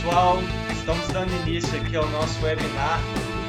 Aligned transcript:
pessoal, 0.00 0.38
estamos 0.72 1.06
dando 1.08 1.30
início 1.46 1.78
aqui 1.78 1.94
ao 1.94 2.08
nosso 2.08 2.42
webinar 2.42 2.98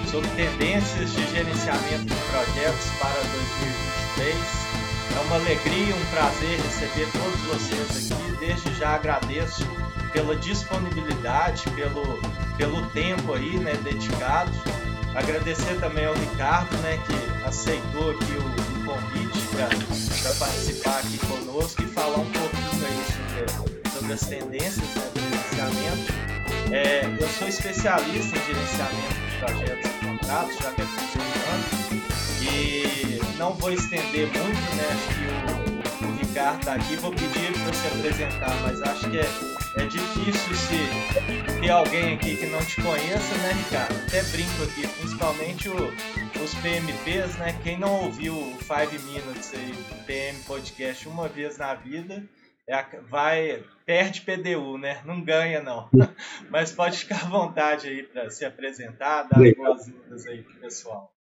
sobre 0.10 0.28
tendências 0.32 1.14
de 1.14 1.26
gerenciamento 1.32 2.04
de 2.04 2.16
projetos 2.30 2.90
para 3.00 3.22
2023. 4.18 4.36
É 5.16 5.20
uma 5.28 5.36
alegria, 5.36 5.96
um 5.96 6.06
prazer 6.08 6.60
receber 6.60 7.08
todos 7.14 7.40
vocês 7.42 8.12
aqui. 8.12 8.46
Desde 8.46 8.74
já 8.76 8.96
agradeço 8.96 9.66
pela 10.12 10.36
disponibilidade, 10.36 11.64
pelo, 11.72 12.20
pelo 12.58 12.86
tempo 12.90 13.34
aí, 13.34 13.58
né, 13.58 13.74
dedicado. 13.84 14.52
Agradecer 15.16 15.80
também 15.80 16.06
ao 16.06 16.14
Ricardo, 16.16 16.76
né, 16.80 17.00
que 17.08 17.48
aceitou 17.48 18.12
aqui 18.12 18.34
o, 18.34 18.82
o 18.82 18.86
convite 18.86 19.40
para 20.22 20.34
participar 20.36 21.00
aqui 21.00 21.18
conosco 21.20 21.82
e 21.82 21.86
falar 21.88 22.18
um 22.18 22.30
pouquinho 22.30 22.86
aí 22.86 23.46
sobre, 23.48 23.90
sobre 23.90 24.14
as 24.14 24.22
tendências 24.22 24.96
né, 24.96 25.12
do 25.14 25.22
gerenciamento. 25.22 26.41
É, 26.74 27.02
eu 27.04 27.28
sou 27.28 27.50
especialista 27.50 28.38
em 28.38 28.46
gerenciamento 28.46 29.14
de 29.30 29.38
projetos 29.40 29.92
e 29.92 30.06
contratos, 30.06 30.58
já 30.58 30.72
que 30.72 30.82
é 30.82 30.86
ano, 31.52 32.02
e 32.42 33.38
não 33.38 33.54
vou 33.56 33.74
estender 33.74 34.28
muito, 34.28 34.76
né? 34.76 34.88
Acho 34.90 36.00
que 36.00 36.06
o, 36.06 36.08
o 36.08 36.16
Ricardo 36.16 36.60
está 36.60 36.76
aqui, 36.76 36.96
vou 36.96 37.12
pedir 37.12 37.52
para 37.52 37.74
se 37.74 37.88
apresentar, 37.88 38.56
mas 38.62 38.82
acho 38.84 39.10
que 39.10 39.18
é, 39.18 39.84
é 39.84 39.86
difícil 39.86 40.56
se 40.56 41.60
ter 41.60 41.70
alguém 41.72 42.14
aqui 42.14 42.38
que 42.38 42.46
não 42.46 42.64
te 42.64 42.82
conheça, 42.82 43.36
né, 43.40 43.52
Ricardo? 43.52 43.96
Até 44.08 44.24
brinco 44.24 44.64
aqui, 44.64 44.88
principalmente 44.88 45.68
o, 45.68 45.94
os 46.42 46.54
PMPs, 46.56 47.36
né? 47.36 47.60
Quem 47.64 47.78
não 47.78 48.06
ouviu 48.06 48.34
o 48.34 48.58
5 48.62 49.04
Minutes 49.08 49.52
aí, 49.54 49.76
PM 50.06 50.40
Podcast 50.44 51.06
uma 51.10 51.28
vez 51.28 51.58
na 51.58 51.74
vida, 51.74 52.24
é, 52.68 52.84
vai 53.10 53.64
perde 53.86 54.22
PDU, 54.22 54.78
né? 54.78 55.02
Não 55.06 55.22
ganha 55.22 55.62
não. 55.62 55.90
Mas 56.50 56.72
pode 56.72 57.00
ficar 57.00 57.26
à 57.26 57.30
vontade 57.30 57.88
aí 57.88 58.04
para 58.04 58.30
se 58.30 58.46
apresentar, 58.46 59.24
dar 59.24 59.40
boas-vindas 59.56 60.26
aí 60.28 60.42
pro 60.44 60.62
pessoal. 60.62 61.12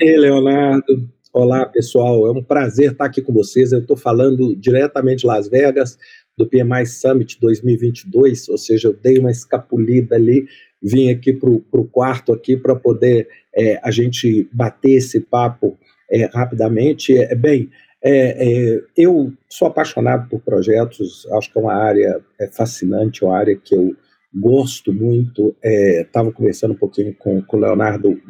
Ei, 0.00 0.16
Leonardo. 0.16 1.08
Olá, 1.32 1.64
pessoal. 1.64 2.26
É 2.26 2.30
um 2.30 2.42
prazer 2.42 2.92
estar 2.92 3.06
aqui 3.06 3.22
com 3.22 3.32
vocês. 3.32 3.72
Eu 3.72 3.80
estou 3.80 3.96
falando 3.96 4.54
diretamente 4.54 5.20
de 5.20 5.26
Las 5.26 5.48
Vegas, 5.48 5.98
do 6.36 6.46
PMI 6.46 6.86
Summit 6.86 7.38
2022, 7.40 8.48
ou 8.48 8.58
seja, 8.58 8.88
eu 8.88 8.92
dei 8.92 9.18
uma 9.18 9.30
escapulida 9.30 10.16
ali, 10.16 10.46
vim 10.82 11.10
aqui 11.10 11.32
para 11.32 11.48
o 11.48 11.88
quarto 11.90 12.32
aqui 12.32 12.56
para 12.56 12.74
poder 12.74 13.28
é, 13.54 13.80
a 13.82 13.90
gente 13.90 14.48
bater 14.52 14.92
esse 14.92 15.20
papo 15.20 15.78
é, 16.10 16.26
rapidamente. 16.26 17.16
É, 17.16 17.34
bem, 17.34 17.70
é, 18.04 18.74
é, 18.74 18.82
eu 18.96 19.32
sou 19.48 19.68
apaixonado 19.68 20.28
por 20.28 20.40
projetos, 20.40 21.26
acho 21.32 21.52
que 21.52 21.58
é 21.58 21.62
uma 21.62 21.74
área 21.74 22.20
é, 22.40 22.48
fascinante, 22.48 23.24
uma 23.24 23.36
área 23.36 23.56
que 23.56 23.74
eu 23.74 23.94
gosto 24.34 24.92
muito. 24.92 25.54
Estava 25.62 26.30
é, 26.30 26.32
conversando 26.32 26.72
um 26.72 26.76
pouquinho 26.76 27.14
com, 27.14 27.40
com 27.42 27.56
o 27.56 27.60
Leonardo 27.60 28.20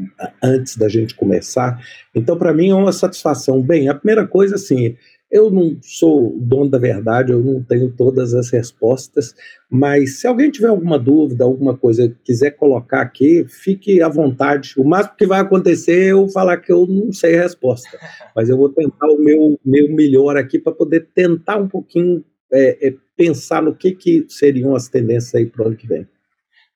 antes 0.42 0.76
da 0.76 0.88
gente 0.88 1.14
começar, 1.14 1.80
então 2.14 2.36
para 2.36 2.52
mim 2.52 2.70
é 2.70 2.74
uma 2.74 2.92
satisfação. 2.92 3.62
Bem, 3.62 3.88
a 3.88 3.94
primeira 3.94 4.26
coisa, 4.26 4.56
assim, 4.56 4.96
eu 5.32 5.50
não 5.50 5.78
sou 5.80 6.38
dono 6.38 6.68
da 6.68 6.76
verdade, 6.76 7.32
eu 7.32 7.42
não 7.42 7.62
tenho 7.62 7.90
todas 7.90 8.34
as 8.34 8.50
respostas, 8.50 9.34
mas 9.70 10.20
se 10.20 10.26
alguém 10.26 10.50
tiver 10.50 10.68
alguma 10.68 10.98
dúvida, 10.98 11.42
alguma 11.42 11.74
coisa 11.74 12.14
quiser 12.22 12.50
colocar 12.50 13.00
aqui, 13.00 13.46
fique 13.48 14.02
à 14.02 14.08
vontade. 14.10 14.74
O 14.76 14.84
máximo 14.84 15.16
que 15.16 15.26
vai 15.26 15.40
acontecer 15.40 16.08
é 16.08 16.12
eu 16.12 16.28
falar 16.28 16.58
que 16.58 16.70
eu 16.70 16.86
não 16.86 17.10
sei 17.14 17.38
a 17.38 17.42
resposta, 17.44 17.88
mas 18.36 18.50
eu 18.50 18.58
vou 18.58 18.68
tentar 18.68 19.06
o 19.06 19.18
meu, 19.18 19.58
meu 19.64 19.90
melhor 19.90 20.36
aqui 20.36 20.58
para 20.58 20.72
poder 20.72 21.08
tentar 21.14 21.56
um 21.56 21.66
pouquinho 21.66 22.22
é, 22.52 22.88
é, 22.88 22.94
pensar 23.16 23.62
no 23.62 23.74
que, 23.74 23.92
que 23.92 24.26
seriam 24.28 24.76
as 24.76 24.86
tendências 24.86 25.34
aí 25.34 25.46
para 25.46 25.62
o 25.62 25.66
ano 25.68 25.76
que 25.76 25.86
vem. 25.86 26.06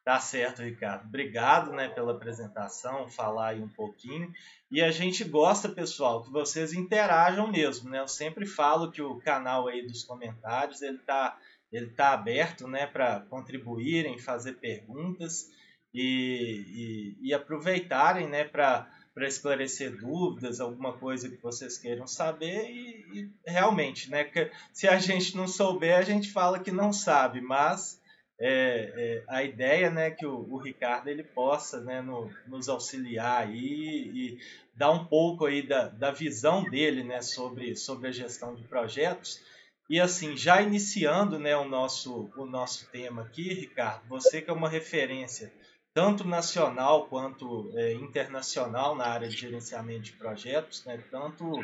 Tá 0.06 0.20
certo, 0.20 0.62
Ricardo. 0.62 1.04
Obrigado 1.08 1.72
né, 1.72 1.88
pela 1.88 2.12
apresentação, 2.12 3.08
falar 3.08 3.48
aí 3.48 3.60
um 3.60 3.68
pouquinho. 3.68 4.32
E 4.70 4.80
a 4.80 4.92
gente 4.92 5.24
gosta, 5.24 5.68
pessoal, 5.68 6.22
que 6.22 6.30
vocês 6.30 6.72
interajam 6.72 7.50
mesmo, 7.50 7.90
né? 7.90 7.98
Eu 7.98 8.06
sempre 8.06 8.46
falo 8.46 8.92
que 8.92 9.02
o 9.02 9.16
canal 9.16 9.66
aí 9.66 9.84
dos 9.84 10.04
comentários, 10.04 10.80
ele 10.80 10.98
tá, 10.98 11.36
ele 11.72 11.88
tá 11.88 12.12
aberto, 12.12 12.68
né, 12.68 12.86
para 12.86 13.18
contribuírem, 13.28 14.16
fazer 14.16 14.52
perguntas 14.52 15.50
e, 15.92 17.16
e, 17.20 17.28
e 17.28 17.34
aproveitarem, 17.34 18.28
né, 18.28 18.44
para 18.44 18.88
esclarecer 19.22 19.90
dúvidas, 19.98 20.60
alguma 20.60 20.92
coisa 20.92 21.28
que 21.28 21.42
vocês 21.42 21.78
queiram 21.78 22.06
saber 22.06 22.70
e, 22.70 23.04
e 23.12 23.30
realmente, 23.44 24.08
né, 24.08 24.30
se 24.72 24.86
a 24.86 25.00
gente 25.00 25.36
não 25.36 25.48
souber, 25.48 25.98
a 25.98 26.02
gente 26.02 26.30
fala 26.30 26.60
que 26.60 26.70
não 26.70 26.92
sabe, 26.92 27.40
mas 27.40 28.00
é, 28.38 28.92
é, 28.96 29.24
a 29.28 29.42
ideia 29.42 29.90
né, 29.90 30.10
que 30.10 30.26
o, 30.26 30.46
o, 30.50 30.58
Ricardo 30.58 31.08
ele 31.08 31.22
possa 31.22 31.80
né, 31.80 32.02
no, 32.02 32.30
nos 32.46 32.68
auxiliar 32.68 33.42
aí 33.42 34.10
e 34.14 34.38
dar 34.74 34.90
um 34.90 35.06
pouco 35.06 35.46
aí 35.46 35.66
da, 35.66 35.88
da 35.88 36.10
visão 36.10 36.62
dele 36.64 37.02
né, 37.02 37.22
sobre, 37.22 37.74
sobre 37.76 38.08
a 38.08 38.12
gestão 38.12 38.54
de 38.54 38.62
projetos. 38.64 39.40
E 39.88 40.00
assim, 40.00 40.36
já 40.36 40.60
iniciando 40.60 41.38
né, 41.38 41.56
o, 41.56 41.64
nosso, 41.64 42.30
o 42.36 42.44
nosso 42.44 42.90
tema 42.90 43.22
aqui, 43.22 43.54
Ricardo, 43.54 44.06
você 44.08 44.42
que 44.42 44.50
é 44.50 44.52
uma 44.52 44.68
referência 44.68 45.52
tanto 45.94 46.28
nacional 46.28 47.06
quanto 47.06 47.72
é, 47.74 47.94
internacional 47.94 48.94
na 48.94 49.06
área 49.06 49.28
de 49.28 49.36
gerenciamento 49.36 50.02
de 50.02 50.12
projetos, 50.12 50.84
né, 50.84 51.02
tanto 51.10 51.58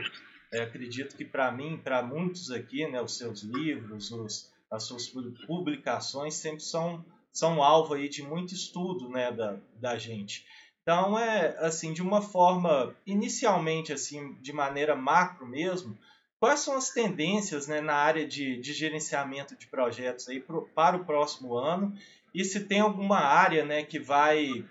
é, 0.50 0.62
acredito 0.62 1.16
que 1.16 1.24
para 1.24 1.52
mim, 1.52 1.76
para 1.76 2.02
muitos 2.02 2.50
aqui, 2.50 2.86
né, 2.86 3.02
os 3.02 3.18
seus 3.18 3.42
livros, 3.42 4.10
os, 4.10 4.51
as 4.72 4.84
suas 4.84 5.06
publicações 5.46 6.34
sempre 6.34 6.62
são, 6.62 7.04
são 7.30 7.62
alvo 7.62 7.92
aí 7.92 8.08
de 8.08 8.22
muito 8.22 8.54
estudo 8.54 9.06
né, 9.10 9.30
da, 9.30 9.58
da 9.78 9.98
gente. 9.98 10.46
Então, 10.82 11.18
é 11.18 11.54
assim, 11.58 11.92
de 11.92 12.00
uma 12.00 12.22
forma, 12.22 12.96
inicialmente, 13.06 13.92
assim, 13.92 14.34
de 14.40 14.52
maneira 14.52 14.96
macro 14.96 15.46
mesmo, 15.46 15.96
quais 16.40 16.60
são 16.60 16.74
as 16.74 16.88
tendências 16.88 17.68
né, 17.68 17.82
na 17.82 17.94
área 17.94 18.26
de, 18.26 18.56
de 18.56 18.72
gerenciamento 18.72 19.54
de 19.56 19.66
projetos 19.66 20.26
aí 20.28 20.40
pro, 20.40 20.66
para 20.74 20.96
o 20.96 21.04
próximo 21.04 21.54
ano 21.54 21.94
e 22.34 22.42
se 22.42 22.64
tem 22.64 22.80
alguma 22.80 23.18
área 23.18 23.64
né, 23.64 23.84
que 23.84 24.00
vai 24.00 24.64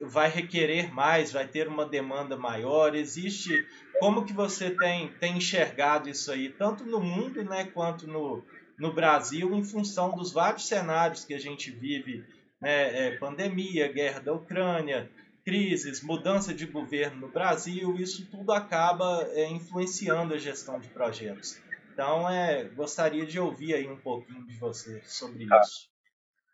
vai 0.00 0.28
requerer 0.28 0.92
mais, 0.92 1.32
vai 1.32 1.46
ter 1.46 1.68
uma 1.68 1.86
demanda 1.86 2.36
maior, 2.36 2.94
existe 2.94 3.66
como 4.00 4.24
que 4.24 4.32
você 4.34 4.70
tem, 4.70 5.08
tem 5.08 5.38
enxergado 5.38 6.10
isso 6.10 6.30
aí, 6.32 6.50
tanto 6.50 6.84
no 6.84 7.00
mundo 7.00 7.42
né, 7.44 7.64
quanto 7.72 8.06
no, 8.06 8.44
no 8.78 8.92
Brasil 8.92 9.54
em 9.54 9.64
função 9.64 10.16
dos 10.16 10.32
vários 10.32 10.66
cenários 10.66 11.24
que 11.24 11.34
a 11.34 11.38
gente 11.38 11.70
vive, 11.70 12.24
né, 12.60 13.08
é, 13.08 13.16
pandemia, 13.16 13.92
guerra 13.92 14.20
da 14.20 14.32
Ucrânia, 14.32 15.08
crises, 15.44 16.02
mudança 16.02 16.54
de 16.54 16.66
governo 16.66 17.20
no 17.20 17.28
Brasil, 17.28 17.96
isso 17.96 18.26
tudo 18.30 18.52
acaba 18.52 19.28
é, 19.32 19.48
influenciando 19.50 20.34
a 20.34 20.38
gestão 20.38 20.80
de 20.80 20.88
projetos. 20.88 21.58
Então, 21.92 22.28
é, 22.28 22.64
gostaria 22.64 23.24
de 23.24 23.38
ouvir 23.38 23.74
aí 23.74 23.86
um 23.86 23.96
pouquinho 23.96 24.44
de 24.46 24.56
você 24.56 25.00
sobre 25.04 25.46
tá. 25.46 25.60
isso. 25.60 25.88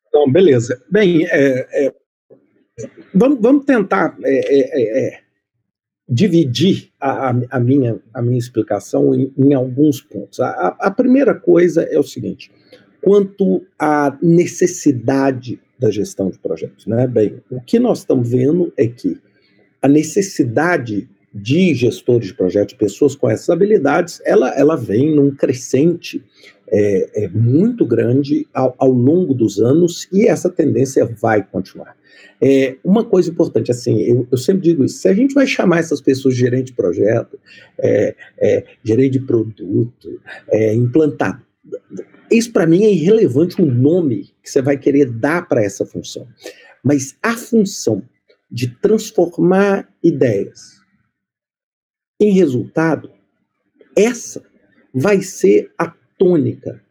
Então, 0.09 0.31
beleza. 0.31 0.85
Bem, 0.91 1.25
é, 1.27 1.87
é, 1.87 1.95
vamos, 3.15 3.41
vamos 3.41 3.65
tentar 3.65 4.17
é, 4.23 5.15
é, 5.15 5.23
dividir 6.11 6.91
a, 7.01 7.31
a, 7.51 7.61
minha, 7.61 8.01
a 8.13 8.21
minha 8.21 8.39
explicação 8.39 9.15
em, 9.15 9.33
em 9.39 9.55
alguns 9.55 10.01
pontos. 10.01 10.41
A, 10.41 10.77
a, 10.81 10.91
primeira 10.91 11.35
coisa 11.35 11.83
é 11.85 11.99
o 11.99 12.03
seguinte: 12.03 12.51
quanto 13.01 13.65
à 13.79 14.19
necessidade 14.21 15.61
da 15.79 15.91
gestão 15.91 16.29
de 16.29 16.39
projetos. 16.39 16.87
Né? 16.87 17.07
Bem, 17.07 17.41
o 17.51 17.61
que 17.61 17.79
nós 17.79 18.01
estamos 18.01 18.29
vendo 18.29 18.73
é 18.77 18.87
que 18.87 19.19
a 19.81 19.89
necessidade 19.89 21.09
de 21.33 21.75
gestores 21.75 22.29
de 22.29 22.35
projetos, 22.35 22.75
pessoas 22.75 23.15
com 23.15 23.31
essas 23.31 23.49
habilidades, 23.49 24.21
ela, 24.25 24.51
ela 24.59 24.77
vem 24.77 25.15
num 25.15 25.31
crescente 25.31 26.23
é, 26.71 27.25
é 27.25 27.29
muito 27.29 27.85
grande 27.85 28.47
ao, 28.55 28.75
ao, 28.79 28.91
longo 28.91 29.35
dos 29.35 29.61
anos 29.61 30.09
e 30.13 30.27
essa 30.27 30.49
tendência 30.49 31.05
vai 31.05 31.43
continuar. 31.43 31.97
É, 32.41 32.77
uma 32.85 33.05
coisa 33.05 33.31
importante, 33.31 33.71
assim, 33.71 34.01
eu, 34.01 34.27
eu, 34.31 34.39
sempre 34.39 34.63
digo 34.63 34.85
isso, 34.85 34.99
se 34.99 35.09
a 35.09 35.15
gente 35.15 35.35
vai 35.35 35.47
chamar 35.47 35.81
essas 35.81 36.01
pessoas 36.01 36.35
de 36.35 36.41
gerente 36.41 36.67
de 36.67 36.73
projeto, 36.73 37.39
é, 37.79 38.15
é 38.39 38.65
gerente 38.83 39.13
de 39.13 39.21
produto, 39.21 40.21
é, 40.49 40.75
implantador, 40.75 41.43
isso 42.31 42.53
para 42.53 42.67
mim 42.67 42.85
é 42.85 42.93
irrelevante 42.93 43.61
o 43.61 43.67
nome 43.67 44.31
que 44.43 44.51
você 44.51 44.63
vai 44.63 44.79
querer 44.79 45.11
dar 45.11 45.49
para 45.49 45.63
essa 45.63 45.85
função. 45.85 46.27
Mas 46.83 47.17
a 47.23 47.37
função 47.37 48.03
de 48.51 48.69
transformar 48.69 49.89
ideias, 50.03 50.81
em 52.21 52.33
resultado, 52.33 53.11
essa 53.97 54.43
vai 54.93 55.23
ser 55.23 55.73
a 55.79 55.89
tônica 56.21 56.83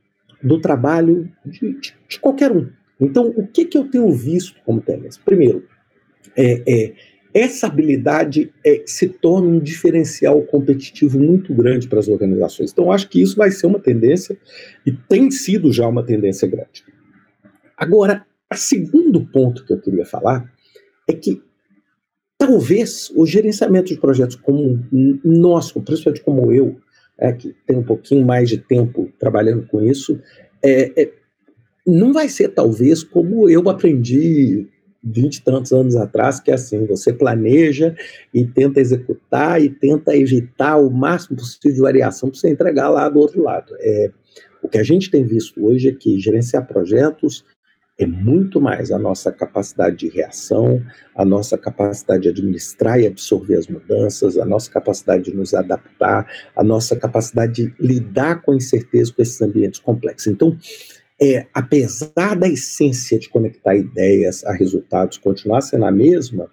do 0.41 0.59
trabalho 0.59 1.31
de, 1.45 1.73
de, 1.79 1.93
de 2.09 2.19
qualquer 2.19 2.51
um. 2.51 2.67
Então, 2.99 3.27
o 3.37 3.45
que, 3.45 3.65
que 3.65 3.77
eu 3.77 3.87
tenho 3.87 4.11
visto 4.11 4.59
como 4.65 4.81
tendência? 4.81 5.21
Primeiro, 5.23 5.65
é, 6.35 6.63
é, 6.67 6.93
essa 7.33 7.67
habilidade 7.67 8.51
é, 8.65 8.83
se 8.87 9.07
torna 9.07 9.47
um 9.47 9.59
diferencial 9.59 10.41
competitivo 10.41 11.19
muito 11.19 11.53
grande 11.53 11.87
para 11.87 11.99
as 11.99 12.07
organizações. 12.07 12.71
Então, 12.71 12.91
acho 12.91 13.07
que 13.07 13.21
isso 13.21 13.37
vai 13.37 13.51
ser 13.51 13.67
uma 13.67 13.79
tendência, 13.79 14.35
e 14.85 14.91
tem 14.91 15.29
sido 15.29 15.71
já 15.71 15.87
uma 15.87 16.03
tendência 16.03 16.47
grande. 16.47 16.83
Agora, 17.77 18.25
o 18.51 18.55
segundo 18.55 19.25
ponto 19.27 19.63
que 19.63 19.71
eu 19.71 19.79
queria 19.79 20.05
falar 20.05 20.51
é 21.07 21.13
que 21.13 21.41
talvez 22.37 23.11
o 23.15 23.25
gerenciamento 23.25 23.93
de 23.93 23.99
projetos 23.99 24.35
como 24.35 24.83
nosso, 25.23 25.79
principalmente 25.81 26.23
como 26.23 26.51
eu, 26.51 26.79
é, 27.19 27.31
que 27.33 27.55
tem 27.67 27.77
um 27.77 27.83
pouquinho 27.83 28.25
mais 28.25 28.49
de 28.49 28.57
tempo 28.57 29.11
trabalhando 29.19 29.67
com 29.67 29.81
isso, 29.83 30.19
é, 30.63 31.01
é, 31.01 31.11
não 31.85 32.13
vai 32.13 32.29
ser 32.29 32.49
talvez 32.49 33.03
como 33.03 33.49
eu 33.49 33.67
aprendi 33.69 34.67
vinte 35.03 35.37
e 35.37 35.43
tantos 35.43 35.71
anos 35.71 35.95
atrás, 35.95 36.39
que 36.39 36.51
é 36.51 36.53
assim, 36.53 36.85
você 36.85 37.13
planeja 37.13 37.95
e 38.33 38.45
tenta 38.45 38.79
executar 38.79 39.61
e 39.61 39.69
tenta 39.69 40.15
evitar 40.15 40.77
o 40.77 40.89
máximo 40.89 41.37
possível 41.37 41.73
de 41.73 41.81
variação 41.81 42.29
para 42.29 42.39
você 42.39 42.49
entregar 42.49 42.89
lá 42.89 43.07
do 43.07 43.19
outro 43.19 43.41
lado. 43.41 43.73
É, 43.79 44.11
o 44.61 44.67
que 44.67 44.77
a 44.77 44.83
gente 44.83 45.09
tem 45.09 45.23
visto 45.23 45.65
hoje 45.65 45.89
é 45.89 45.93
que 45.93 46.19
gerenciar 46.19 46.67
projetos 46.67 47.45
é 47.99 48.05
muito 48.05 48.61
mais 48.61 48.91
a 48.91 48.97
nossa 48.97 49.29
capacidade 49.29 49.97
de 49.97 50.07
reação, 50.07 50.81
a 51.13 51.25
nossa 51.25 51.57
capacidade 51.57 52.23
de 52.23 52.29
administrar 52.29 52.97
e 52.97 53.05
absorver 53.05 53.57
as 53.57 53.67
mudanças, 53.67 54.37
a 54.37 54.45
nossa 54.45 54.71
capacidade 54.71 55.25
de 55.25 55.35
nos 55.35 55.53
adaptar, 55.53 56.25
a 56.55 56.63
nossa 56.63 56.95
capacidade 56.95 57.53
de 57.53 57.73
lidar 57.77 58.41
com 58.41 58.53
a 58.53 58.55
incerteza 58.55 59.13
com 59.13 59.21
esses 59.21 59.41
ambientes 59.41 59.81
complexos. 59.81 60.27
Então, 60.27 60.57
é, 61.21 61.45
apesar 61.53 62.37
da 62.37 62.47
essência 62.47 63.19
de 63.19 63.27
conectar 63.27 63.75
ideias 63.75 64.45
a 64.45 64.53
resultados 64.53 65.17
continuar 65.17 65.59
sendo 65.59 65.83
a 65.83 65.91
mesma, 65.91 66.49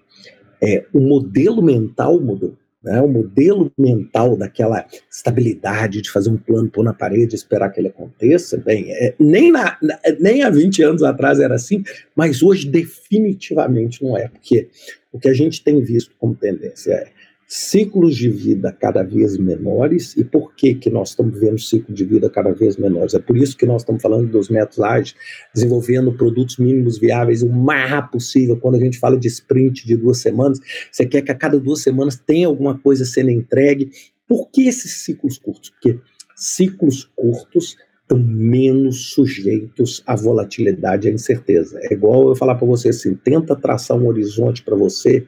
é, 0.61 0.85
o 0.93 0.99
modelo 0.99 1.63
mental 1.63 2.21
mudou 2.21 2.57
né, 2.87 3.01
o 3.03 3.09
modelo 3.09 3.73
mental 3.77 4.37
daquela 4.37 4.87
estabilidade 5.11 6.01
de 6.01 6.11
fazer 6.11 6.31
um 6.31 6.37
plano, 6.37 6.71
pôr 6.71 6.85
na 6.85 6.95
parede 6.95 7.35
esperar 7.35 7.71
que 7.71 7.81
ele 7.81 7.89
aconteça, 7.89 8.57
bem, 8.57 8.93
é, 8.93 9.13
nem, 9.19 9.51
na, 9.51 9.77
nem 10.21 10.45
há 10.45 10.51
20 10.51 10.83
anos 10.85 11.03
atrás 11.03 11.41
era 11.41 11.57
assim, 11.57 11.83
mas 12.15 12.45
hoje 12.45 12.69
definitivamente 12.69 14.05
não 14.05 14.17
é, 14.17 14.29
porque 14.29 14.69
o 15.13 15.19
que 15.19 15.29
a 15.29 15.35
gente 15.35 15.65
tem 15.65 15.83
visto 15.83 16.15
como 16.17 16.37
tendência 16.37 16.93
é 16.93 17.16
ciclos 17.47 18.17
de 18.17 18.29
vida 18.29 18.73
cada 18.73 19.03
vez 19.03 19.39
menores. 19.39 20.17
E 20.17 20.25
por 20.25 20.55
que, 20.55 20.75
que 20.75 20.91
nós 20.91 21.11
estamos 21.11 21.39
vendo 21.39 21.59
ciclo 21.59 21.95
de 21.95 22.05
vida 22.05 22.29
cada 22.29 22.53
vez 22.53 22.77
menores? 22.77 23.15
É 23.15 23.19
por 23.19 23.37
isso 23.37 23.57
que 23.57 23.67
nós 23.67 23.83
estamos 23.83 24.03
falando 24.03 24.29
dos 24.29 24.49
métodos 24.49 24.81
ágeis, 24.81 25.15
desenvolvendo 25.55 26.13
produtos 26.13 26.59
mínimos 26.59 26.99
viáveis 26.99 27.43
o 27.43 27.49
mais 27.49 28.11
possível. 28.11 28.57
Quando 28.57 28.77
a 28.77 28.81
gente 28.81 28.99
fala 28.99 29.17
de 29.17 29.29
sprint 29.29 29.87
de 29.87 29.97
duas 29.97 30.19
semanas, 30.19 30.59
você 30.91 31.07
quer 31.07 31.23
que 31.23 31.31
a 31.31 31.35
cada 31.35 31.59
duas 31.59 31.83
semanas 31.83 32.17
tenha 32.17 32.47
alguma 32.47 32.77
coisa 32.79 33.05
sendo 33.05 33.31
entregue. 33.31 33.91
Por 34.27 34.51
que 34.51 34.67
esses 34.67 35.05
ciclos 35.05 35.39
curtos? 35.39 35.71
Porque 35.71 36.01
ciclos 36.35 37.09
curtos 37.15 37.77
estão 38.03 38.19
menos 38.19 39.11
sujeitos 39.11 40.03
à 40.07 40.15
volatilidade 40.15 41.07
e 41.07 41.11
à 41.11 41.15
incerteza. 41.15 41.79
É 41.83 41.93
igual 41.93 42.29
eu 42.29 42.37
falar 42.37 42.55
para 42.55 42.67
você 42.67 42.91
assim, 42.91 43.15
tenta 43.15 43.57
traçar 43.57 43.97
um 43.97 44.07
horizonte 44.07 44.63
para 44.63 44.77
você 44.77 45.27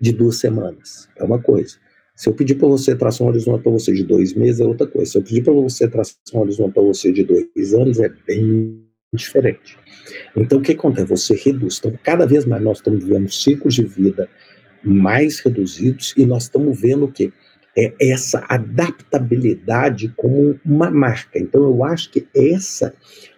de 0.00 0.12
duas 0.12 0.36
semanas. 0.36 1.08
É 1.16 1.24
uma 1.24 1.40
coisa. 1.40 1.76
Se 2.14 2.28
eu 2.28 2.32
pedir 2.32 2.54
para 2.54 2.68
você 2.68 2.94
traçar 2.94 3.26
um 3.26 3.30
horizonte 3.30 3.62
para 3.62 3.72
você 3.72 3.92
de 3.92 4.02
dois 4.02 4.32
meses, 4.32 4.60
é 4.60 4.64
outra 4.64 4.86
coisa. 4.86 5.12
Se 5.12 5.18
eu 5.18 5.22
pedir 5.22 5.44
para 5.44 5.52
você 5.52 5.86
traçar 5.86 6.16
um 6.34 6.38
horizonte 6.40 6.72
para 6.72 6.82
você 6.82 7.12
de 7.12 7.22
dois 7.22 7.74
anos, 7.74 8.00
é 8.00 8.10
bem 8.26 8.82
diferente. 9.12 9.76
Então, 10.34 10.58
o 10.58 10.62
que 10.62 10.72
acontece? 10.72 11.06
Você 11.08 11.34
reduz. 11.34 11.78
Então, 11.78 11.92
cada 12.02 12.26
vez 12.26 12.44
mais 12.46 12.62
nós 12.62 12.78
estamos 12.78 13.04
vendo 13.04 13.30
ciclos 13.30 13.74
de 13.74 13.84
vida 13.84 14.28
mais 14.82 15.40
reduzidos 15.40 16.14
e 16.16 16.24
nós 16.24 16.44
estamos 16.44 16.80
vendo 16.80 17.04
o 17.04 17.12
quê? 17.12 17.32
É 17.76 17.92
essa 18.00 18.44
adaptabilidade 18.48 20.12
como 20.16 20.58
uma 20.64 20.90
marca. 20.90 21.38
Então, 21.38 21.64
eu 21.64 21.84
acho 21.84 22.10
que 22.10 22.26
essa 22.34 22.94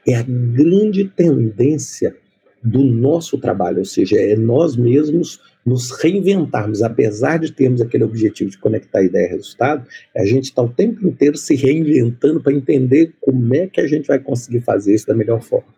é 0.06 0.14
a 0.14 0.22
grande 0.22 1.04
tendência 1.04 2.14
do 2.62 2.82
nosso 2.84 3.38
trabalho, 3.38 3.78
ou 3.78 3.84
seja, 3.84 4.16
é 4.20 4.36
nós 4.36 4.76
mesmos 4.76 5.40
nos 5.68 5.90
reinventarmos, 5.90 6.82
apesar 6.82 7.38
de 7.38 7.52
termos 7.52 7.80
aquele 7.80 8.04
objetivo 8.04 8.50
de 8.50 8.58
conectar 8.58 9.02
ideia 9.02 9.26
e 9.26 9.30
resultado, 9.30 9.86
a 10.16 10.24
gente 10.24 10.44
está 10.44 10.62
o 10.62 10.68
tempo 10.68 11.06
inteiro 11.06 11.36
se 11.36 11.54
reinventando 11.54 12.42
para 12.42 12.52
entender 12.52 13.14
como 13.20 13.54
é 13.54 13.66
que 13.66 13.80
a 13.80 13.86
gente 13.86 14.06
vai 14.06 14.18
conseguir 14.18 14.60
fazer 14.62 14.94
isso 14.94 15.06
da 15.06 15.14
melhor 15.14 15.40
forma. 15.40 15.68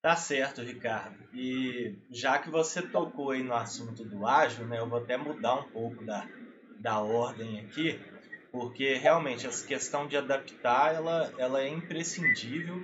Tá 0.00 0.14
certo, 0.14 0.62
Ricardo. 0.62 1.16
E 1.34 1.96
já 2.12 2.38
que 2.38 2.48
você 2.48 2.80
tocou 2.80 3.32
aí 3.32 3.42
no 3.42 3.52
assunto 3.52 4.04
do 4.04 4.24
ágil, 4.24 4.64
né, 4.66 4.78
eu 4.78 4.88
vou 4.88 5.00
até 5.00 5.16
mudar 5.16 5.56
um 5.56 5.68
pouco 5.70 6.04
da, 6.04 6.24
da 6.78 7.00
ordem 7.00 7.58
aqui, 7.58 7.98
porque 8.52 8.94
realmente 8.94 9.46
essa 9.46 9.66
questão 9.66 10.06
de 10.06 10.16
adaptar 10.16 10.94
ela, 10.94 11.32
ela 11.36 11.60
é 11.60 11.68
imprescindível 11.68 12.80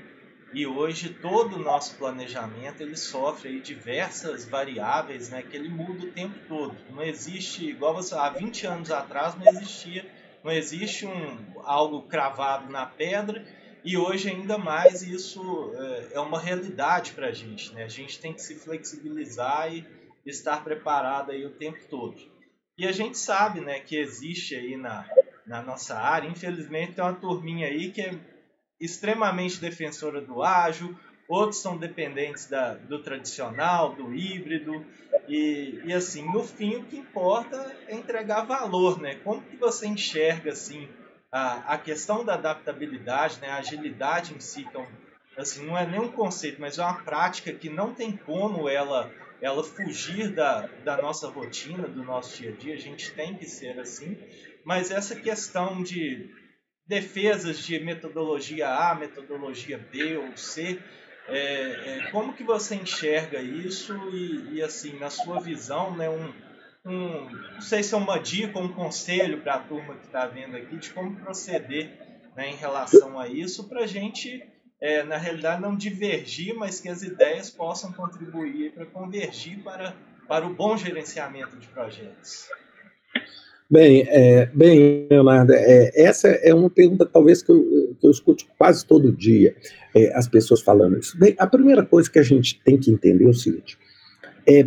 e 0.53 0.67
hoje 0.67 1.09
todo 1.09 1.57
o 1.57 1.63
nosso 1.63 1.97
planejamento 1.97 2.83
ele 2.83 2.97
sofre 2.97 3.49
aí 3.49 3.61
diversas 3.61 4.45
variáveis, 4.45 5.31
né, 5.31 5.43
que 5.43 5.57
ele 5.57 5.69
muda 5.69 6.05
o 6.05 6.13
tempo 6.13 6.35
todo. 6.47 6.77
Não 6.91 7.03
existe, 7.03 7.71
igual 7.71 7.95
você 7.95 8.15
há 8.15 8.29
20 8.29 8.67
anos 8.67 8.91
atrás 8.91 9.35
não 9.35 9.47
existia, 9.47 10.05
não 10.45 10.53
existe 10.53 11.07
um 11.07 11.61
algo 11.65 12.03
cravado 12.03 12.71
na 12.71 12.85
pedra 12.85 13.45
e 13.85 13.97
hoje 13.97 14.29
ainda 14.29 14.59
mais 14.59 15.03
isso 15.03 15.73
é, 15.75 16.17
é 16.17 16.21
uma 16.21 16.39
realidade 16.39 17.13
para 17.13 17.29
a 17.29 17.33
gente, 17.33 17.73
né? 17.75 17.85
A 17.85 17.89
gente 17.89 18.21
tem 18.21 18.33
que 18.33 18.43
se 18.43 18.55
flexibilizar 18.57 19.73
e 19.75 19.85
estar 20.27 20.63
preparado 20.63 21.31
aí 21.31 21.45
o 21.45 21.51
tempo 21.51 21.79
todo. 21.89 22.17
E 22.79 22.87
a 22.87 22.93
gente 22.93 23.19
sabe, 23.19 23.61
né, 23.61 23.81
que 23.81 23.97
existe 23.97 24.55
aí 24.55 24.77
na, 24.77 25.07
na 25.47 25.63
nossa 25.63 25.99
área, 25.99 26.29
infelizmente 26.29 26.93
tem 26.93 27.05
uma 27.05 27.15
turminha 27.15 27.67
aí 27.67 27.91
que 27.91 28.01
é 28.01 28.15
extremamente 28.85 29.61
defensora 29.61 30.21
do 30.21 30.43
ágil, 30.43 30.95
outros 31.29 31.63
são 31.63 31.77
dependentes 31.77 32.47
da, 32.47 32.75
do 32.75 33.03
tradicional, 33.03 33.95
do 33.95 34.13
híbrido, 34.13 34.85
e, 35.29 35.81
e 35.85 35.93
assim, 35.93 36.25
no 36.31 36.43
fim 36.43 36.77
o 36.77 36.85
que 36.85 36.97
importa 36.97 37.75
é 37.87 37.95
entregar 37.95 38.43
valor, 38.43 39.01
né? 39.01 39.15
Como 39.23 39.41
que 39.41 39.57
você 39.57 39.87
enxerga 39.87 40.51
assim 40.51 40.89
a, 41.31 41.75
a 41.75 41.79
questão 41.79 42.25
da 42.25 42.35
adaptabilidade, 42.35 43.41
né? 43.41 43.49
A 43.49 43.59
agilidade 43.59 44.35
em 44.35 44.41
si, 44.41 44.63
então, 44.63 44.87
assim, 45.39 45.65
não 45.65 45.79
é 45.79 45.87
nem 45.87 46.01
um 46.01 46.11
conceito, 46.11 46.61
mas 46.61 46.79
é 46.79 46.83
uma 46.83 47.03
prática 47.03 47.53
que 47.53 47.71
não 47.71 47.95
tem 47.95 48.17
como 48.17 48.69
ela 48.69 49.11
ela 49.41 49.65
fugir 49.65 50.33
da, 50.33 50.69
da 50.85 51.03
nossa 51.03 51.29
rotina, 51.29 51.89
do 51.89 52.05
nosso 52.05 52.41
dia 52.41 52.53
a 52.53 52.57
dia, 52.57 52.75
a 52.75 52.79
gente 52.79 53.11
tem 53.11 53.35
que 53.35 53.45
ser 53.45 53.77
assim, 53.81 54.17
mas 54.65 54.93
essa 54.93 55.17
questão 55.17 55.83
de 55.83 56.31
defesas 56.93 57.59
de 57.61 57.79
metodologia 57.79 58.69
A, 58.69 58.95
metodologia 58.95 59.79
B 59.79 60.19
ou 60.19 60.37
C. 60.37 60.79
É, 61.27 61.39
é, 61.39 62.11
como 62.11 62.35
que 62.35 62.45
você 62.45 62.75
enxerga 62.75 63.41
isso 63.41 63.95
e, 64.13 64.57
e, 64.57 64.63
assim, 64.63 64.99
na 64.99 65.09
sua 65.09 65.41
visão, 65.41 65.97
né, 65.97 66.11
um, 66.11 66.31
um, 66.85 67.31
não 67.55 67.61
sei 67.63 67.83
se 67.83 67.95
é 67.95 67.97
uma 67.97 68.19
dica 68.19 68.59
um 68.59 68.71
conselho 68.71 69.41
para 69.41 69.55
a 69.55 69.59
turma 69.61 69.95
que 69.95 70.05
está 70.05 70.27
vendo 70.27 70.55
aqui 70.55 70.77
de 70.77 70.91
como 70.91 71.17
proceder 71.17 71.97
né, 72.37 72.51
em 72.51 72.57
relação 72.57 73.19
a 73.19 73.27
isso 73.27 73.71
para 73.71 73.85
a 73.85 73.87
gente, 73.87 74.45
é, 74.79 75.03
na 75.03 75.17
realidade, 75.17 75.63
não 75.63 75.75
divergir, 75.75 76.55
mas 76.55 76.79
que 76.79 76.91
as 76.91 77.03
ideias 77.03 77.49
possam 77.49 77.91
contribuir 77.91 78.73
para 78.73 78.85
convergir 78.85 79.63
para, 79.63 79.95
para 80.29 80.47
o 80.47 80.53
bom 80.53 80.77
gerenciamento 80.77 81.57
de 81.57 81.69
projetos. 81.69 82.49
Bem, 83.73 84.07
é, 84.07 84.51
bem, 84.53 85.07
Leonardo, 85.11 85.55
é, 85.55 85.91
essa 85.95 86.29
é 86.29 86.53
uma 86.53 86.69
pergunta 86.69 87.07
talvez 87.07 87.43
que 87.43 87.51
eu, 87.51 87.97
que 87.99 88.07
eu 88.07 88.11
escuto 88.11 88.45
quase 88.59 88.85
todo 88.85 89.11
dia 89.11 89.57
é, 89.95 90.15
as 90.15 90.29
pessoas 90.29 90.61
falando 90.61 90.99
isso. 90.99 91.19
Bem, 91.19 91.35
a 91.39 91.47
primeira 91.47 91.83
coisa 91.83 92.11
que 92.11 92.19
a 92.19 92.23
gente 92.23 92.61
tem 92.63 92.77
que 92.77 92.91
entender 92.91 93.25
é 93.25 93.29
o 93.29 93.33
seguinte: 93.33 93.79
é, 94.47 94.67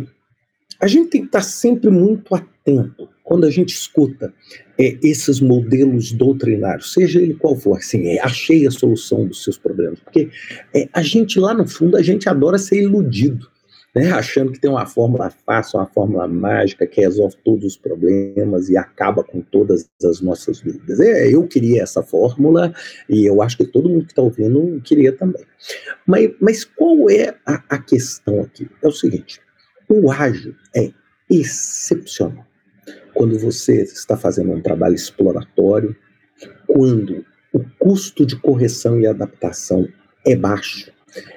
a 0.80 0.88
gente 0.88 1.08
tem 1.08 1.20
que 1.20 1.28
estar 1.28 1.42
sempre 1.42 1.88
muito 1.88 2.34
atento 2.34 3.08
quando 3.22 3.46
a 3.46 3.50
gente 3.50 3.68
escuta 3.68 4.34
é, 4.76 4.98
esses 5.00 5.38
modelos 5.38 6.10
doutrinários, 6.10 6.92
seja 6.92 7.20
ele 7.20 7.34
qual 7.34 7.54
for, 7.54 7.76
assim, 7.76 8.08
é, 8.08 8.20
achei 8.20 8.66
a 8.66 8.72
solução 8.72 9.24
dos 9.24 9.44
seus 9.44 9.56
problemas, 9.56 10.00
porque 10.00 10.30
é, 10.74 10.88
a 10.92 11.02
gente 11.02 11.38
lá 11.38 11.54
no 11.54 11.68
fundo 11.68 11.96
a 11.96 12.02
gente 12.02 12.28
adora 12.28 12.58
ser 12.58 12.82
iludido 12.82 13.48
né, 13.96 14.12
achando 14.12 14.52
que 14.52 14.60
tem 14.60 14.70
uma 14.70 14.84
fórmula 14.84 15.30
fácil, 15.30 15.78
uma 15.78 15.86
fórmula 15.86 16.28
mágica 16.28 16.86
que 16.86 17.00
resolve 17.00 17.34
todos 17.42 17.64
os 17.64 17.76
problemas 17.78 18.68
e 18.68 18.76
acaba 18.76 19.24
com 19.24 19.40
todas 19.40 19.88
as 20.04 20.20
nossas 20.20 20.60
dúvidas. 20.60 21.00
É, 21.00 21.32
eu 21.32 21.48
queria 21.48 21.82
essa 21.82 22.02
fórmula 22.02 22.74
e 23.08 23.24
eu 23.24 23.40
acho 23.40 23.56
que 23.56 23.64
todo 23.64 23.88
mundo 23.88 24.04
que 24.04 24.12
está 24.12 24.20
ouvindo 24.20 24.78
queria 24.82 25.16
também. 25.16 25.42
Mas, 26.06 26.30
mas 26.38 26.62
qual 26.62 27.08
é 27.08 27.34
a, 27.46 27.62
a 27.70 27.78
questão 27.78 28.42
aqui? 28.42 28.68
É 28.82 28.86
o 28.86 28.92
seguinte: 28.92 29.40
o 29.88 30.12
ágil 30.12 30.54
é 30.76 30.90
excepcional 31.30 32.46
quando 33.14 33.38
você 33.38 33.82
está 33.82 34.14
fazendo 34.14 34.52
um 34.52 34.60
trabalho 34.60 34.94
exploratório, 34.94 35.96
quando 36.66 37.24
o 37.50 37.64
custo 37.78 38.26
de 38.26 38.36
correção 38.36 39.00
e 39.00 39.06
adaptação 39.06 39.88
é 40.26 40.36
baixo 40.36 40.92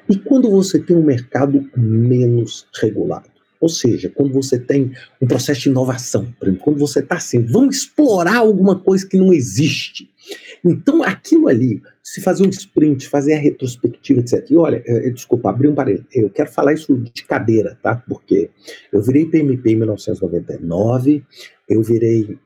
e 0.09 0.17
quando 0.17 0.49
você 0.49 0.79
tem 0.79 0.95
um 0.95 1.03
mercado 1.03 1.69
menos 1.75 2.67
regulado? 2.81 3.29
Ou 3.59 3.67
seja, 3.67 4.09
quando 4.09 4.31
você 4.33 4.57
tem 4.57 4.93
um 5.21 5.27
processo 5.27 5.61
de 5.61 5.69
inovação, 5.69 6.33
quando 6.61 6.79
você 6.79 6.99
está 6.99 7.15
assim, 7.15 7.41
vamos 7.41 7.77
explorar 7.77 8.37
alguma 8.37 8.79
coisa 8.79 9.05
que 9.05 9.17
não 9.17 9.33
existe. 9.33 10.09
Então, 10.63 11.03
aquilo 11.03 11.47
ali, 11.47 11.81
se 12.01 12.21
fazer 12.21 12.45
um 12.45 12.49
sprint, 12.49 13.07
fazer 13.07 13.33
a 13.33 13.39
retrospectiva, 13.39 14.21
etc. 14.21 14.49
E 14.49 14.55
olha, 14.55 14.81
eh, 14.85 15.09
desculpa, 15.09 15.49
abri 15.49 15.67
um 15.67 15.75
parênteses. 15.75 16.07
Eu 16.13 16.29
quero 16.29 16.49
falar 16.49 16.73
isso 16.73 16.95
de 16.95 17.23
cadeira, 17.23 17.77
tá? 17.81 17.95
Porque 17.95 18.49
eu 18.91 19.01
virei 19.01 19.25
PMP 19.25 19.71
em 19.71 19.75
1999, 19.75 21.23
eu 21.67 21.81
virei 21.83 22.37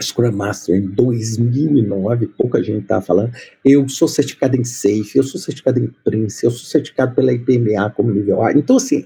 Scrum 0.00 0.32
Master 0.32 0.76
em 0.76 0.86
2009, 0.86 2.28
pouca 2.28 2.62
gente 2.62 2.82
está 2.82 3.00
falando. 3.00 3.32
Eu 3.64 3.88
sou 3.88 4.08
certificado 4.08 4.56
em 4.56 4.64
Safe, 4.64 5.16
eu 5.16 5.22
sou 5.22 5.40
certificado 5.40 5.78
em 5.78 5.88
Prince, 6.04 6.44
eu 6.44 6.50
sou 6.50 6.66
certificado 6.66 7.14
pela 7.14 7.32
IPMA 7.32 7.90
como 7.90 8.10
nível 8.10 8.42
A. 8.42 8.52
Então, 8.52 8.76
assim, 8.76 9.04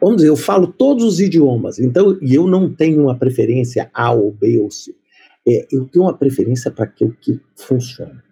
vamos 0.00 0.16
dizer, 0.16 0.28
eu 0.28 0.36
falo 0.36 0.68
todos 0.68 1.04
os 1.04 1.20
idiomas, 1.20 1.78
então, 1.78 2.18
e 2.22 2.34
eu 2.34 2.46
não 2.46 2.72
tenho 2.72 3.02
uma 3.02 3.18
preferência 3.18 3.90
A 3.92 4.12
ou 4.12 4.32
B 4.32 4.58
ou 4.58 4.70
C. 4.70 4.94
É, 5.46 5.66
eu 5.72 5.86
tenho 5.86 6.04
uma 6.04 6.16
preferência 6.16 6.70
para 6.70 6.84
aquilo 6.84 7.16
que 7.20 7.40
funciona. 7.56 8.22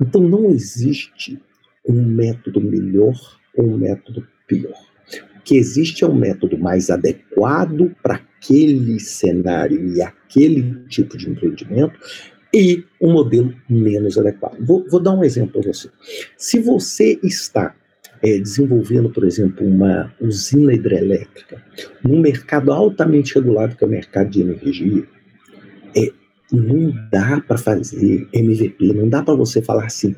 Então, 0.00 0.22
não 0.22 0.50
existe 0.50 1.40
um 1.86 2.02
método 2.02 2.60
melhor 2.60 3.14
ou 3.56 3.66
um 3.66 3.78
método 3.78 4.26
pior. 4.46 4.87
Que 5.44 5.56
existe 5.56 6.04
é 6.04 6.06
um 6.06 6.14
método 6.14 6.58
mais 6.58 6.90
adequado 6.90 7.94
para 8.02 8.14
aquele 8.14 9.00
cenário 9.00 9.94
e 9.94 10.02
aquele 10.02 10.84
tipo 10.88 11.16
de 11.16 11.28
empreendimento 11.28 11.98
e 12.52 12.84
um 13.00 13.12
modelo 13.12 13.54
menos 13.68 14.16
adequado. 14.16 14.56
Vou, 14.60 14.86
vou 14.88 15.00
dar 15.00 15.12
um 15.12 15.24
exemplo 15.24 15.60
para 15.60 15.72
você. 15.72 15.88
Se 16.36 16.58
você 16.58 17.18
está 17.22 17.74
é, 18.22 18.38
desenvolvendo, 18.38 19.10
por 19.10 19.24
exemplo, 19.24 19.66
uma 19.66 20.12
usina 20.20 20.72
hidrelétrica 20.72 21.62
num 22.02 22.20
mercado 22.20 22.72
altamente 22.72 23.34
regulado, 23.34 23.76
que 23.76 23.84
é 23.84 23.86
o 23.86 23.90
mercado 23.90 24.30
de 24.30 24.40
energia, 24.40 25.04
não 26.52 26.92
dá 27.10 27.40
para 27.40 27.58
fazer 27.58 28.28
MVP, 28.32 28.92
não 28.94 29.08
dá 29.08 29.22
para 29.22 29.34
você 29.34 29.60
falar 29.60 29.86
assim, 29.86 30.16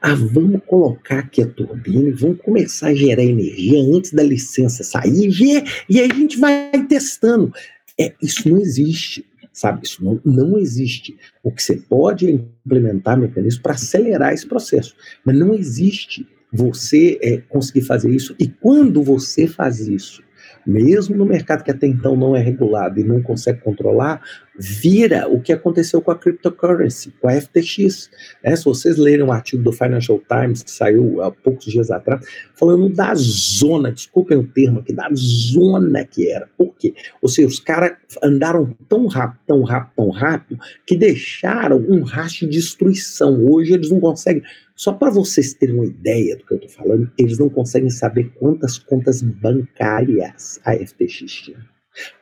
ah, 0.00 0.14
vamos 0.14 0.60
colocar 0.66 1.20
aqui 1.20 1.42
a 1.42 1.46
turbina 1.46 2.08
e 2.08 2.12
vamos 2.12 2.40
começar 2.40 2.88
a 2.88 2.94
gerar 2.94 3.24
energia 3.24 3.82
antes 3.82 4.12
da 4.12 4.22
licença 4.22 4.84
sair 4.84 5.26
e 5.26 5.28
ver, 5.28 5.64
e 5.88 6.00
aí 6.00 6.10
a 6.10 6.14
gente 6.14 6.38
vai 6.38 6.70
testando. 6.88 7.52
É, 7.98 8.12
isso 8.22 8.48
não 8.48 8.58
existe, 8.58 9.24
sabe? 9.52 9.84
Isso 9.84 10.04
não, 10.04 10.20
não 10.24 10.58
existe. 10.58 11.16
O 11.42 11.50
que 11.50 11.62
você 11.62 11.76
pode 11.76 12.26
é 12.26 12.30
implementar 12.30 13.18
mecanismos 13.18 13.62
para 13.62 13.74
acelerar 13.74 14.32
esse 14.32 14.46
processo, 14.46 14.94
mas 15.24 15.36
não 15.36 15.54
existe 15.54 16.26
você 16.52 17.18
é, 17.22 17.38
conseguir 17.38 17.82
fazer 17.82 18.10
isso. 18.10 18.34
E 18.38 18.46
quando 18.46 19.02
você 19.02 19.46
faz 19.46 19.80
isso, 19.80 20.22
mesmo 20.66 21.16
no 21.16 21.24
mercado 21.24 21.64
que 21.64 21.70
até 21.70 21.86
então 21.86 22.16
não 22.16 22.36
é 22.36 22.40
regulado 22.40 23.00
e 23.00 23.04
não 23.04 23.22
consegue 23.22 23.60
controlar, 23.60 24.20
vira 24.58 25.28
o 25.28 25.40
que 25.40 25.52
aconteceu 25.52 26.00
com 26.00 26.10
a 26.10 26.18
cryptocurrency, 26.18 27.12
com 27.20 27.28
a 27.28 27.40
FTX. 27.40 28.10
Né? 28.44 28.54
Se 28.54 28.64
vocês 28.64 28.96
lerem 28.96 29.24
um 29.24 29.32
artigo 29.32 29.62
do 29.62 29.72
Financial 29.72 30.20
Times, 30.28 30.62
que 30.62 30.70
saiu 30.70 31.22
há 31.22 31.30
poucos 31.30 31.64
dias 31.64 31.90
atrás, 31.90 32.24
falando 32.54 32.88
da 32.88 33.14
zona, 33.14 33.92
desculpem 33.92 34.38
o 34.38 34.46
termo 34.46 34.80
aqui, 34.80 34.92
da 34.92 35.08
zona 35.14 36.04
que 36.04 36.30
era. 36.30 36.48
Por 36.56 36.74
quê? 36.76 36.94
Ou 37.20 37.28
seja, 37.28 37.48
os 37.48 37.58
caras 37.58 37.92
andaram 38.22 38.74
tão 38.88 39.06
rápido, 39.06 39.40
tão 39.46 39.62
rápido, 39.62 39.92
tão 39.96 40.10
rápido, 40.10 40.60
que 40.86 40.96
deixaram 40.96 41.78
um 41.88 42.02
rastro 42.02 42.46
de 42.46 42.58
destruição. 42.58 43.44
Hoje 43.44 43.72
eles 43.72 43.90
não 43.90 44.00
conseguem 44.00 44.42
só 44.82 44.92
para 44.92 45.12
vocês 45.12 45.54
terem 45.54 45.76
uma 45.76 45.86
ideia 45.86 46.36
do 46.36 46.44
que 46.44 46.54
eu 46.54 46.58
estou 46.58 46.70
falando, 46.70 47.08
eles 47.16 47.38
não 47.38 47.48
conseguem 47.48 47.88
saber 47.88 48.32
quantas 48.34 48.78
contas 48.78 49.22
bancárias 49.22 50.58
a 50.64 50.74
FTX 50.74 51.18
tinha. 51.30 51.58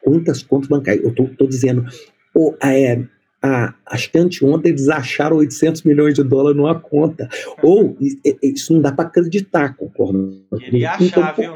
Quantas 0.03 0.43
contas 0.43 0.69
bancárias? 0.69 1.03
Eu 1.03 1.25
estou 1.25 1.49
dizendo, 1.49 1.87
oh, 2.35 2.55
é, 2.63 3.03
a, 3.43 3.75
acho 3.87 4.13
que 4.13 4.19
anteontem 4.19 4.73
eles 4.73 4.91
acharam 4.91 5.39
800 5.39 5.85
milhões 5.85 6.13
de 6.13 6.23
dólares 6.23 6.55
numa 6.55 6.79
conta. 6.79 7.31
Ou 7.63 7.97
isso 8.43 8.75
não 8.75 8.83
dá 8.83 8.93
para 8.93 9.09
acreditar, 9.09 9.75
concorda? 9.75 10.19
Queria 10.59 10.99
então, 11.01 11.23
achar. 11.23 11.47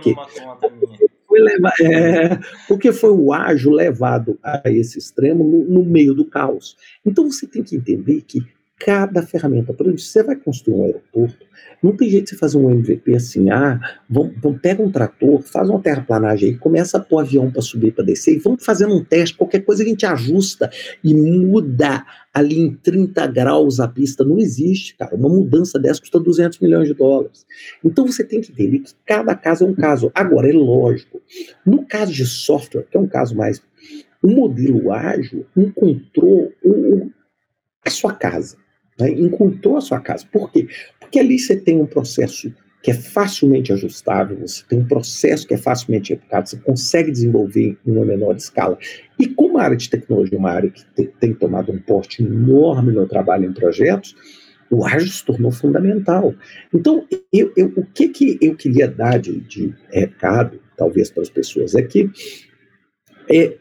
Foi 1.29 1.39
levar, 1.39 1.75
é, 1.83 2.39
porque 2.67 2.93
foi 2.93 3.11
o 3.11 3.31
ágio 3.31 3.73
levado 3.73 4.39
a 4.43 4.63
esse 4.71 4.99
extremo 4.99 5.45
no, 5.45 5.65
no 5.67 5.85
meio 5.85 6.15
do 6.15 6.25
caos. 6.25 6.79
Então 7.05 7.31
você 7.31 7.47
tem 7.47 7.63
que 7.63 7.77
entender 7.77 8.23
que 8.23 8.54
cada 8.79 9.23
ferramenta. 9.23 9.73
Por 9.73 9.87
exemplo, 9.87 10.01
você 10.01 10.23
vai 10.23 10.37
construir 10.37 10.75
um 10.75 10.85
aeroporto, 10.85 11.47
não 11.83 11.97
tem 11.97 12.11
jeito 12.11 12.25
de 12.25 12.31
você 12.31 12.37
fazer 12.37 12.59
um 12.59 12.71
MVP 12.71 13.15
assim, 13.15 13.51
ah, 13.51 13.79
vamos, 14.09 14.35
vamos 14.41 14.61
pega 14.61 14.83
um 14.83 14.91
trator, 14.91 15.41
faz 15.43 15.69
uma 15.69 15.81
terraplanagem 15.81 16.51
aí, 16.51 16.59
começa 16.59 16.99
a 16.99 17.01
pôr 17.01 17.21
avião 17.21 17.51
para 17.51 17.63
subir, 17.63 17.93
para 17.93 18.05
descer, 18.05 18.35
e 18.35 18.39
vamos 18.39 18.65
fazendo 18.65 18.95
um 18.95 19.05
teste, 19.05 19.37
qualquer 19.37 19.61
coisa 19.61 19.83
a 19.83 19.87
gente 19.87 20.05
ajusta 20.05 20.71
e 21.03 21.15
muda 21.15 22.05
ali 22.33 22.59
em 22.59 22.75
30 22.75 23.27
graus 23.29 23.79
a 23.79 23.87
pista. 23.87 24.25
Não 24.25 24.39
existe, 24.39 24.97
cara. 24.97 25.15
Uma 25.15 25.29
mudança 25.29 25.79
dessa 25.79 26.01
custa 26.01 26.19
200 26.19 26.59
milhões 26.59 26.89
de 26.89 26.95
dólares. 26.95 27.47
Então 27.85 28.07
você 28.07 28.25
tem 28.25 28.41
que 28.41 28.51
entender 28.51 28.81
que 28.81 28.93
cada 29.07 29.37
caso 29.37 29.65
é 29.65 29.69
um 29.69 29.75
caso. 29.75 30.11
Agora, 30.15 30.49
é 30.49 30.53
lógico, 30.53 31.23
no 31.65 31.87
caso 31.87 32.13
de 32.13 32.27
software, 32.27 32.87
que 32.91 32.97
é 32.97 33.01
um 33.01 33.07
caso 33.07 33.37
mais. 33.37 33.63
O 34.21 34.29
modelo 34.29 34.91
ágil 34.91 35.47
encontrou 35.57 36.51
o, 36.65 37.11
a 37.85 37.91
sua 37.91 38.13
casa 38.15 38.64
né, 38.99 39.11
encontrou 39.11 39.77
a 39.77 39.81
sua 39.81 40.01
casa. 40.01 40.27
Por 40.31 40.51
quê? 40.51 40.69
Porque 41.01 41.19
ali 41.19 41.39
você 41.39 41.57
tem 41.57 41.81
um 41.81 41.87
processo 41.87 42.53
que 42.83 42.91
é 42.91 42.95
facilmente 42.95 43.73
ajustável, 43.73 44.37
você 44.39 44.63
tem 44.69 44.79
um 44.79 44.87
processo 44.87 45.47
que 45.47 45.55
é 45.55 45.57
facilmente 45.57 46.13
replicado, 46.13 46.51
você 46.51 46.59
consegue 46.59 47.11
desenvolver 47.11 47.79
em 47.87 47.91
uma 47.91 48.05
menor 48.05 48.37
escala. 48.37 48.77
E 49.19 49.27
como 49.27 49.57
a 49.57 49.63
área 49.63 49.77
de 49.77 49.89
tecnologia 49.89 50.37
é 50.37 50.39
uma 50.39 50.51
área 50.51 50.71
que 50.71 50.85
te, 50.95 51.07
tem 51.19 51.33
tomado 51.33 51.73
um 51.73 51.79
porte 51.79 52.23
enorme 52.23 52.93
no 52.93 53.09
trabalho 53.09 53.47
em 53.47 53.55
projetos, 53.55 54.15
o 54.71 54.85
ágil 54.85 55.09
se 55.09 55.25
tornou 55.25 55.51
fundamental. 55.51 56.35
Então, 56.75 57.07
eu, 57.33 57.51
eu, 57.57 57.73
o 57.75 57.87
que, 57.87 58.09
que 58.09 58.39
eu 58.43 58.55
queria 58.55 58.87
dar 58.87 59.19
de, 59.19 59.41
de 59.41 59.75
recado, 59.91 60.61
talvez 60.77 61.11
para 61.11 61.23
as 61.23 61.31
pessoas, 61.31 61.75
é 61.75 61.83
que 61.83 62.11
é, 63.31 63.57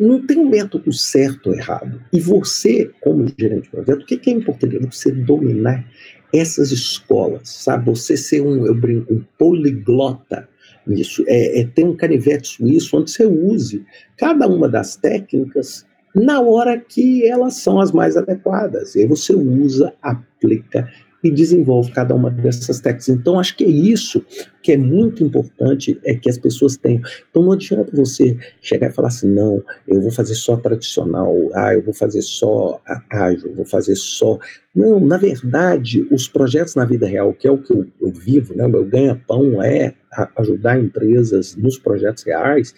não 0.00 0.24
tem 0.24 0.38
um 0.38 0.48
método 0.48 0.92
certo 0.92 1.48
ou 1.48 1.54
errado. 1.54 2.00
E 2.12 2.20
você, 2.20 2.90
como 3.00 3.26
gerente 3.38 3.64
de 3.64 3.70
projeto, 3.70 4.02
o 4.02 4.06
que 4.06 4.30
é 4.30 4.32
importante? 4.32 4.76
É 4.76 4.80
você 4.80 5.10
dominar 5.10 5.84
essas 6.32 6.72
escolas, 6.72 7.48
sabe? 7.48 7.90
Você 7.90 8.16
ser 8.16 8.40
um, 8.40 8.66
eu 8.66 8.74
brinco, 8.74 9.12
um 9.12 9.24
poliglota 9.38 10.48
nisso. 10.86 11.24
É, 11.26 11.60
é 11.60 11.64
ter 11.64 11.84
um 11.84 11.96
canivete 11.96 12.48
suíço 12.48 12.96
onde 12.96 13.10
você 13.10 13.26
use 13.26 13.84
cada 14.16 14.46
uma 14.46 14.68
das 14.68 14.96
técnicas 14.96 15.86
na 16.14 16.40
hora 16.40 16.78
que 16.78 17.26
elas 17.26 17.54
são 17.54 17.80
as 17.80 17.90
mais 17.90 18.16
adequadas. 18.16 18.94
E 18.94 19.00
aí 19.00 19.06
você 19.06 19.34
usa, 19.34 19.92
aplica 20.00 20.88
e 21.24 21.30
desenvolve 21.30 21.90
cada 21.90 22.14
uma 22.14 22.30
dessas 22.30 22.80
técnicas. 22.80 23.08
Então, 23.08 23.40
acho 23.40 23.56
que 23.56 23.64
é 23.64 23.68
isso 23.68 24.22
que 24.62 24.72
é 24.72 24.76
muito 24.76 25.24
importante 25.24 25.98
é 26.04 26.14
que 26.14 26.28
as 26.28 26.36
pessoas 26.36 26.76
tenham. 26.76 27.00
Então, 27.30 27.42
não 27.42 27.52
adianta 27.52 27.90
você 27.94 28.36
chegar 28.60 28.90
e 28.90 28.92
falar 28.92 29.08
assim, 29.08 29.28
não, 29.28 29.64
eu 29.88 30.02
vou 30.02 30.10
fazer 30.10 30.34
só 30.34 30.56
tradicional, 30.56 31.34
ah, 31.54 31.72
eu 31.72 31.82
vou 31.82 31.94
fazer 31.94 32.20
só 32.20 32.78
ágil, 33.10 33.48
eu 33.48 33.54
vou 33.54 33.64
fazer 33.64 33.96
só. 33.96 34.38
Não, 34.74 35.00
na 35.00 35.16
verdade, 35.16 36.06
os 36.10 36.28
projetos 36.28 36.74
na 36.74 36.84
vida 36.84 37.06
real, 37.06 37.32
que 37.32 37.48
é 37.48 37.50
o 37.50 37.58
que 37.58 37.72
eu, 37.72 37.86
eu 38.02 38.12
vivo, 38.12 38.54
né, 38.54 38.66
o 38.66 38.68
meu 38.68 38.84
ganha-pão 38.84 39.62
é 39.62 39.94
ajudar 40.36 40.78
empresas 40.78 41.56
nos 41.56 41.78
projetos 41.78 42.22
reais, 42.24 42.74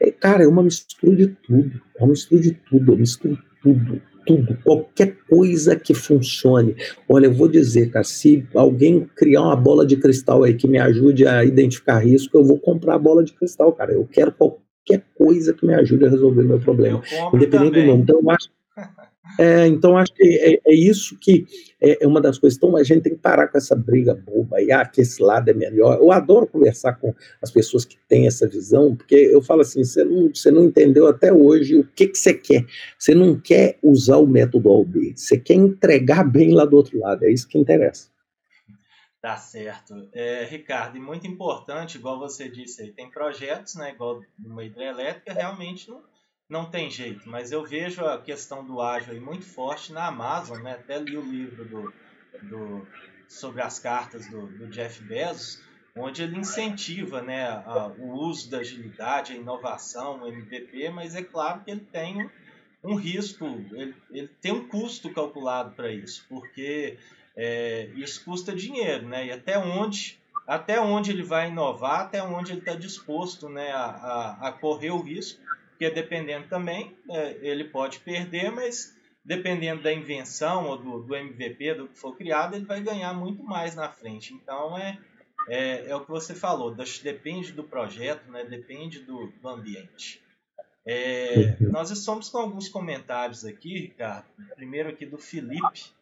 é, 0.00 0.10
cara, 0.10 0.44
é 0.44 0.48
uma 0.48 0.62
mistura 0.62 1.14
de 1.14 1.26
tudo, 1.26 1.80
é 1.96 2.02
uma 2.02 2.10
mistura 2.10 2.40
de 2.40 2.52
tudo, 2.52 2.92
uma 2.92 3.00
mistura 3.00 3.34
de 3.34 3.42
tudo 3.62 4.09
tudo, 4.24 4.56
qualquer 4.64 5.16
coisa 5.28 5.76
que 5.76 5.94
funcione. 5.94 6.74
Olha, 7.08 7.26
eu 7.26 7.32
vou 7.32 7.48
dizer, 7.48 7.90
cara, 7.90 8.04
se 8.04 8.46
alguém 8.54 9.08
criar 9.16 9.42
uma 9.42 9.56
bola 9.56 9.86
de 9.86 9.96
cristal 9.96 10.44
aí 10.44 10.54
que 10.54 10.68
me 10.68 10.78
ajude 10.78 11.26
a 11.26 11.44
identificar 11.44 11.98
risco, 11.98 12.36
eu 12.36 12.44
vou 12.44 12.58
comprar 12.58 12.94
a 12.94 12.98
bola 12.98 13.24
de 13.24 13.32
cristal, 13.32 13.72
cara. 13.72 13.92
Eu 13.92 14.06
quero 14.10 14.32
qualquer 14.32 15.04
coisa 15.14 15.52
que 15.52 15.66
me 15.66 15.74
ajude 15.74 16.04
a 16.06 16.10
resolver 16.10 16.42
o 16.42 16.48
meu 16.48 16.60
problema. 16.60 17.02
Independente 17.34 17.72
também. 17.72 17.84
do 17.84 17.90
nome. 17.90 18.02
Então, 18.02 18.20
eu 18.22 18.30
acho 18.30 18.48
é, 19.38 19.66
então, 19.66 19.96
acho 19.96 20.12
que 20.14 20.24
é, 20.24 20.60
é, 20.66 20.74
isso 20.74 21.16
que 21.18 21.46
é, 21.80 22.04
é, 22.04 22.06
uma 22.06 22.20
das 22.20 22.38
coisas. 22.38 22.56
Então, 22.56 22.76
a 22.76 22.82
gente 22.82 23.02
tem 23.02 23.14
que 23.14 23.20
parar 23.20 23.48
com 23.48 23.58
essa 23.58 23.74
briga 23.74 24.14
boba 24.14 24.60
e 24.60 24.70
ah, 24.72 24.84
que 24.84 25.00
esse 25.00 25.22
lado 25.22 25.48
é 25.48 25.54
melhor. 25.54 25.98
Eu 25.98 26.10
adoro 26.12 26.46
conversar 26.46 26.94
com 26.94 27.14
as 27.42 27.50
pessoas 27.50 27.84
que 27.84 27.96
têm 28.08 28.26
essa 28.26 28.48
visão, 28.48 28.94
porque 28.96 29.14
eu 29.14 29.42
falo 29.42 29.62
assim: 29.62 29.84
você 29.84 30.04
não, 30.04 30.30
não 30.52 30.64
entendeu 30.64 31.06
até 31.06 31.32
hoje 31.32 31.76
o 31.76 31.84
que, 31.84 32.08
que 32.08 32.18
você 32.18 32.34
quer. 32.34 32.66
Você 32.98 33.14
não 33.14 33.38
quer 33.38 33.78
usar 33.82 34.16
o 34.16 34.26
método 34.26 34.70
OB, 34.70 35.14
você 35.16 35.38
quer 35.38 35.54
entregar 35.54 36.24
bem 36.24 36.52
lá 36.52 36.64
do 36.64 36.76
outro 36.76 36.98
lado. 36.98 37.24
É 37.24 37.30
isso 37.30 37.48
que 37.48 37.58
interessa. 37.58 38.08
Tá 39.20 39.36
certo. 39.36 40.08
É, 40.14 40.44
Ricardo, 40.44 40.96
e 40.96 41.00
muito 41.00 41.26
importante, 41.26 41.98
igual 41.98 42.18
você 42.18 42.48
disse 42.48 42.80
aí, 42.80 42.90
tem 42.90 43.10
projetos, 43.10 43.74
né, 43.74 43.90
igual 43.90 44.22
uma 44.42 44.64
hidrelétrica, 44.64 45.34
realmente 45.34 45.90
não 45.90 46.02
não 46.50 46.64
tem 46.64 46.90
jeito, 46.90 47.28
mas 47.28 47.52
eu 47.52 47.64
vejo 47.64 48.04
a 48.04 48.20
questão 48.20 48.64
do 48.64 48.82
ágil 48.82 49.12
aí 49.12 49.20
muito 49.20 49.44
forte 49.44 49.92
na 49.92 50.08
Amazon, 50.08 50.60
né? 50.60 50.72
Até 50.72 50.98
li 50.98 51.16
o 51.16 51.22
livro 51.22 51.64
do, 51.64 51.94
do 52.42 52.86
sobre 53.28 53.62
as 53.62 53.78
cartas 53.78 54.26
do, 54.26 54.46
do, 54.48 54.66
Jeff 54.66 55.00
Bezos, 55.04 55.62
onde 55.94 56.24
ele 56.24 56.36
incentiva 56.36 57.22
né, 57.22 57.46
a, 57.48 57.92
o 57.96 58.18
uso 58.18 58.50
da 58.50 58.58
agilidade, 58.58 59.32
a 59.32 59.36
inovação, 59.36 60.22
o 60.22 60.26
MVP, 60.26 60.90
mas 60.90 61.14
é 61.14 61.22
claro 61.22 61.60
que 61.60 61.70
ele 61.70 61.86
tem 61.92 62.28
um 62.82 62.96
risco, 62.96 63.46
ele, 63.70 63.94
ele 64.10 64.28
tem 64.40 64.52
um 64.52 64.66
custo 64.66 65.12
calculado 65.12 65.70
para 65.76 65.92
isso, 65.92 66.26
porque 66.28 66.98
é, 67.36 67.90
isso 67.94 68.24
custa 68.24 68.52
dinheiro, 68.52 69.06
né? 69.06 69.26
E 69.26 69.30
até 69.30 69.56
onde, 69.56 70.18
até 70.46 70.80
onde 70.80 71.12
ele 71.12 71.22
vai 71.22 71.48
inovar, 71.48 72.00
até 72.00 72.20
onde 72.20 72.52
ele 72.52 72.60
está 72.60 72.74
disposto 72.74 73.48
né, 73.48 73.70
a, 73.70 73.84
a, 73.84 74.48
a, 74.48 74.52
correr 74.52 74.90
o 74.90 75.00
risco, 75.00 75.40
porque 75.80 75.88
dependendo 75.88 76.46
também, 76.46 76.94
é, 77.08 77.38
ele 77.40 77.64
pode 77.64 78.00
perder, 78.00 78.52
mas 78.52 78.94
dependendo 79.24 79.82
da 79.82 79.90
invenção 79.90 80.66
ou 80.66 80.76
do, 80.76 81.02
do 81.02 81.16
MVP, 81.16 81.72
do 81.72 81.88
que 81.88 81.98
for 81.98 82.14
criado, 82.14 82.54
ele 82.54 82.66
vai 82.66 82.82
ganhar 82.82 83.14
muito 83.14 83.42
mais 83.42 83.74
na 83.74 83.88
frente. 83.88 84.34
Então 84.34 84.76
é, 84.76 84.98
é, 85.48 85.88
é 85.88 85.96
o 85.96 86.02
que 86.02 86.10
você 86.10 86.34
falou, 86.34 86.76
depende 87.02 87.52
do 87.52 87.64
projeto, 87.64 88.30
né? 88.30 88.44
depende 88.44 89.00
do, 89.00 89.28
do 89.40 89.48
ambiente. 89.48 90.22
É, 90.86 91.56
nós 91.60 91.90
estamos 91.90 92.28
com 92.28 92.36
alguns 92.36 92.68
comentários 92.68 93.46
aqui, 93.46 93.78
Ricardo. 93.78 94.26
Primeiro 94.56 94.90
aqui 94.90 95.06
do 95.06 95.16
Felipe. 95.16 95.94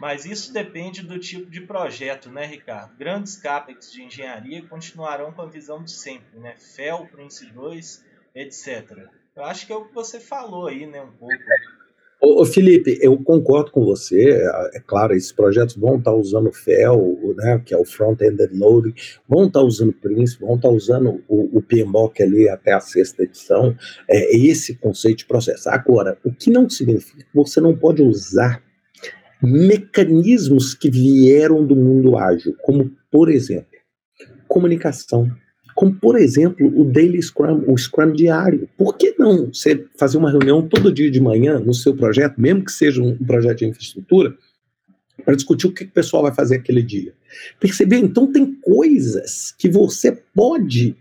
Mas 0.00 0.24
isso 0.24 0.52
depende 0.52 1.02
do 1.02 1.18
tipo 1.18 1.50
de 1.50 1.62
projeto, 1.62 2.30
né, 2.30 2.46
Ricardo? 2.46 2.96
Grandes 2.96 3.34
CAPEX 3.34 3.90
de 3.90 4.02
engenharia 4.02 4.64
continuarão 4.68 5.32
com 5.32 5.42
a 5.42 5.46
visão 5.46 5.82
de 5.82 5.90
sempre, 5.90 6.38
né? 6.38 6.54
FEL, 6.56 7.08
Prince 7.10 7.46
2, 7.46 8.04
etc. 8.36 9.08
Eu 9.34 9.44
acho 9.44 9.66
que 9.66 9.72
é 9.72 9.76
o 9.76 9.86
que 9.86 9.94
você 9.94 10.20
falou 10.20 10.66
aí, 10.66 10.86
né, 10.86 11.02
um 11.02 11.12
pouco. 11.12 11.34
Ô, 12.20 12.44
Felipe, 12.46 12.98
eu 13.02 13.16
concordo 13.22 13.70
com 13.70 13.84
você. 13.84 14.30
É, 14.30 14.78
é 14.78 14.80
claro, 14.80 15.14
esses 15.14 15.32
projetos 15.32 15.76
vão 15.76 15.96
estar 15.96 16.12
usando 16.12 16.48
o 16.48 16.52
FEL, 16.52 17.18
né, 17.36 17.62
que 17.64 17.74
é 17.74 17.78
o 17.78 17.84
Front-Ended 17.84 18.54
Loading, 18.54 18.94
vão 19.28 19.46
estar 19.46 19.60
usando 19.60 19.90
o 19.90 20.00
Prince, 20.00 20.38
vão 20.40 20.56
estar 20.56 20.70
usando 20.70 21.22
o, 21.28 21.58
o 21.58 21.62
PMBOK 21.62 22.22
ali 22.22 22.48
até 22.48 22.72
a 22.72 22.80
sexta 22.80 23.22
edição. 23.22 23.76
É 24.08 24.36
esse 24.36 24.76
conceito 24.76 25.18
de 25.18 25.26
processo. 25.26 25.68
Agora, 25.68 26.18
o 26.24 26.32
que 26.32 26.50
não 26.50 26.68
significa 26.68 27.22
que 27.22 27.34
você 27.34 27.60
não 27.60 27.76
pode 27.76 28.02
usar 28.02 28.62
mecanismos 29.42 30.74
que 30.74 30.90
vieram 30.90 31.66
do 31.66 31.76
mundo 31.76 32.16
ágil, 32.16 32.56
como, 32.62 32.90
por 33.10 33.30
exemplo, 33.30 33.68
comunicação, 34.48 35.30
como 35.76 35.94
por 35.94 36.18
exemplo 36.18 36.66
o 36.74 36.84
Daily 36.90 37.22
Scrum, 37.22 37.62
o 37.68 37.76
Scrum 37.76 38.10
diário. 38.12 38.66
Por 38.78 38.96
que 38.96 39.14
não 39.18 39.52
você 39.52 39.84
fazer 39.98 40.16
uma 40.16 40.30
reunião 40.30 40.66
todo 40.66 40.90
dia 40.90 41.10
de 41.10 41.20
manhã 41.20 41.60
no 41.60 41.74
seu 41.74 41.94
projeto, 41.94 42.40
mesmo 42.40 42.64
que 42.64 42.72
seja 42.72 43.02
um 43.02 43.14
projeto 43.18 43.58
de 43.58 43.66
infraestrutura, 43.66 44.34
para 45.22 45.36
discutir 45.36 45.66
o 45.66 45.72
que 45.72 45.84
o 45.84 45.90
pessoal 45.90 46.22
vai 46.22 46.34
fazer 46.34 46.56
aquele 46.56 46.82
dia? 46.82 47.12
Percebeu? 47.60 47.98
Então 47.98 48.32
tem 48.32 48.54
coisas 48.62 49.54
que 49.58 49.68
você 49.68 50.12
pode 50.34 50.96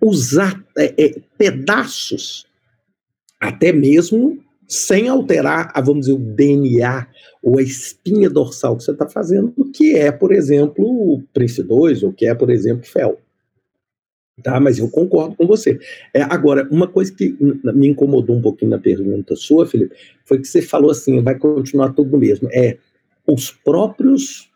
usar 0.00 0.64
é, 0.78 0.94
é, 0.96 1.20
pedaços, 1.36 2.46
até 3.40 3.72
mesmo 3.72 4.38
sem 4.68 5.08
alterar, 5.08 5.72
a, 5.74 5.80
vamos 5.80 6.06
dizer, 6.06 6.12
o 6.12 6.18
DNA 6.18 7.08
ou 7.42 7.58
a 7.58 7.62
espinha 7.62 8.30
dorsal 8.30 8.76
que 8.76 8.84
você 8.84 8.92
está 8.92 9.08
fazendo, 9.08 9.52
que 9.74 9.96
é, 9.96 10.12
por 10.12 10.32
exemplo, 10.32 10.84
o 10.84 11.20
Prince 11.34 11.64
2, 11.64 12.04
ou 12.04 12.12
que 12.12 12.26
é, 12.26 12.34
por 12.34 12.48
exemplo, 12.48 12.86
FEL. 12.86 13.18
Tá, 14.40 14.58
mas 14.58 14.78
eu 14.78 14.88
concordo 14.88 15.36
com 15.36 15.46
você. 15.46 15.78
É, 16.14 16.22
agora, 16.22 16.66
uma 16.70 16.88
coisa 16.88 17.12
que 17.12 17.36
me 17.40 17.88
incomodou 17.88 18.36
um 18.36 18.40
pouquinho 18.40 18.70
na 18.70 18.78
pergunta 18.78 19.36
sua, 19.36 19.66
Felipe, 19.66 19.94
foi 20.24 20.38
que 20.38 20.48
você 20.48 20.62
falou 20.62 20.90
assim: 20.90 21.20
vai 21.20 21.38
continuar 21.38 21.92
tudo 21.92 22.16
mesmo. 22.16 22.48
É, 22.50 22.78
os 23.26 23.50
próprios 23.50 24.50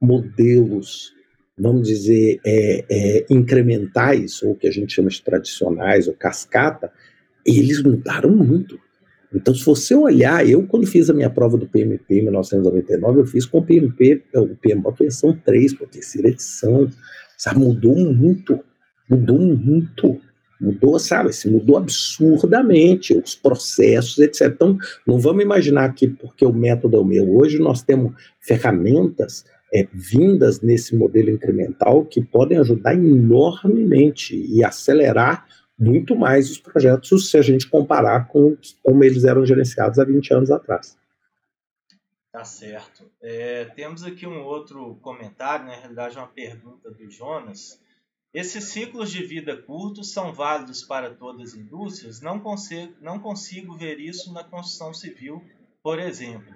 modelos, 0.00 1.12
vamos 1.58 1.86
dizer, 1.86 2.40
é, 2.44 2.84
é, 2.88 3.26
incrementais, 3.28 4.42
ou 4.42 4.54
que 4.54 4.66
a 4.66 4.70
gente 4.70 4.94
chama 4.94 5.10
de 5.10 5.22
tradicionais, 5.22 6.08
ou 6.08 6.14
cascata, 6.14 6.90
eles 7.44 7.82
mudaram 7.82 8.30
muito. 8.30 8.80
Então, 9.34 9.54
se 9.54 9.62
você 9.62 9.94
olhar, 9.94 10.48
eu 10.48 10.66
quando 10.66 10.86
fiz 10.86 11.10
a 11.10 11.14
minha 11.14 11.28
prova 11.28 11.58
do 11.58 11.68
PMP 11.68 12.14
em 12.14 12.22
1999, 12.22 13.20
eu 13.20 13.26
fiz 13.26 13.44
com 13.44 13.58
o 13.58 13.64
PMP, 13.64 14.24
o 14.34 14.56
PMP 14.56 14.90
versão 14.98 15.36
3, 15.36 15.74
para 15.74 15.86
terceira 15.86 16.28
edição, 16.28 16.88
sabe, 17.36 17.60
mudou 17.60 17.94
muito 17.94 18.58
mudou 19.08 19.38
muito. 19.38 20.20
Mudou, 20.60 20.98
sabe? 20.98 21.32
Se 21.32 21.48
mudou 21.48 21.76
absurdamente 21.76 23.16
os 23.16 23.34
processos, 23.34 24.18
etc. 24.18 24.52
Então, 24.52 24.76
não 25.06 25.18
vamos 25.18 25.44
imaginar 25.44 25.94
que 25.94 26.08
porque 26.08 26.44
o 26.44 26.52
método 26.52 26.96
é 26.96 27.00
o 27.00 27.04
meu. 27.04 27.36
Hoje 27.36 27.60
nós 27.60 27.80
temos 27.80 28.12
ferramentas 28.40 29.44
é, 29.72 29.86
vindas 29.92 30.60
nesse 30.60 30.96
modelo 30.96 31.30
incremental 31.30 32.04
que 32.04 32.22
podem 32.22 32.58
ajudar 32.58 32.94
enormemente 32.94 34.34
e 34.34 34.64
acelerar 34.64 35.46
muito 35.78 36.16
mais 36.16 36.50
os 36.50 36.58
projetos 36.58 37.30
se 37.30 37.38
a 37.38 37.42
gente 37.42 37.68
comparar 37.68 38.26
com 38.26 38.56
como 38.82 39.04
eles 39.04 39.24
eram 39.24 39.46
gerenciados 39.46 39.98
há 39.98 40.04
20 40.04 40.34
anos 40.34 40.50
atrás. 40.50 40.98
Tá 42.32 42.44
certo. 42.44 43.10
É, 43.22 43.64
temos 43.76 44.02
aqui 44.02 44.26
um 44.26 44.42
outro 44.42 44.96
comentário, 44.96 45.66
né? 45.66 45.72
na 45.72 45.78
realidade, 45.78 46.16
uma 46.16 46.26
pergunta 46.26 46.90
do 46.90 47.10
Jonas. 47.10 47.80
Esses 48.32 48.64
ciclos 48.64 49.10
de 49.10 49.24
vida 49.24 49.56
curtos 49.56 50.12
são 50.12 50.32
válidos 50.32 50.82
para 50.82 51.10
todas 51.10 51.54
as 51.54 51.58
indústrias? 51.58 52.20
Não 52.20 52.38
consigo, 52.38 52.92
não 53.00 53.18
consigo 53.18 53.74
ver 53.74 53.98
isso 53.98 54.32
na 54.32 54.44
construção 54.44 54.92
civil, 54.92 55.42
por 55.82 55.98
exemplo. 55.98 56.54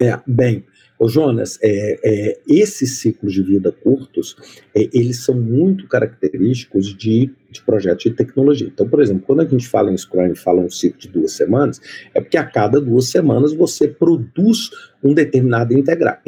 É, 0.00 0.18
bem, 0.26 0.64
Jonas, 1.00 1.58
é, 1.62 2.00
é, 2.02 2.40
esses 2.48 2.98
ciclos 2.98 3.34
de 3.34 3.42
vida 3.42 3.70
curtos, 3.70 4.34
é, 4.74 4.88
eles 4.92 5.22
são 5.24 5.34
muito 5.34 5.86
característicos 5.86 6.96
de, 6.96 7.30
de 7.50 7.62
projetos 7.62 8.04
de 8.04 8.10
tecnologia. 8.10 8.66
Então, 8.66 8.88
por 8.88 9.00
exemplo, 9.00 9.22
quando 9.26 9.40
a 9.40 9.46
gente 9.46 9.68
fala 9.68 9.92
em 9.92 9.96
Scrum 9.96 10.32
e 10.32 10.34
fala 10.34 10.60
um 10.60 10.70
ciclo 10.70 10.98
de 10.98 11.08
duas 11.08 11.32
semanas, 11.32 11.80
é 12.14 12.20
porque 12.20 12.38
a 12.38 12.44
cada 12.44 12.80
duas 12.80 13.10
semanas 13.10 13.52
você 13.52 13.86
produz 13.86 14.70
um 15.04 15.12
determinado 15.12 15.72
integra 15.72 16.20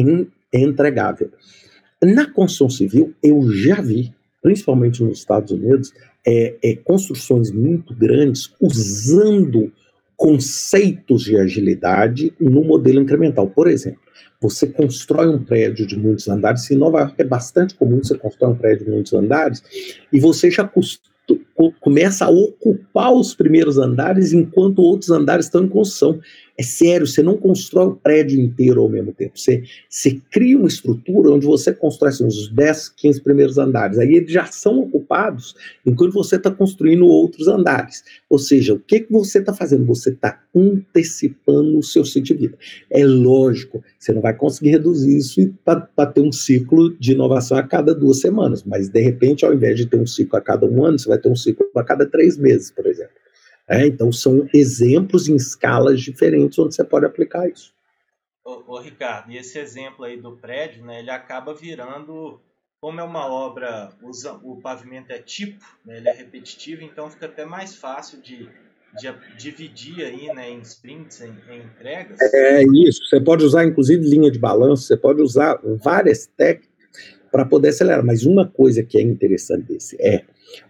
entregável. 0.53 1.33
Na 2.03 2.31
construção 2.31 2.69
civil, 2.69 3.15
eu 3.23 3.51
já 3.51 3.81
vi 3.81 4.15
principalmente 4.45 5.03
nos 5.03 5.21
Estados 5.21 5.53
Unidos, 5.53 5.91
é, 6.27 6.55
é, 6.63 6.77
construções 6.77 7.51
muito 7.51 7.95
grandes 7.95 8.53
usando 8.61 9.73
conceitos 10.19 11.25
de 11.25 11.39
agilidade 11.39 12.31
no 12.39 12.63
modelo 12.63 13.01
incremental. 13.01 13.49
Por 13.49 13.67
exemplo, 13.67 14.01
você 14.39 14.67
constrói 14.67 15.29
um 15.29 15.43
prédio 15.43 15.87
de 15.87 15.99
muitos 15.99 16.29
andares, 16.29 16.71
em 16.71 16.77
Nova 16.77 17.01
York 17.01 17.15
é 17.17 17.25
bastante 17.25 17.75
comum 17.75 18.05
você 18.05 18.19
constrói 18.19 18.53
um 18.53 18.57
prédio 18.57 18.85
de 18.85 18.91
muitos 18.91 19.15
andares, 19.15 19.63
e 20.13 20.21
você 20.21 20.51
já 20.51 20.71
começa 21.81 22.27
a 22.27 22.31
ocupar 22.31 23.15
os 23.15 23.35
primeiros 23.35 23.79
andares 23.79 24.35
enquanto 24.35 24.81
outros 24.81 25.11
andares 25.11 25.47
estão 25.47 25.65
em 25.65 25.69
construção. 25.69 26.21
É 26.57 26.63
sério, 26.63 27.05
você 27.05 27.21
não 27.21 27.37
constrói 27.37 27.87
o 27.87 27.97
prédio 27.97 28.41
inteiro 28.41 28.81
ao 28.81 28.89
mesmo 28.89 29.13
tempo. 29.13 29.37
Você, 29.37 29.65
você 29.89 30.21
cria 30.31 30.57
uma 30.57 30.69
estrutura 30.69 31.33
onde 31.33 31.47
você 31.47 31.73
constrói 31.73 32.11
assim, 32.11 32.25
os 32.25 32.49
10, 32.49 32.91
15 32.91 33.21
primeiros 33.23 33.59
andares. 33.59 33.99
Aí 33.99 34.15
eles 34.15 34.31
já 34.31 34.47
são 34.47 34.79
ocupados 34.79 35.57
enquanto 35.85 36.13
você 36.13 36.37
está 36.37 36.53
construindo 36.53 37.07
outros 37.07 37.49
andares. 37.49 38.05
Ou 38.31 38.39
seja, 38.39 38.73
o 38.73 38.79
que, 38.79 39.01
que 39.01 39.13
você 39.13 39.39
está 39.39 39.53
fazendo? 39.53 39.85
Você 39.87 40.11
está 40.11 40.41
antecipando 40.55 41.77
o 41.77 41.83
seu 41.83 42.05
ciclo 42.05 42.23
de 42.23 42.35
vida. 42.35 42.59
É 42.89 43.05
lógico, 43.05 43.83
você 43.99 44.13
não 44.13 44.23
vai 44.23 44.35
conseguir 44.35 44.71
reduzir 44.71 45.17
isso 45.17 45.53
para 45.65 46.07
ter 46.07 46.21
um 46.21 46.31
ciclo 46.31 46.97
de 46.99 47.13
inovação 47.13 47.59
a 47.59 47.65
cada 47.65 47.93
duas 47.93 48.21
semanas. 48.21 48.63
Mas, 48.63 48.89
de 48.89 49.01
repente, 49.01 49.45
ao 49.45 49.53
invés 49.53 49.77
de 49.77 49.87
ter 49.87 49.97
um 49.97 50.07
ciclo 50.07 50.39
a 50.39 50.41
cada 50.41 50.67
um 50.67 50.85
ano, 50.85 50.99
você 51.01 51.09
vai 51.09 51.19
ter 51.19 51.29
um 51.29 51.37
ciclo 51.37 51.67
a 51.75 51.83
cada 51.83 52.07
três 52.07 52.39
meses, 52.39 52.71
por 52.71 52.87
exemplo. 52.87 53.24
É, 53.69 53.87
então, 53.87 54.13
são 54.13 54.49
exemplos 54.53 55.29
em 55.29 55.37
escalas 55.37 56.01
diferentes 56.01 56.59
onde 56.59 56.75
você 56.75 56.85
pode 56.85 57.07
aplicar 57.07 57.49
isso. 57.49 57.73
Ô, 58.45 58.63
ô, 58.75 58.79
Ricardo, 58.79 59.33
e 59.33 59.39
esse 59.39 59.59
exemplo 59.59 60.05
aí 60.05 60.21
do 60.21 60.37
prédio, 60.37 60.85
né, 60.85 61.01
ele 61.01 61.11
acaba 61.11 61.55
virando, 61.55 62.39
como 62.79 63.01
é 63.01 63.03
uma 63.03 63.27
obra, 63.27 63.91
usa, 64.03 64.35
o 64.43 64.61
pavimento 64.61 65.11
é 65.11 65.19
tipo, 65.19 65.65
né, 65.85 65.97
ele 65.97 66.09
é 66.09 66.13
repetitivo, 66.13 66.83
então 66.83 67.11
fica 67.11 67.25
até 67.25 67.47
mais 67.47 67.75
fácil 67.75 68.21
de, 68.21 68.51
de 69.01 69.15
dividir 69.39 70.05
aí, 70.05 70.27
né, 70.35 70.51
em 70.51 70.61
sprints, 70.61 71.23
em, 71.23 71.35
em 71.51 71.63
entregas. 71.63 72.21
É 72.35 72.63
isso, 72.63 73.03
você 73.09 73.19
pode 73.19 73.43
usar 73.43 73.65
inclusive 73.65 74.07
linha 74.07 74.31
de 74.31 74.39
balanço, 74.39 74.83
você 74.83 74.97
pode 74.97 75.23
usar 75.23 75.59
várias 75.83 76.27
técnicas 76.27 76.75
para 77.33 77.47
poder 77.47 77.71
acelerar, 77.71 78.05
mas 78.05 78.27
uma 78.27 78.47
coisa 78.47 78.85
que 78.85 78.99
é 78.99 79.01
interessante 79.01 79.63
desse 79.63 79.97
é, 79.99 80.23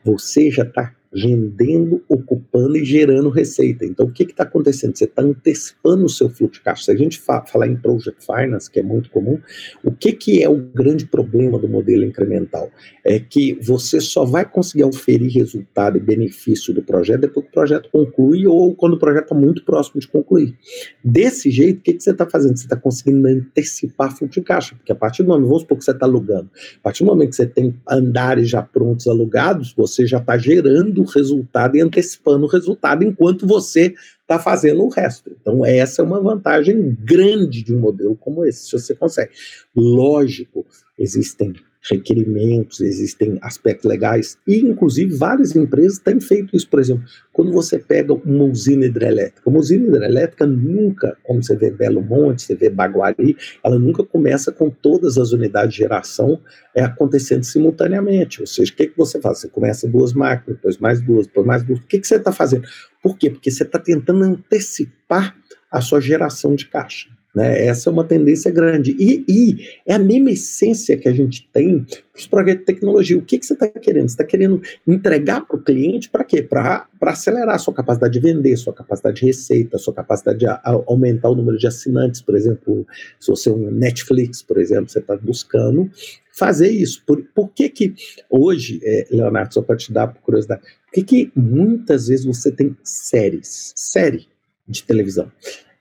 você 0.05 0.49
já 0.49 0.63
está 0.63 0.95
vendendo, 1.15 2.03
ocupando 2.09 2.77
e 2.77 2.85
gerando 2.85 3.29
receita. 3.29 3.85
Então, 3.85 4.07
o 4.07 4.11
que 4.11 4.25
está 4.25 4.43
acontecendo? 4.43 4.97
Você 4.97 5.05
está 5.05 5.23
antecipando 5.23 6.05
o 6.05 6.09
seu 6.09 6.29
fluxo 6.29 6.55
de 6.59 6.65
caixa. 6.65 6.85
Se 6.85 6.91
a 6.91 6.97
gente 6.97 7.21
fa 7.21 7.45
falar 7.45 7.69
em 7.69 7.77
Project 7.77 8.25
Finance, 8.25 8.69
que 8.69 8.81
é 8.81 8.83
muito 8.83 9.11
comum, 9.11 9.39
o 9.85 9.93
que, 9.93 10.13
que 10.13 10.43
é 10.43 10.49
o 10.49 10.57
grande 10.57 11.07
problema 11.07 11.59
do 11.59 11.69
modelo 11.69 12.05
incremental? 12.05 12.71
É 13.05 13.21
que 13.21 13.57
você 13.63 14.01
só 14.01 14.25
vai 14.25 14.45
conseguir 14.45 14.85
oferir 14.85 15.31
resultado 15.31 15.97
e 15.97 16.01
benefício 16.01 16.75
do 16.75 16.83
projeto 16.83 17.21
depois 17.21 17.45
que 17.45 17.51
o 17.51 17.55
projeto 17.55 17.89
conclui 17.93 18.47
ou 18.47 18.75
quando 18.75 18.95
o 18.95 18.99
projeto 18.99 19.25
está 19.25 19.35
muito 19.35 19.65
próximo 19.65 20.01
de 20.01 20.09
concluir. 20.09 20.57
Desse 21.05 21.51
jeito, 21.51 21.79
o 21.79 21.83
que, 21.83 21.93
que 21.93 22.03
você 22.03 22.11
está 22.11 22.29
fazendo? 22.29 22.57
Você 22.57 22.65
está 22.65 22.77
conseguindo 22.77 23.29
antecipar 23.29 24.17
fluxo 24.17 24.41
de 24.41 24.47
caixa, 24.47 24.75
porque 24.75 24.91
a 24.91 24.97
partir 24.97 25.23
do 25.23 25.29
momento, 25.29 25.47
vamos 25.47 25.63
supor 25.63 25.79
que 25.79 25.85
você 25.85 25.93
está 25.93 26.07
alugando, 26.07 26.51
a 26.79 26.83
partir 26.83 27.05
do 27.05 27.07
momento 27.07 27.31
que 27.31 27.37
você 27.37 27.47
tem 27.47 27.75
andares 27.89 28.49
já 28.49 28.63
prontos 28.63 29.07
alugados, 29.07 29.73
você 29.77 30.07
já 30.07 30.19
está 30.19 30.37
gerando 30.37 31.04
o 31.05 31.11
resultado 31.11 31.77
e 31.77 31.81
antecipando 31.81 32.45
o 32.45 32.49
resultado 32.49 33.05
enquanto 33.05 33.47
você 33.47 33.95
está 34.21 34.39
fazendo 34.39 34.83
o 34.83 34.89
resto. 34.89 35.31
Então, 35.41 35.65
essa 35.65 36.03
é 36.03 36.05
uma 36.05 36.21
vantagem 36.21 36.97
grande 37.01 37.63
de 37.63 37.75
um 37.75 37.79
modelo 37.79 38.17
como 38.17 38.45
esse, 38.45 38.67
se 38.67 38.73
você 38.73 38.95
consegue. 38.95 39.33
Lógico, 39.75 40.67
existem 40.99 41.55
requerimentos, 41.91 42.81
existem 42.81 43.39
aspectos 43.43 43.89
legais, 43.89 44.39
e 44.47 44.59
inclusive 44.59 45.15
várias 45.15 45.55
empresas 45.55 45.99
têm 45.99 46.21
feito 46.21 46.57
isso. 46.57 46.69
Por 46.69 46.81
exemplo, 46.81 47.05
quando 47.33 47.53
você 47.53 47.79
pega 47.79 48.15
uma 48.15 48.45
usina 48.45 48.87
hidrelétrica, 48.87 49.49
uma 49.49 49.59
usina 49.59 49.87
hidrelétrica 49.87 50.47
nunca, 50.47 51.17
como 51.23 51.43
você 51.43 51.57
vê 51.57 51.71
Belo 51.71 52.03
Monte, 52.03 52.43
você 52.43 52.55
vê 52.55 52.71
Baguari, 52.71 53.37
ela 53.63 53.79
nunca 53.79 54.03
começa 54.03 54.51
com 54.51 54.71
todas 54.71 55.19
as 55.19 55.33
unidades 55.33 55.75
de 55.75 55.81
geração 55.81 56.41
é, 56.75 56.83
acontecendo 56.83 57.45
simultaneamente. 57.45 58.41
Ou 58.41 58.47
seja, 58.47 58.73
o 58.73 58.77
que, 58.77 58.87
que 58.87 58.97
você 58.97 59.21
faz? 59.21 59.41
Você 59.41 59.49
começa 59.49 59.87
duas 59.87 60.13
máquinas, 60.13 60.57
depois 60.57 60.79
mais 60.79 61.01
duas, 61.01 61.27
depois 61.27 61.47
mais 61.47 61.63
duas. 61.63 61.79
O 61.81 61.87
que, 61.87 61.99
que 61.99 62.07
você 62.07 62.17
está 62.17 62.33
fazendo? 62.33 62.67
Por 63.03 63.19
quê? 63.19 63.31
Porque 63.31 63.51
você 63.51 63.63
está 63.63 63.79
tentando 63.79 64.25
antecipar 64.25 65.37
a 65.71 65.81
sua 65.81 66.01
geração 66.01 66.55
de 66.55 66.67
caixa. 66.67 67.09
Né? 67.35 67.67
Essa 67.67 67.91
é 67.91 67.93
uma 67.93 68.05
tendência 68.05 68.51
grande. 68.51 68.95
E, 68.99 69.25
e, 69.29 69.69
é 69.85 69.95
a 69.95 69.99
mesma 69.99 70.31
essência 70.31 70.97
que 70.97 71.09
a 71.09 71.13
gente 71.13 71.49
tem 71.53 71.81
para 71.81 72.21
os 72.21 72.27
projetos 72.27 72.61
de 72.61 72.67
tecnologia. 72.67 73.19
O 73.19 73.23
que, 73.23 73.39
que 73.39 73.45
você 73.45 73.55
está 73.55 73.67
querendo? 73.69 74.09
Você 74.09 74.15
está 74.15 74.25
querendo 74.25 74.63
entregar 74.87 75.45
para 75.45 75.57
o 75.57 75.63
cliente 75.63 76.09
para 76.09 76.23
quê? 76.23 76.43
Para 76.43 76.87
acelerar 77.03 77.57
a 77.57 77.59
sua 77.59 77.75
capacidade 77.75 78.13
de 78.13 78.21
vender, 78.21 78.57
sua 78.57 78.73
capacidade 78.73 79.21
de 79.21 79.27
receita, 79.27 79.79
sua 79.79 79.93
capacidade 79.93 80.39
de 80.39 80.47
a, 80.47 80.61
aumentar 80.87 81.31
o 81.31 81.35
número 81.35 81.59
de 81.59 81.67
assinantes, 81.67 82.21
por 82.21 82.37
exemplo. 82.37 82.87
Se 83.19 83.29
você 83.29 83.49
é 83.49 83.53
um 83.53 83.71
Netflix, 83.71 84.41
por 84.41 84.59
exemplo, 84.59 84.89
você 84.89 85.01
está 85.01 85.17
buscando 85.17 85.91
fazer 86.33 86.71
isso. 86.71 87.03
Por, 87.05 87.25
por 87.35 87.49
que 87.49 87.69
que 87.69 87.95
hoje, 88.31 88.81
é, 88.85 89.07
Leonardo, 89.11 89.55
só 89.55 89.63
para 89.63 89.77
te 89.77 89.93
dar 89.93 90.13
curiosidade, 90.15 90.63
por 90.63 90.93
que 90.93 91.03
que 91.03 91.33
muitas 91.35 92.07
vezes 92.07 92.25
você 92.25 92.53
tem 92.53 92.77
séries, 92.85 93.73
série 93.75 94.29
de 94.69 94.85
televisão? 94.85 95.31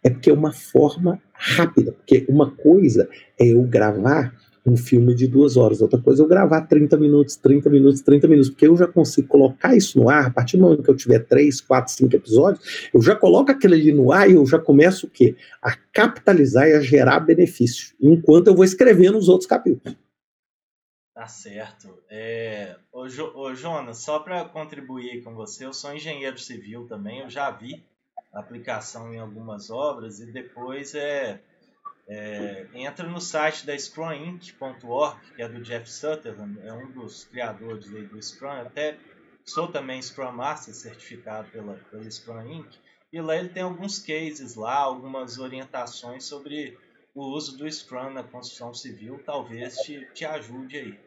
É 0.04 0.10
porque 0.10 0.30
é 0.30 0.34
uma 0.34 0.52
forma 0.52 1.22
rápida, 1.34 1.92
porque 1.92 2.26
uma 2.28 2.52
coisa 2.52 3.08
é 3.40 3.48
eu 3.48 3.64
gravar 3.64 4.34
um 4.66 4.78
filme 4.78 5.14
de 5.14 5.28
duas 5.28 5.58
horas, 5.58 5.82
outra 5.82 6.00
coisa 6.00 6.22
é 6.22 6.24
eu 6.24 6.28
gravar 6.28 6.62
30 6.62 6.96
minutos, 6.98 7.36
30 7.36 7.70
minutos, 7.70 8.02
30 8.02 8.28
minutos, 8.28 8.50
porque 8.50 8.68
eu 8.68 8.78
já 8.78 8.88
consigo 8.88 9.28
colocar 9.28 9.76
isso 9.76 10.00
no 10.00 10.10
ar, 10.10 10.28
a 10.28 10.30
partir 10.30 10.58
do 10.58 10.64
momento 10.64 10.84
que 10.84 10.90
eu 10.90 10.96
tiver 10.96 11.20
3, 11.20 11.60
4, 11.62 11.94
5 11.94 12.16
episódios, 12.16 12.90
eu 12.94 13.02
já 13.02 13.16
coloco 13.16 13.52
aquele 13.52 13.76
ali 13.76 13.92
no 13.92 14.12
ar 14.12 14.30
e 14.30 14.36
eu 14.36 14.46
já 14.46 14.58
começo 14.58 15.08
o 15.08 15.10
quê? 15.10 15.36
A 15.62 15.76
capitalizar 15.92 16.68
e 16.68 16.74
a 16.74 16.80
gerar 16.80 17.20
benefício, 17.20 17.94
enquanto 18.02 18.48
eu 18.48 18.56
vou 18.56 18.64
escrevendo 18.64 19.18
os 19.18 19.28
outros 19.28 19.48
capítulos. 19.48 19.98
Tá 21.14 21.28
certo. 21.28 22.00
É, 22.10 22.76
ô, 22.92 23.08
jo, 23.08 23.32
ô 23.36 23.54
Jonas, 23.54 24.00
só 24.00 24.20
para 24.20 24.46
contribuir 24.46 25.22
com 25.24 25.36
você, 25.36 25.66
eu 25.66 25.74
sou 25.74 25.94
engenheiro 25.94 26.40
civil 26.40 26.88
também, 26.88 27.20
eu 27.20 27.30
já 27.30 27.52
vi 27.52 27.84
aplicação 28.34 29.14
em 29.14 29.20
algumas 29.20 29.70
obras 29.70 30.20
e 30.20 30.26
depois 30.26 30.96
é, 30.96 31.40
é 32.08 32.68
entra 32.74 33.08
no 33.08 33.22
site 33.22 33.66
da 33.66 33.78
scruminc.org, 33.78 35.20
que 35.36 35.42
é 35.42 35.48
do 35.48 35.62
Jeff 35.62 35.90
Sutherland, 35.90 36.60
é 36.66 36.74
um 36.74 36.92
dos 36.92 37.26
criadores 37.26 37.86
do 37.86 38.22
Scrum, 38.22 38.62
até 38.62 38.98
sou 39.46 39.68
também 39.68 40.02
Scrum 40.02 40.32
Master 40.32 40.74
certificado 40.74 41.50
pela, 41.50 41.76
pela 41.92 42.10
Scrum 42.10 42.42
Inc. 42.52 42.68
E 43.12 43.22
lá 43.22 43.36
ele 43.36 43.50
tem 43.50 43.62
alguns 43.62 44.00
cases 44.00 44.56
lá, 44.56 44.76
algumas 44.76 45.38
orientações 45.38 46.26
sobre 46.26 46.76
o 47.14 47.26
uso 47.26 47.56
do 47.58 47.72
Scrum 47.72 48.10
na 48.10 48.24
construção 48.24 48.74
civil, 48.74 49.22
talvez 49.24 49.76
te, 49.78 50.08
te 50.14 50.26
ajude 50.26 50.78
aí. 50.78 51.00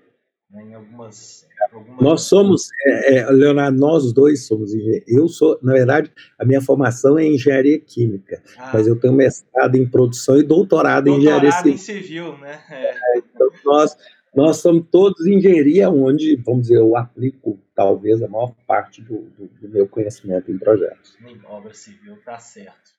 Né, 0.51 0.63
em 0.63 0.75
algumas, 0.75 1.47
algumas, 1.73 2.01
Nós 2.01 2.23
somos, 2.23 2.69
é, 2.87 3.17
é, 3.17 3.31
Leonardo, 3.31 3.79
nós 3.79 4.13
dois 4.13 4.47
somos 4.47 4.73
engenheiros. 4.73 5.09
Eu 5.09 5.29
sou, 5.29 5.59
na 5.61 5.73
verdade, 5.73 6.13
a 6.39 6.45
minha 6.45 6.61
formação 6.61 7.19
é 7.19 7.25
em 7.25 7.35
engenharia 7.35 7.81
química, 7.81 8.41
ah. 8.57 8.71
mas 8.73 8.87
eu 8.87 8.99
tenho 8.99 9.13
mestrado 9.13 9.75
em 9.75 9.89
produção 9.89 10.39
e 10.39 10.45
doutorado, 10.45 11.07
doutorado 11.07 11.09
em 11.09 11.19
engenharia 11.19 11.53
civil. 11.53 11.73
em 11.73 11.77
civil, 11.77 12.39
né? 12.39 12.63
É. 12.71 13.19
então, 13.19 13.51
nós, 13.65 13.97
nós 14.35 14.59
somos 14.59 14.87
todos 14.91 15.27
engenharia, 15.27 15.91
onde, 15.91 16.37
vamos 16.37 16.63
dizer, 16.63 16.77
eu 16.77 16.97
aplico 16.97 17.59
talvez 17.75 18.23
a 18.23 18.29
maior 18.29 18.55
parte 18.67 19.03
do, 19.03 19.29
do, 19.37 19.51
do 19.61 19.69
meu 19.69 19.89
conhecimento 19.89 20.51
em 20.51 20.59
projetos. 20.59 21.17
Em 21.27 21.41
obra 21.47 21.75
civil, 21.75 22.17
tá 22.25 22.39
certo. 22.39 22.96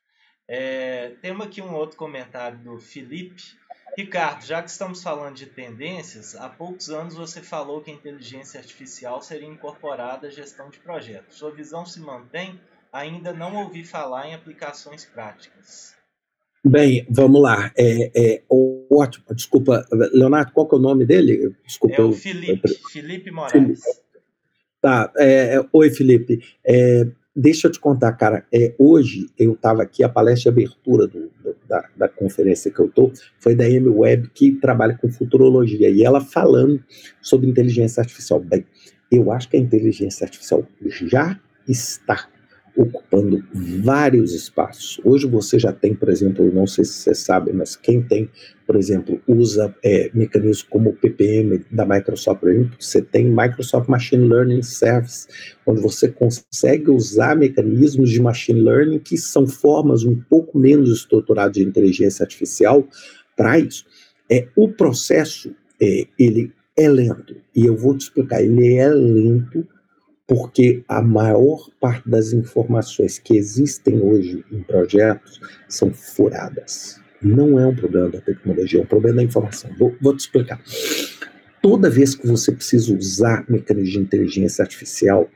É, 0.48 1.12
temos 1.22 1.46
aqui 1.46 1.62
um 1.62 1.74
outro 1.74 1.98
comentário 1.98 2.58
do 2.60 2.80
Felipe. 2.80 3.44
Ricardo, 3.98 4.46
já 4.46 4.62
que 4.62 4.70
estamos 4.70 5.02
falando 5.02 5.36
de 5.36 5.48
tendências, 5.48 6.36
há 6.36 6.48
poucos 6.48 6.90
anos 6.90 7.16
você 7.16 7.42
falou 7.42 7.82
que 7.82 7.92
a 7.92 7.94
inteligência 7.94 8.60
artificial 8.60 9.22
seria 9.22 9.48
incorporada 9.48 10.28
à 10.28 10.30
gestão 10.30 10.70
de 10.70 10.78
projetos. 10.78 11.38
Sua 11.38 11.52
visão 11.52 11.86
se 11.86 12.00
mantém? 12.00 12.60
Ainda 12.94 13.34
não 13.34 13.56
ouvi 13.56 13.84
falar 13.84 14.28
em 14.28 14.34
aplicações 14.34 15.04
práticas. 15.04 15.96
Bem, 16.64 17.06
vamos 17.10 17.42
lá. 17.42 17.72
É, 17.78 18.12
é, 18.16 18.44
ótimo. 18.92 19.26
Desculpa, 19.34 19.86
Leonardo, 20.14 20.52
qual 20.52 20.68
que 20.68 20.76
é 20.76 20.78
o 20.78 20.82
nome 20.82 21.06
dele? 21.06 21.56
Desculpa. 21.66 21.96
É 21.96 22.02
o 22.02 22.14
Felipe, 22.14 22.70
eu... 22.70 22.90
Felipe 22.92 23.32
Moraes. 23.32 23.52
Felipe. 23.52 23.82
Tá. 24.82 25.12
É, 25.18 25.56
é 25.56 25.66
oi, 25.72 25.90
Felipe. 25.90 26.40
Deixa 27.40 27.68
eu 27.68 27.72
te 27.72 27.80
contar, 27.80 28.14
cara. 28.14 28.44
É, 28.52 28.74
hoje 28.80 29.28
eu 29.38 29.54
estava 29.54 29.84
aqui, 29.84 30.04
a 30.04 30.10
palestra 30.10 30.52
de 30.52 30.58
abertura 30.58 31.06
do, 31.06 31.30
do, 31.44 31.56
da, 31.70 31.88
da, 31.96 32.10
conferência 32.10 32.72
que 32.72 32.80
eu 32.80 32.88
estou 32.88 33.14
foi 33.40 33.54
da 33.54 33.64
Amy 33.64 33.90
Webb, 33.90 34.32
que 34.34 34.54
trabalha 34.54 34.98
com 35.00 35.08
futurologia, 35.08 35.88
e 35.88 36.04
ela 36.04 36.20
falando 36.20 36.84
sobre 37.22 37.48
inteligência 37.48 38.02
artificial. 38.02 38.40
Bem, 38.40 38.66
eu 39.12 39.32
acho 39.32 39.50
que 39.50 39.56
a 39.56 39.60
inteligência 39.60 40.26
artificial 40.26 40.66
já 40.88 41.40
está 41.68 42.28
ocupando 42.78 43.44
vários 43.84 44.34
espaços. 44.34 45.02
Hoje 45.04 45.26
você 45.26 45.58
já 45.58 45.74
tem, 45.74 45.96
por 45.96 46.10
exemplo, 46.10 46.54
não 46.54 46.68
sei 46.68 46.86
se 46.86 46.94
você 46.94 47.16
sabe, 47.16 47.52
mas 47.52 47.76
quem 47.76 48.04
tem, 48.04 48.30
por 48.68 48.76
exemplo, 48.76 49.20
usa 49.28 49.76
é, 49.84 50.12
mecanismos 50.14 50.62
como 50.62 50.92
o 50.92 50.94
PPM 50.94 51.66
da 51.72 51.88
Microsoft, 51.88 52.40
por 52.40 52.50
exemplo, 52.52 52.76
você 52.80 53.02
tem 53.02 53.26
Microsoft 53.26 53.90
Machine 53.90 54.28
Learning 54.28 54.62
Service, 54.62 55.28
onde 55.66 55.82
você 55.82 56.08
consegue 56.08 56.92
usar 56.92 57.36
mecanismos 57.36 58.12
de 58.12 58.22
machine 58.22 58.62
learning 58.62 59.00
que 59.00 59.18
são 59.18 59.48
formas 59.48 60.04
um 60.04 60.16
pouco 60.16 60.60
menos 60.60 60.92
estruturadas 60.92 61.54
de 61.54 61.64
inteligência 61.64 62.24
artificial 62.24 62.88
para 63.36 63.58
isso. 63.58 63.86
É, 64.30 64.48
o 64.56 64.70
processo, 64.70 65.56
é, 65.82 66.06
ele 66.20 66.54
é 66.78 66.88
lento, 66.88 67.36
e 67.56 67.66
eu 67.66 67.76
vou 67.76 67.98
te 67.98 68.02
explicar, 68.02 68.44
ele 68.44 68.76
é 68.76 68.88
lento 68.88 69.68
porque 70.28 70.84
a 70.90 71.02
maior 71.02 71.70
parte 71.80 72.08
das 72.08 72.34
informações 72.34 73.18
que 73.18 73.38
existem 73.38 74.02
hoje 74.02 74.44
em 74.52 74.62
projetos 74.62 75.40
são 75.70 75.92
furadas. 75.94 77.00
Não 77.22 77.58
é 77.58 77.66
um 77.66 77.74
problema 77.74 78.10
da 78.10 78.20
tecnologia, 78.20 78.80
é 78.80 78.84
um 78.84 78.86
problema 78.86 79.18
da 79.18 79.24
informação. 79.24 79.72
Vou, 79.80 79.96
vou 80.02 80.16
te 80.16 80.20
explicar. 80.20 80.62
Toda 81.62 81.90
vez 81.90 82.14
que 82.14 82.28
você 82.28 82.52
precisa 82.52 82.94
usar 82.94 83.46
mecanismos 83.50 83.94
de 83.94 84.00
inteligência 84.00 84.62
artificial, 84.62 85.30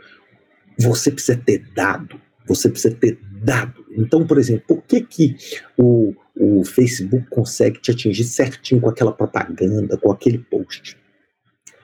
você 0.78 1.10
precisa 1.10 1.38
ter 1.38 1.64
dado. 1.74 2.20
Você 2.46 2.70
precisa 2.70 2.94
ter 2.94 3.18
dado. 3.42 3.86
Então, 3.92 4.28
por 4.28 4.38
exemplo, 4.38 4.64
por 4.68 4.84
que, 4.84 5.02
que 5.02 5.36
o, 5.78 6.14
o 6.36 6.64
Facebook 6.66 7.26
consegue 7.30 7.80
te 7.80 7.92
atingir 7.92 8.26
certinho 8.26 8.82
com 8.82 8.90
aquela 8.90 9.12
propaganda, 9.12 9.98
com 9.98 10.12
aquele 10.12 10.38
post? 10.38 11.01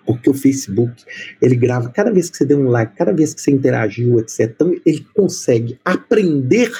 Porque 0.07 0.29
o 0.29 0.33
Facebook 0.33 1.03
ele 1.41 1.55
grava 1.57 1.89
cada 1.89 2.09
vez 2.09 2.29
que 2.29 2.37
você 2.37 2.45
deu 2.45 2.57
um 2.57 2.69
like, 2.69 2.95
cada 2.95 3.11
vez 3.11 3.33
que 3.33 3.41
você 3.41 3.51
interagiu, 3.51 4.17
etc. 4.19 4.49
Então 4.55 4.73
ele 4.85 5.05
consegue 5.13 5.77
aprender 5.83 6.71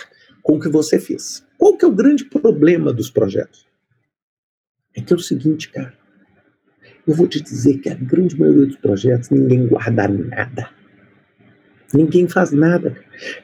com 0.42 0.56
o 0.56 0.60
que 0.60 0.70
você 0.70 0.98
fez. 0.98 1.46
Qual 1.58 1.78
que 1.78 1.84
é 1.84 1.88
o 1.88 1.92
grande 1.92 2.24
problema 2.24 2.94
dos 2.94 3.12
projetos? 3.12 3.68
É 4.96 5.02
que 5.02 5.12
é 5.12 5.16
o 5.16 5.20
seguinte, 5.20 5.70
cara. 5.70 5.94
Eu 7.06 7.13
vou 7.13 7.28
te 7.28 7.42
dizer 7.42 7.80
que 7.80 7.90
a 7.90 7.96
grande 7.96 8.40
maioria 8.40 8.66
dos 8.66 8.78
projetos 8.78 9.30
ninguém 9.30 9.68
guarda 9.68 10.08
nada. 10.08 10.70
Ninguém 11.93 12.28
faz 12.28 12.52
nada. 12.52 12.95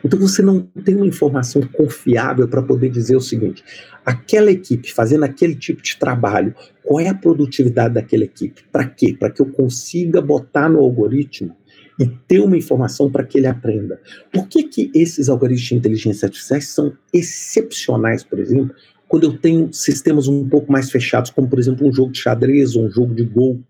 Então 0.03 0.19
você 0.19 0.41
não 0.41 0.61
tem 0.83 0.95
uma 0.95 1.07
informação 1.07 1.61
confiável 1.61 2.47
para 2.47 2.61
poder 2.61 2.89
dizer 2.89 3.15
o 3.15 3.21
seguinte: 3.21 3.63
aquela 4.05 4.51
equipe 4.51 4.91
fazendo 4.91 5.23
aquele 5.23 5.55
tipo 5.55 5.81
de 5.81 5.97
trabalho, 5.97 6.53
qual 6.83 6.99
é 6.99 7.07
a 7.07 7.13
produtividade 7.13 7.93
daquela 7.93 8.23
equipe? 8.23 8.63
Para 8.71 8.85
quê? 8.85 9.15
Para 9.17 9.29
que 9.29 9.41
eu 9.41 9.45
consiga 9.45 10.21
botar 10.21 10.69
no 10.69 10.79
algoritmo 10.79 11.55
e 11.99 12.07
ter 12.27 12.39
uma 12.39 12.57
informação 12.57 13.09
para 13.09 13.23
que 13.23 13.37
ele 13.37 13.47
aprenda. 13.47 13.99
Por 14.31 14.47
que, 14.47 14.63
que 14.63 14.91
esses 14.95 15.29
algoritmos 15.29 15.69
de 15.69 15.75
inteligência 15.75 16.25
artificial 16.25 16.61
são 16.61 16.93
excepcionais, 17.13 18.23
por 18.23 18.39
exemplo, 18.39 18.75
quando 19.07 19.25
eu 19.25 19.37
tenho 19.37 19.71
sistemas 19.71 20.27
um 20.27 20.47
pouco 20.49 20.71
mais 20.71 20.89
fechados, 20.89 21.29
como 21.29 21.47
por 21.47 21.59
exemplo 21.59 21.87
um 21.87 21.93
jogo 21.93 22.11
de 22.11 22.19
xadrez 22.19 22.75
ou 22.75 22.85
um 22.85 22.89
jogo 22.89 23.13
de 23.13 23.23
gol? 23.23 23.61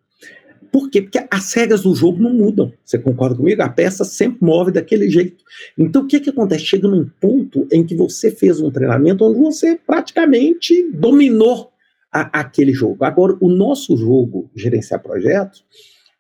Por 0.74 0.90
quê? 0.90 1.04
Porque 1.04 1.24
as 1.30 1.54
regras 1.54 1.82
do 1.84 1.94
jogo 1.94 2.20
não 2.20 2.34
mudam. 2.34 2.74
Você 2.84 2.98
concorda 2.98 3.36
comigo? 3.36 3.62
A 3.62 3.70
peça 3.70 4.04
sempre 4.04 4.40
move 4.42 4.72
daquele 4.72 5.08
jeito. 5.08 5.44
Então, 5.78 6.02
o 6.02 6.08
que, 6.08 6.20
que 6.20 6.32
acontece? 6.32 6.66
Chega 6.66 6.88
num 6.88 7.08
ponto 7.22 7.68
em 7.72 7.86
que 7.86 7.94
você 7.96 8.32
fez 8.32 8.60
um 8.60 8.72
treinamento 8.72 9.24
onde 9.24 9.40
você 9.40 9.80
praticamente 9.86 10.90
dominou 10.92 11.72
a, 12.12 12.40
aquele 12.40 12.74
jogo. 12.74 13.06
Agora, 13.06 13.38
o 13.40 13.50
nosso 13.50 13.96
jogo, 13.96 14.50
gerenciar 14.56 15.00
projetos, 15.00 15.64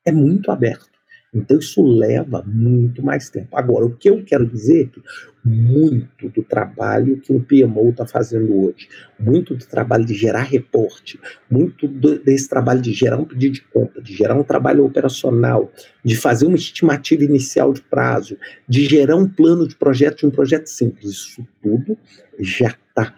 é 0.06 0.12
muito 0.12 0.52
aberto. 0.52 0.93
Então 1.34 1.58
isso 1.58 1.82
leva 1.82 2.43
muito 2.46 3.02
mais 3.02 3.30
tempo. 3.30 3.58
Agora, 3.58 3.86
o 3.86 3.96
que 3.96 4.10
eu 4.10 4.24
quero 4.24 4.46
dizer 4.46 4.84
é 4.84 4.86
que 4.86 5.02
muito 5.43 6.30
do 6.30 6.41
trabalho 6.43 7.19
que 7.19 7.34
um 7.34 7.41
PMO 7.41 7.89
está 7.89 8.06
fazendo 8.06 8.56
hoje, 8.56 8.88
muito 9.19 9.56
do 9.56 9.65
trabalho 9.65 10.06
de 10.06 10.13
gerar 10.13 10.43
reporte, 10.43 11.19
muito 11.50 11.88
do, 11.88 12.17
desse 12.19 12.48
trabalho 12.48 12.82
de 12.82 12.93
gerar 12.93 13.17
um 13.17 13.26
pedido 13.26 13.56
de 13.56 13.62
conta, 13.62 14.02
de 14.02 14.15
gerar 14.15 14.36
um 14.36 14.43
trabalho 14.43 14.86
operacional, 14.86 15.72
de 16.04 16.15
fazer 16.15 16.46
uma 16.46 16.56
estimativa 16.56 17.24
inicial 17.24 17.74
de 17.74 17.82
prazo, 17.82 18.38
de 18.67 18.86
gerar 18.86 19.17
um 19.17 19.28
plano 19.28 19.67
de 19.67 19.76
projeto 19.76 20.19
de 20.19 20.28
um 20.28 20.32
projeto 20.32 20.67
simples, 20.67 21.12
isso 21.12 21.48
tudo 21.62 21.98
já 22.39 22.67
está 22.67 23.13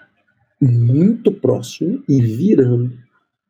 muito 0.59 1.31
próximo 1.31 2.03
e 2.09 2.21
virando 2.21 2.97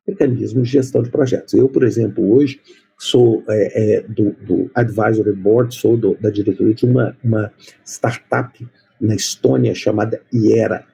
mecanismos 0.06 0.68
de 0.68 0.74
gestão 0.74 1.02
de 1.02 1.10
projetos. 1.10 1.54
Eu, 1.54 1.68
por 1.68 1.82
exemplo, 1.82 2.32
hoje 2.32 2.60
sou 2.98 3.44
é, 3.48 3.96
é, 3.96 4.02
do, 4.02 4.32
do, 4.46 4.70
advisory 4.74 5.32
board, 5.32 5.74
sou 5.74 5.96
do, 5.96 6.16
da 6.20 6.30
diretoria 6.30 6.74
de 6.74 6.86
uma, 6.86 7.16
uma 7.22 7.52
startup 7.84 8.66
na 9.00 9.14
Estônia 9.14 9.74
chamada 9.74 10.20
IERA. 10.32 10.84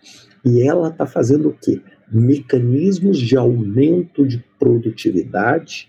E 0.44 0.66
ela 0.66 0.88
está 0.88 1.06
fazendo 1.06 1.50
o 1.50 1.52
quê? 1.52 1.80
Mecanismos 2.10 3.18
de 3.18 3.36
aumento 3.36 4.26
de 4.26 4.44
produtividade 4.58 5.88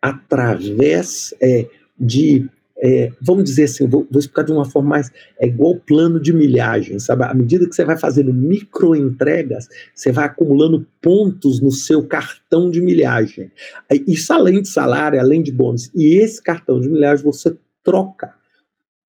através 0.00 1.34
é, 1.42 1.68
de 1.98 2.48
é, 2.80 3.10
vamos 3.20 3.44
dizer 3.44 3.64
assim, 3.64 3.88
vou, 3.88 4.06
vou, 4.10 4.20
explicar 4.20 4.44
de 4.44 4.52
uma 4.52 4.64
forma 4.64 4.90
mais, 4.90 5.10
é 5.40 5.46
igual 5.46 5.76
plano 5.76 6.20
de 6.20 6.32
milhagem, 6.32 6.98
sabe? 6.98 7.24
À 7.24 7.34
medida 7.34 7.68
que 7.68 7.74
você 7.74 7.84
vai 7.84 7.98
fazendo 7.98 8.32
micro 8.32 8.94
entregas, 8.94 9.68
você 9.94 10.12
vai 10.12 10.26
acumulando 10.26 10.86
pontos 11.02 11.60
no 11.60 11.72
seu 11.72 12.06
cartão 12.06 12.70
de 12.70 12.80
milhagem. 12.80 13.50
Isso 14.06 14.32
além 14.32 14.62
de 14.62 14.68
salário, 14.68 15.18
além 15.18 15.42
de 15.42 15.50
bônus. 15.50 15.90
E 15.94 16.18
esse 16.18 16.40
cartão 16.40 16.80
de 16.80 16.88
milhagem 16.88 17.24
você 17.24 17.56
troca 17.82 18.32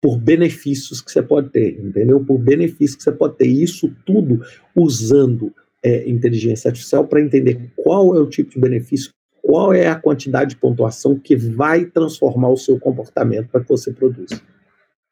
por 0.01 0.19
benefícios 0.19 1.01
que 1.01 1.11
você 1.11 1.23
pode 1.23 1.51
ter, 1.51 1.81
entendeu? 1.81 2.25
Por 2.25 2.39
benefícios 2.39 2.97
que 2.97 3.03
você 3.03 3.13
pode 3.13 3.37
ter. 3.37 3.49
Isso 3.49 3.93
tudo 4.05 4.41
usando 4.77 5.53
é, 5.83 6.09
inteligência 6.09 6.69
artificial 6.69 7.07
para 7.07 7.21
entender 7.21 7.73
qual 7.75 8.17
é 8.17 8.21
o 8.21 8.27
tipo 8.27 8.51
de 8.51 8.61
benefício 8.61 9.11
qual 9.47 9.73
é 9.73 9.87
a 9.87 9.95
quantidade 9.95 10.51
de 10.51 10.57
pontuação 10.57 11.17
que 11.17 11.37
vai 11.37 11.85
transformar 11.85 12.49
o 12.49 12.57
seu 12.57 12.81
comportamento 12.81 13.49
para 13.49 13.61
que 13.61 13.69
você 13.69 13.93
produza. 13.93 14.43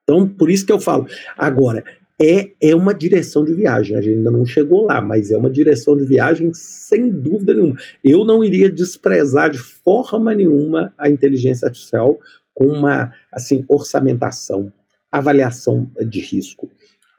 Então, 0.02 0.28
por 0.28 0.50
isso 0.50 0.66
que 0.66 0.72
eu 0.72 0.80
falo. 0.80 1.06
Agora, 1.38 1.84
é, 2.20 2.50
é 2.60 2.74
uma 2.74 2.92
direção 2.92 3.44
de 3.44 3.54
viagem. 3.54 3.96
A 3.96 4.00
gente 4.00 4.16
ainda 4.16 4.32
não 4.32 4.44
chegou 4.44 4.86
lá, 4.86 5.00
mas 5.00 5.30
é 5.30 5.38
uma 5.38 5.48
direção 5.48 5.96
de 5.96 6.04
viagem 6.04 6.52
sem 6.52 7.10
dúvida 7.10 7.54
nenhuma. 7.54 7.76
Eu 8.02 8.24
não 8.24 8.42
iria 8.42 8.68
desprezar 8.68 9.50
de 9.50 9.58
forma 9.58 10.34
nenhuma 10.34 10.92
a 10.98 11.08
inteligência 11.08 11.66
artificial 11.66 12.18
com 12.52 12.66
uma 12.66 13.12
assim 13.30 13.64
orçamentação, 13.68 14.72
avaliação 15.12 15.88
de 16.08 16.18
risco, 16.18 16.68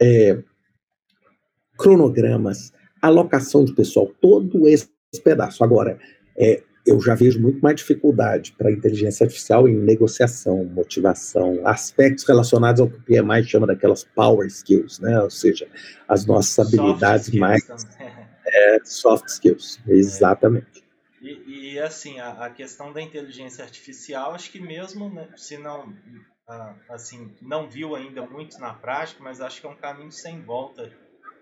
é, 0.01 0.37
cronogramas, 1.77 2.73
alocação 3.01 3.63
de 3.63 3.73
pessoal, 3.73 4.11
todo 4.19 4.67
esse 4.67 4.89
pedaço. 5.23 5.63
Agora, 5.63 5.97
é, 6.37 6.61
eu 6.85 7.01
já 7.01 7.15
vejo 7.15 7.41
muito 7.41 7.59
mais 7.59 7.77
dificuldade 7.77 8.53
para 8.57 8.69
a 8.69 8.71
inteligência 8.71 9.23
artificial 9.23 9.67
em 9.67 9.75
negociação, 9.75 10.63
motivação, 10.65 11.65
aspectos 11.65 12.25
relacionados 12.25 12.79
ao 12.79 12.87
que 12.87 12.97
o 12.97 13.01
PMI 13.01 13.43
chama 13.43 13.65
daquelas 13.65 14.03
power 14.03 14.47
skills, 14.47 14.99
né? 14.99 15.19
ou 15.19 15.29
seja, 15.29 15.67
as 16.07 16.25
nossas 16.25 16.53
soft 16.53 16.73
habilidades 16.79 17.31
mais 17.31 17.63
é, 18.45 18.79
soft 18.83 19.27
skills, 19.27 19.79
exatamente. 19.87 20.81
É. 20.81 20.85
E, 21.21 21.73
e, 21.73 21.79
assim, 21.79 22.19
a, 22.19 22.45
a, 22.45 22.49
questão 22.51 22.93
da 22.93 23.01
inteligência 23.01 23.63
artificial, 23.63 24.33
acho 24.33 24.51
que 24.51 24.59
mesmo 24.59 25.09
né, 25.09 25.27
se 25.35 25.57
não, 25.57 25.91
assim, 26.87 27.33
não 27.41 27.67
viu 27.67 27.95
ainda 27.95 28.23
muito 28.23 28.59
na 28.59 28.73
prática, 28.73 29.23
mas 29.23 29.41
acho 29.41 29.59
que 29.59 29.65
é 29.65 29.69
um 29.69 29.75
caminho 29.75 30.11
sem 30.11 30.39
volta 30.43 30.91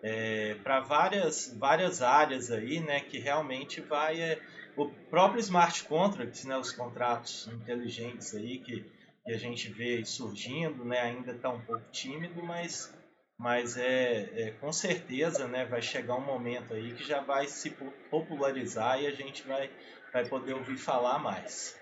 é, 0.01 0.56
para 0.63 0.79
várias, 0.79 1.53
várias 1.58 2.01
áreas 2.01 2.49
aí, 2.49 2.79
né, 2.79 3.01
que 3.01 3.19
realmente 3.19 3.82
vai 3.82 4.21
é, 4.21 4.39
o 4.75 4.89
próprio 5.09 5.39
smart 5.39 5.83
contracts, 5.83 6.45
né, 6.45 6.57
os 6.57 6.71
contratos 6.71 7.47
inteligentes 7.47 8.33
aí 8.33 8.59
que, 8.59 8.83
que 9.25 9.31
a 9.31 9.38
gente 9.38 9.71
vê 9.71 10.03
surgindo, 10.03 10.83
né, 10.83 10.99
ainda 10.99 11.31
está 11.31 11.49
um 11.49 11.62
pouco 11.62 11.83
tímido, 11.91 12.43
mas, 12.43 12.93
mas 13.38 13.77
é, 13.77 14.29
é, 14.36 14.51
com 14.51 14.71
certeza 14.71 15.47
né, 15.47 15.65
vai 15.65 15.81
chegar 15.81 16.15
um 16.15 16.25
momento 16.25 16.73
aí 16.73 16.93
que 16.93 17.03
já 17.03 17.21
vai 17.21 17.47
se 17.47 17.71
popularizar 18.09 19.01
e 19.01 19.07
a 19.07 19.12
gente 19.12 19.47
vai, 19.47 19.69
vai 20.12 20.25
poder 20.27 20.53
ouvir 20.53 20.77
falar 20.77 21.19
mais. 21.19 21.77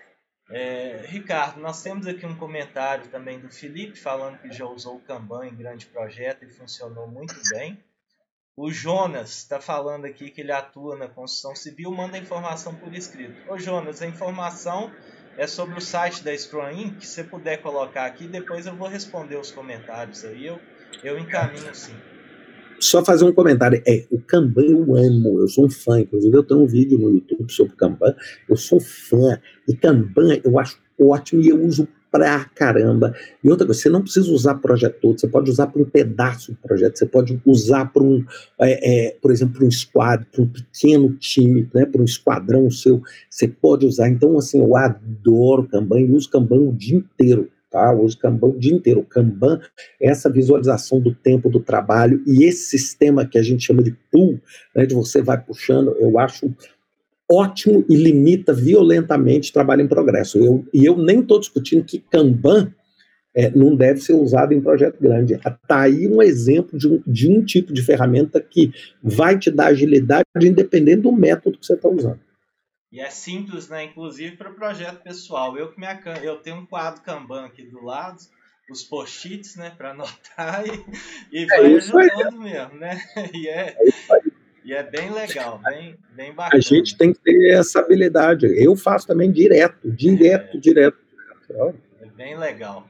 É, 0.50 1.06
Ricardo, 1.06 1.60
nós 1.60 1.82
temos 1.82 2.06
aqui 2.06 2.26
um 2.26 2.36
comentário 2.36 3.08
também 3.08 3.38
do 3.38 3.48
Felipe 3.48 3.98
falando 3.98 4.38
que 4.38 4.52
já 4.52 4.66
usou 4.66 4.96
o 4.96 5.00
Kanban 5.00 5.46
em 5.46 5.54
grande 5.54 5.86
projeto 5.86 6.44
e 6.44 6.50
funcionou 6.50 7.08
muito 7.08 7.34
bem. 7.50 7.82
O 8.54 8.70
Jonas 8.70 9.30
está 9.30 9.58
falando 9.58 10.04
aqui 10.04 10.28
que 10.28 10.42
ele 10.42 10.52
atua 10.52 10.94
na 10.94 11.08
construção 11.08 11.56
civil, 11.56 11.90
manda 11.90 12.18
informação 12.18 12.74
por 12.74 12.94
escrito. 12.94 13.32
Ô 13.50 13.58
Jonas, 13.58 14.02
a 14.02 14.06
informação 14.06 14.90
é 15.38 15.46
sobre 15.46 15.78
o 15.78 15.80
site 15.80 16.22
da 16.22 16.36
Scrum 16.36 16.90
que 17.00 17.06
se 17.06 17.14
você 17.14 17.24
puder 17.24 17.62
colocar 17.62 18.04
aqui, 18.04 18.28
depois 18.28 18.66
eu 18.66 18.76
vou 18.76 18.88
responder 18.88 19.36
os 19.36 19.50
comentários 19.50 20.22
aí, 20.26 20.44
eu, 20.44 20.60
eu 21.02 21.18
encaminho 21.18 21.74
sim. 21.74 21.94
Só 22.78 23.02
fazer 23.02 23.24
um 23.24 23.32
comentário, 23.32 23.82
é, 23.88 24.04
o 24.10 24.20
Kanban 24.20 24.66
eu 24.66 24.96
amo, 24.96 25.40
eu 25.40 25.48
sou 25.48 25.64
um 25.64 25.70
fã, 25.70 26.00
inclusive 26.00 26.36
eu 26.36 26.44
tenho 26.44 26.60
um 26.60 26.66
vídeo 26.66 26.98
no 26.98 27.08
YouTube 27.08 27.50
sobre 27.50 27.74
Kanban, 27.74 28.14
eu 28.46 28.56
sou 28.56 28.78
fã, 28.78 29.40
e 29.66 29.74
Kanban 29.74 30.38
eu 30.44 30.58
acho 30.58 30.78
ótimo 31.00 31.40
e 31.40 31.48
eu 31.48 31.64
uso 31.64 31.88
pra 32.12 32.44
caramba. 32.54 33.14
E 33.42 33.50
outra 33.50 33.66
coisa, 33.66 33.80
você 33.80 33.88
não 33.88 34.02
precisa 34.02 34.30
usar 34.30 34.56
projeto 34.56 34.98
todo, 35.00 35.18
você 35.18 35.26
pode 35.26 35.50
usar 35.50 35.68
para 35.68 35.80
um 35.80 35.84
pedaço 35.86 36.52
do 36.52 36.58
projeto, 36.58 36.98
você 36.98 37.06
pode 37.06 37.40
usar 37.46 37.86
para 37.86 38.02
um, 38.02 38.22
é, 38.60 39.06
é, 39.06 39.16
por 39.20 39.30
exemplo, 39.30 39.54
para 39.54 39.66
um 39.66 39.70
squad, 39.70 40.26
para 40.30 40.42
um 40.42 40.46
pequeno 40.46 41.14
time, 41.14 41.68
né, 41.74 41.86
para 41.86 42.02
um 42.02 42.04
esquadrão 42.04 42.70
seu, 42.70 43.02
você 43.30 43.48
pode 43.48 43.86
usar. 43.86 44.10
Então, 44.10 44.36
assim, 44.36 44.60
eu 44.60 44.76
adoro 44.76 45.66
Kanban 45.66 46.00
e 46.00 46.10
uso 46.12 46.28
Kanban 46.28 46.60
o 46.60 46.72
dia 46.72 46.98
inteiro. 46.98 47.50
Tá? 47.70 47.90
Uso 47.90 48.18
Kanban 48.18 48.48
o 48.48 48.58
dia 48.58 48.74
inteiro. 48.74 49.02
Kanban 49.02 49.58
é 49.98 50.10
essa 50.10 50.28
visualização 50.28 51.00
do 51.00 51.14
tempo 51.14 51.48
do 51.48 51.58
trabalho 51.58 52.22
e 52.26 52.44
esse 52.44 52.78
sistema 52.78 53.24
que 53.24 53.38
a 53.38 53.42
gente 53.42 53.64
chama 53.64 53.82
de 53.82 53.96
pool, 54.10 54.38
né, 54.76 54.84
de 54.84 54.94
você 54.94 55.22
vai 55.22 55.40
puxando, 55.42 55.96
eu 55.98 56.18
acho 56.18 56.54
ótimo 57.32 57.84
e 57.88 57.96
limita 57.96 58.52
violentamente 58.52 59.50
o 59.50 59.52
trabalho 59.52 59.82
em 59.82 59.88
progresso. 59.88 60.38
Eu, 60.38 60.64
e 60.72 60.84
eu 60.84 60.96
nem 60.96 61.20
estou 61.20 61.40
discutindo 61.40 61.84
que 61.84 61.98
Kanban 61.98 62.72
é, 63.34 63.50
não 63.50 63.74
deve 63.74 64.00
ser 64.00 64.12
usado 64.12 64.52
em 64.52 64.60
projeto 64.60 65.00
grande. 65.00 65.34
Está 65.34 65.80
aí 65.80 66.06
um 66.06 66.22
exemplo 66.22 66.78
de 66.78 66.88
um, 66.88 67.02
de 67.06 67.30
um 67.30 67.42
tipo 67.44 67.72
de 67.72 67.82
ferramenta 67.82 68.40
que 68.40 68.72
vai 69.02 69.38
te 69.38 69.50
dar 69.50 69.68
agilidade 69.68 70.26
independente 70.42 71.02
do 71.02 71.12
método 71.12 71.58
que 71.58 71.66
você 71.66 71.74
está 71.74 71.88
usando. 71.88 72.20
E 72.90 73.00
é 73.00 73.08
simples, 73.08 73.68
né? 73.70 73.84
Inclusive 73.84 74.36
para 74.36 74.50
projeto 74.50 75.02
pessoal. 75.02 75.56
Eu, 75.56 75.72
minha, 75.78 75.98
eu 76.22 76.36
tenho 76.36 76.56
um 76.56 76.66
quadro 76.66 77.00
Kanban 77.00 77.46
aqui 77.46 77.62
do 77.62 77.82
lado, 77.82 78.18
os 78.70 78.82
post-its, 78.82 79.56
né, 79.56 79.70
para 79.76 79.90
anotar 79.90 80.64
e, 80.66 80.84
e 81.32 81.44
é 81.44 81.46
vai 81.46 81.76
ajudando 81.76 82.40
mesmo, 82.40 82.78
né? 82.78 83.00
E 83.34 83.48
é, 83.48 83.76
é 83.78 84.31
e 84.64 84.72
é 84.72 84.82
bem 84.82 85.10
legal, 85.10 85.58
bem, 85.58 85.96
bem 86.10 86.32
bacana. 86.32 86.58
A 86.58 86.60
gente 86.60 86.96
tem 86.96 87.12
que 87.12 87.20
ter 87.20 87.54
essa 87.54 87.80
habilidade. 87.80 88.46
Eu 88.46 88.76
faço 88.76 89.06
também 89.06 89.30
direto, 89.30 89.90
direto, 89.90 90.56
é, 90.56 90.60
direto. 90.60 90.98
É 92.00 92.06
bem 92.06 92.38
legal. 92.38 92.86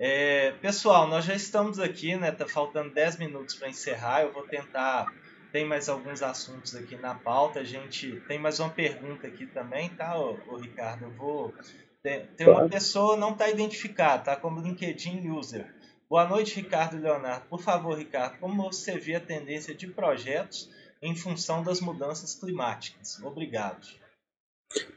É, 0.00 0.52
pessoal, 0.52 1.06
nós 1.06 1.24
já 1.24 1.34
estamos 1.34 1.78
aqui, 1.78 2.16
né? 2.16 2.32
Tá 2.32 2.48
faltando 2.48 2.92
10 2.92 3.18
minutos 3.18 3.54
para 3.54 3.68
encerrar. 3.68 4.22
Eu 4.22 4.32
vou 4.32 4.42
tentar. 4.42 5.12
Tem 5.52 5.66
mais 5.66 5.88
alguns 5.88 6.22
assuntos 6.22 6.74
aqui 6.74 6.96
na 6.96 7.14
pauta. 7.14 7.60
A 7.60 7.64
gente 7.64 8.20
tem 8.26 8.38
mais 8.38 8.58
uma 8.58 8.70
pergunta 8.70 9.26
aqui 9.26 9.46
também, 9.46 9.90
tá, 9.90 10.18
ô, 10.18 10.38
ô 10.48 10.56
Ricardo? 10.56 11.04
Eu 11.04 11.10
vou. 11.10 11.54
Tem, 12.02 12.26
tem 12.36 12.48
uma 12.48 12.68
pessoa 12.68 13.16
não 13.16 13.32
está 13.32 13.48
identificada, 13.50 14.24
tá? 14.24 14.36
Como 14.36 14.60
LinkedIn 14.60 15.30
user. 15.30 15.72
Boa 16.08 16.26
noite, 16.26 16.56
Ricardo 16.56 17.00
Leonardo. 17.00 17.46
Por 17.48 17.60
favor, 17.60 17.96
Ricardo, 17.96 18.38
como 18.38 18.64
você 18.64 18.98
vê 18.98 19.14
a 19.14 19.20
tendência 19.20 19.74
de 19.74 19.86
projetos 19.86 20.68
em 21.02 21.16
função 21.16 21.62
das 21.62 21.80
mudanças 21.80 22.34
climáticas. 22.34 23.18
Obrigado. 23.22 23.86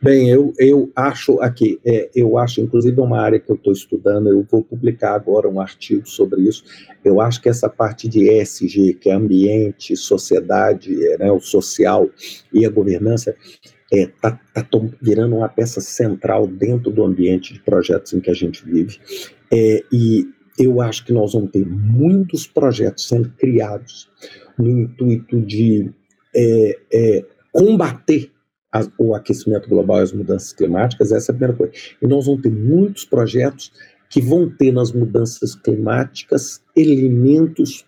Bem, 0.02 0.30
eu, 0.30 0.54
eu 0.58 0.90
acho 0.96 1.42
aqui, 1.42 1.80
é, 1.86 2.10
eu 2.16 2.38
acho, 2.38 2.62
inclusive, 2.62 3.00
uma 3.02 3.20
área 3.20 3.40
que 3.40 3.52
eu 3.52 3.56
estou 3.56 3.74
estudando, 3.74 4.30
eu 4.30 4.46
vou 4.50 4.64
publicar 4.64 5.16
agora 5.16 5.50
um 5.50 5.60
artigo 5.60 6.08
sobre 6.08 6.44
isso. 6.44 6.64
Eu 7.04 7.20
acho 7.20 7.42
que 7.42 7.50
essa 7.50 7.68
parte 7.68 8.08
de 8.08 8.30
ESG, 8.30 8.94
que 8.94 9.10
é 9.10 9.14
ambiente, 9.14 9.98
sociedade, 9.98 10.96
é, 11.08 11.18
né, 11.18 11.32
o 11.32 11.42
social 11.42 12.10
e 12.54 12.66
a 12.66 12.70
governança, 12.70 13.36
está 13.92 14.30
é, 14.30 14.32
tá, 14.54 14.64
tá 14.64 14.80
virando 15.02 15.36
uma 15.36 15.50
peça 15.50 15.82
central 15.82 16.48
dentro 16.48 16.92
do 16.92 17.04
ambiente 17.04 17.54
de 17.54 17.60
projetos 17.60 18.14
em 18.14 18.22
que 18.22 18.30
a 18.30 18.34
gente 18.34 18.64
vive. 18.64 19.00
É, 19.52 19.84
e 19.92 20.28
eu 20.58 20.82
acho 20.82 21.06
que 21.06 21.14
nós 21.14 21.34
vamos 21.34 21.52
ter 21.52 21.66
muitos 21.66 22.48
projetos 22.48 23.08
sendo 23.08 23.30
criados 23.32 24.10
no 24.58 24.70
intuito 24.70 25.42
de 25.42 25.92
é, 26.36 26.80
é, 26.94 27.26
combater 27.52 28.32
a, 28.72 28.86
o 28.98 29.14
aquecimento 29.14 29.70
global 29.70 30.00
e 30.00 30.04
as 30.04 30.12
mudanças 30.12 30.54
climáticas, 30.54 31.12
essa 31.12 31.32
é 31.32 31.34
a 31.34 31.36
primeira 31.36 31.58
coisa. 31.58 31.74
E 32.02 32.08
nós 32.08 32.26
vamos 32.26 32.42
ter 32.42 32.52
muitos 32.52 33.06
projetos 33.06 33.72
que 34.10 34.22
vão 34.22 34.50
ter 34.50 34.72
nas 34.72 34.92
mudanças 34.92 35.56
climáticas 35.56 36.62
elementos 36.76 37.86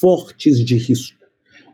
fortes 0.00 0.64
de 0.64 0.76
risco 0.76 1.15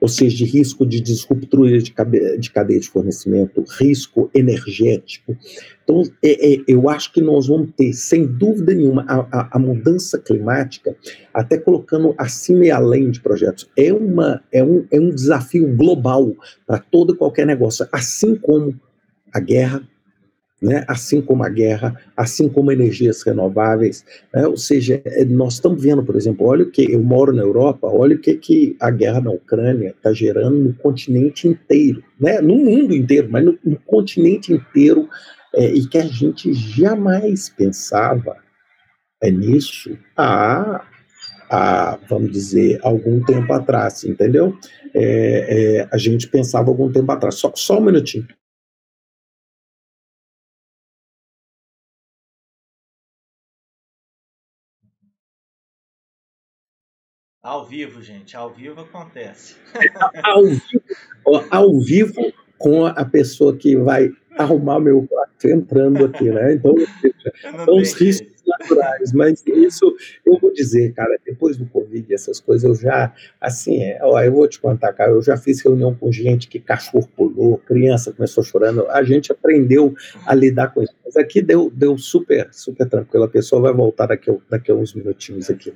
ou 0.02 0.08
seja, 0.08 0.38
de 0.38 0.44
risco 0.44 0.84
de 0.84 1.00
disruptura 1.00 1.78
de, 1.78 1.94
de 2.36 2.50
cadeia 2.50 2.80
de 2.80 2.88
fornecimento, 2.88 3.62
risco 3.78 4.28
energético. 4.34 5.36
Então, 5.84 6.02
é, 6.20 6.54
é, 6.54 6.64
eu 6.66 6.88
acho 6.88 7.12
que 7.12 7.20
nós 7.20 7.46
vamos 7.46 7.70
ter, 7.76 7.92
sem 7.92 8.26
dúvida 8.26 8.74
nenhuma, 8.74 9.04
a, 9.08 9.20
a, 9.30 9.48
a, 9.52 9.58
mudança 9.60 10.18
climática, 10.18 10.96
até 11.32 11.56
colocando 11.56 12.16
acima 12.18 12.64
e 12.64 12.70
além 12.72 13.12
de 13.12 13.20
projetos, 13.20 13.70
é, 13.78 13.92
uma, 13.92 14.42
é, 14.50 14.64
um, 14.64 14.84
é 14.90 14.98
um 14.98 15.10
desafio 15.10 15.72
global 15.76 16.34
para 16.66 16.80
todo 16.80 17.16
qualquer 17.16 17.46
negócio, 17.46 17.86
assim 17.92 18.34
como 18.34 18.74
a 19.32 19.38
guerra, 19.38 19.88
né? 20.62 20.84
assim 20.86 21.20
como 21.20 21.42
a 21.42 21.48
guerra, 21.48 22.00
assim 22.16 22.48
como 22.48 22.70
energias 22.70 23.22
renováveis. 23.22 24.04
Né? 24.32 24.46
Ou 24.46 24.56
seja, 24.56 25.02
é, 25.04 25.24
nós 25.24 25.54
estamos 25.54 25.82
vendo, 25.82 26.04
por 26.04 26.14
exemplo, 26.14 26.46
olha 26.46 26.62
o 26.64 26.70
que 26.70 26.92
eu 26.92 27.02
moro 27.02 27.32
na 27.32 27.42
Europa, 27.42 27.88
olha 27.88 28.14
o 28.14 28.18
que, 28.18 28.34
que 28.34 28.76
a 28.80 28.90
guerra 28.90 29.20
na 29.20 29.32
Ucrânia 29.32 29.88
está 29.88 30.12
gerando 30.12 30.56
no 30.56 30.74
continente 30.74 31.48
inteiro, 31.48 32.04
né? 32.20 32.40
no 32.40 32.56
mundo 32.56 32.94
inteiro, 32.94 33.28
mas 33.28 33.44
no, 33.44 33.58
no 33.64 33.76
continente 33.80 34.52
inteiro, 34.52 35.08
é, 35.54 35.66
e 35.66 35.86
que 35.86 35.98
a 35.98 36.06
gente 36.06 36.52
jamais 36.54 37.48
pensava 37.48 38.36
é, 39.22 39.30
nisso 39.30 39.98
há, 40.16 40.84
há, 41.50 41.98
vamos 42.08 42.30
dizer, 42.30 42.78
algum 42.82 43.22
tempo 43.22 43.52
atrás, 43.52 44.04
entendeu? 44.04 44.56
É, 44.94 45.80
é, 45.80 45.88
a 45.90 45.98
gente 45.98 46.28
pensava 46.28 46.68
algum 46.70 46.90
tempo 46.90 47.10
atrás. 47.10 47.34
Só, 47.34 47.52
só 47.54 47.78
um 47.78 47.84
minutinho. 47.84 48.26
Ao 57.42 57.66
vivo, 57.66 58.00
gente, 58.00 58.36
ao 58.36 58.50
vivo 58.50 58.82
acontece. 58.82 59.56
ao, 60.22 60.44
vivo, 60.44 61.46
ao 61.50 61.80
vivo 61.80 62.32
com 62.56 62.86
a 62.86 63.04
pessoa 63.04 63.56
que 63.56 63.76
vai 63.76 64.12
arrumar 64.38 64.80
meu 64.80 65.06
quarto 65.06 65.48
entrando 65.48 66.04
aqui, 66.04 66.30
né? 66.30 66.54
Então, 66.54 66.74
são 67.64 67.76
os 67.76 67.92
riscos 67.92 68.32
naturais, 68.46 69.12
mas 69.12 69.42
isso 69.46 69.94
eu 70.24 70.38
vou 70.38 70.52
dizer, 70.52 70.92
cara, 70.92 71.16
depois 71.24 71.56
do 71.56 71.66
Covid, 71.66 72.12
essas 72.12 72.40
coisas, 72.40 72.64
eu 72.64 72.74
já, 72.74 73.12
assim, 73.40 73.82
é, 73.82 73.98
ó, 74.02 74.20
eu 74.20 74.32
vou 74.32 74.48
te 74.48 74.60
contar, 74.60 74.92
cara, 74.92 75.12
eu 75.12 75.22
já 75.22 75.36
fiz 75.36 75.60
reunião 75.62 75.94
com 75.94 76.10
gente 76.10 76.48
que 76.48 76.58
cachorro 76.58 77.08
pulou, 77.16 77.58
criança 77.58 78.12
começou 78.12 78.42
chorando, 78.42 78.86
a 78.88 79.02
gente 79.02 79.32
aprendeu 79.32 79.94
a 80.26 80.34
lidar 80.34 80.68
com 80.72 80.82
isso. 80.82 80.94
Mas 81.04 81.16
aqui 81.16 81.40
deu, 81.40 81.70
deu 81.74 81.96
super, 81.98 82.48
super 82.52 82.88
tranquilo, 82.88 83.24
a 83.24 83.28
pessoa 83.28 83.62
vai 83.62 83.72
voltar 83.72 84.06
daqui, 84.06 84.36
daqui 84.48 84.70
a 84.70 84.74
uns 84.74 84.94
minutinhos 84.94 85.50
aqui. 85.50 85.72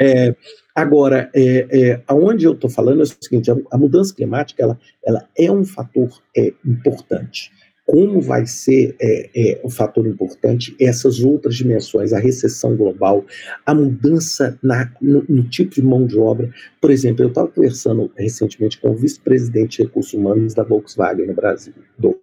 É, 0.00 0.34
Agora, 0.74 1.30
é, 1.34 1.66
é, 1.70 2.02
aonde 2.06 2.46
eu 2.46 2.52
estou 2.52 2.70
falando 2.70 3.00
é 3.00 3.02
o 3.02 3.06
seguinte: 3.06 3.50
a, 3.50 3.56
a, 3.70 3.76
mudança 3.76 4.14
climática 4.14 4.62
ela, 4.62 4.78
ela 5.04 5.28
é 5.36 5.50
um 5.52 5.64
fator 5.64 6.22
é, 6.34 6.52
importante. 6.64 7.52
Como 7.92 8.22
vai 8.22 8.46
ser 8.46 8.96
é, 8.98 9.30
é, 9.34 9.68
fator 9.68 10.06
importante 10.06 10.74
essas 10.80 11.22
outras 11.22 11.56
dimensões, 11.56 12.14
a 12.14 12.18
recessão 12.18 12.74
global, 12.74 13.22
a 13.66 13.74
mudança 13.74 14.58
na, 14.62 14.90
no, 14.98 15.22
no, 15.28 15.42
tipo 15.46 15.74
de 15.74 15.82
mão 15.82 16.06
de 16.06 16.18
obra. 16.18 16.50
Por 16.80 16.90
exemplo, 16.90 17.22
eu 17.22 17.28
estava 17.28 17.48
conversando 17.48 18.10
recentemente 18.16 18.80
com 18.80 18.92
o 18.92 18.96
vice-presidente 18.96 19.76
de 19.76 19.82
recursos 19.82 20.14
humanos 20.14 20.54
da 20.54 20.62
Volkswagen 20.62 21.26
no 21.26 21.34
Brasil, 21.34 21.74
do 21.98 22.18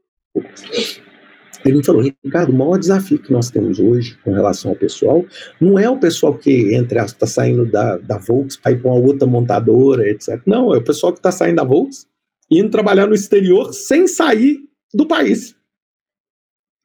ele 1.66 1.78
me 1.78 1.86
falou, 1.86 2.02
Ricardo, 2.02 2.52
o 2.52 2.58
maior 2.58 2.80
desafio 2.80 3.20
que 3.20 3.32
nós 3.32 3.52
temos 3.52 3.80
hoje 3.80 4.18
com 4.24 4.32
relação 4.32 4.72
ao 4.72 4.78
pessoal 4.78 5.26
não 5.60 5.78
é 5.78 5.90
o 5.90 6.00
pessoal 6.00 6.36
que, 6.36 6.74
entre 6.74 6.98
aspas, 6.98 7.14
está 7.14 7.28
saindo 7.28 7.66
da, 7.66 7.98
da 7.98 8.18
Volks 8.18 8.56
para 8.56 8.72
ir 8.72 8.82
para 8.82 8.92
uma 8.92 9.00
outra 9.00 9.28
montadora, 9.28 10.10
etc. 10.10 10.42
Não, 10.46 10.74
é 10.74 10.78
o 10.78 10.84
pessoal 10.84 11.12
que 11.12 11.20
está 11.20 11.32
saindo 11.32 11.58
da 11.58 11.64
Volks 11.64 12.08
e 12.50 12.60
indo 12.60 12.70
trabalhar 12.70 13.08
no 13.08 13.14
exterior 13.14 13.74
sem 13.74 14.08
sair 14.08 14.58
do 14.94 15.06
país. 15.06 15.59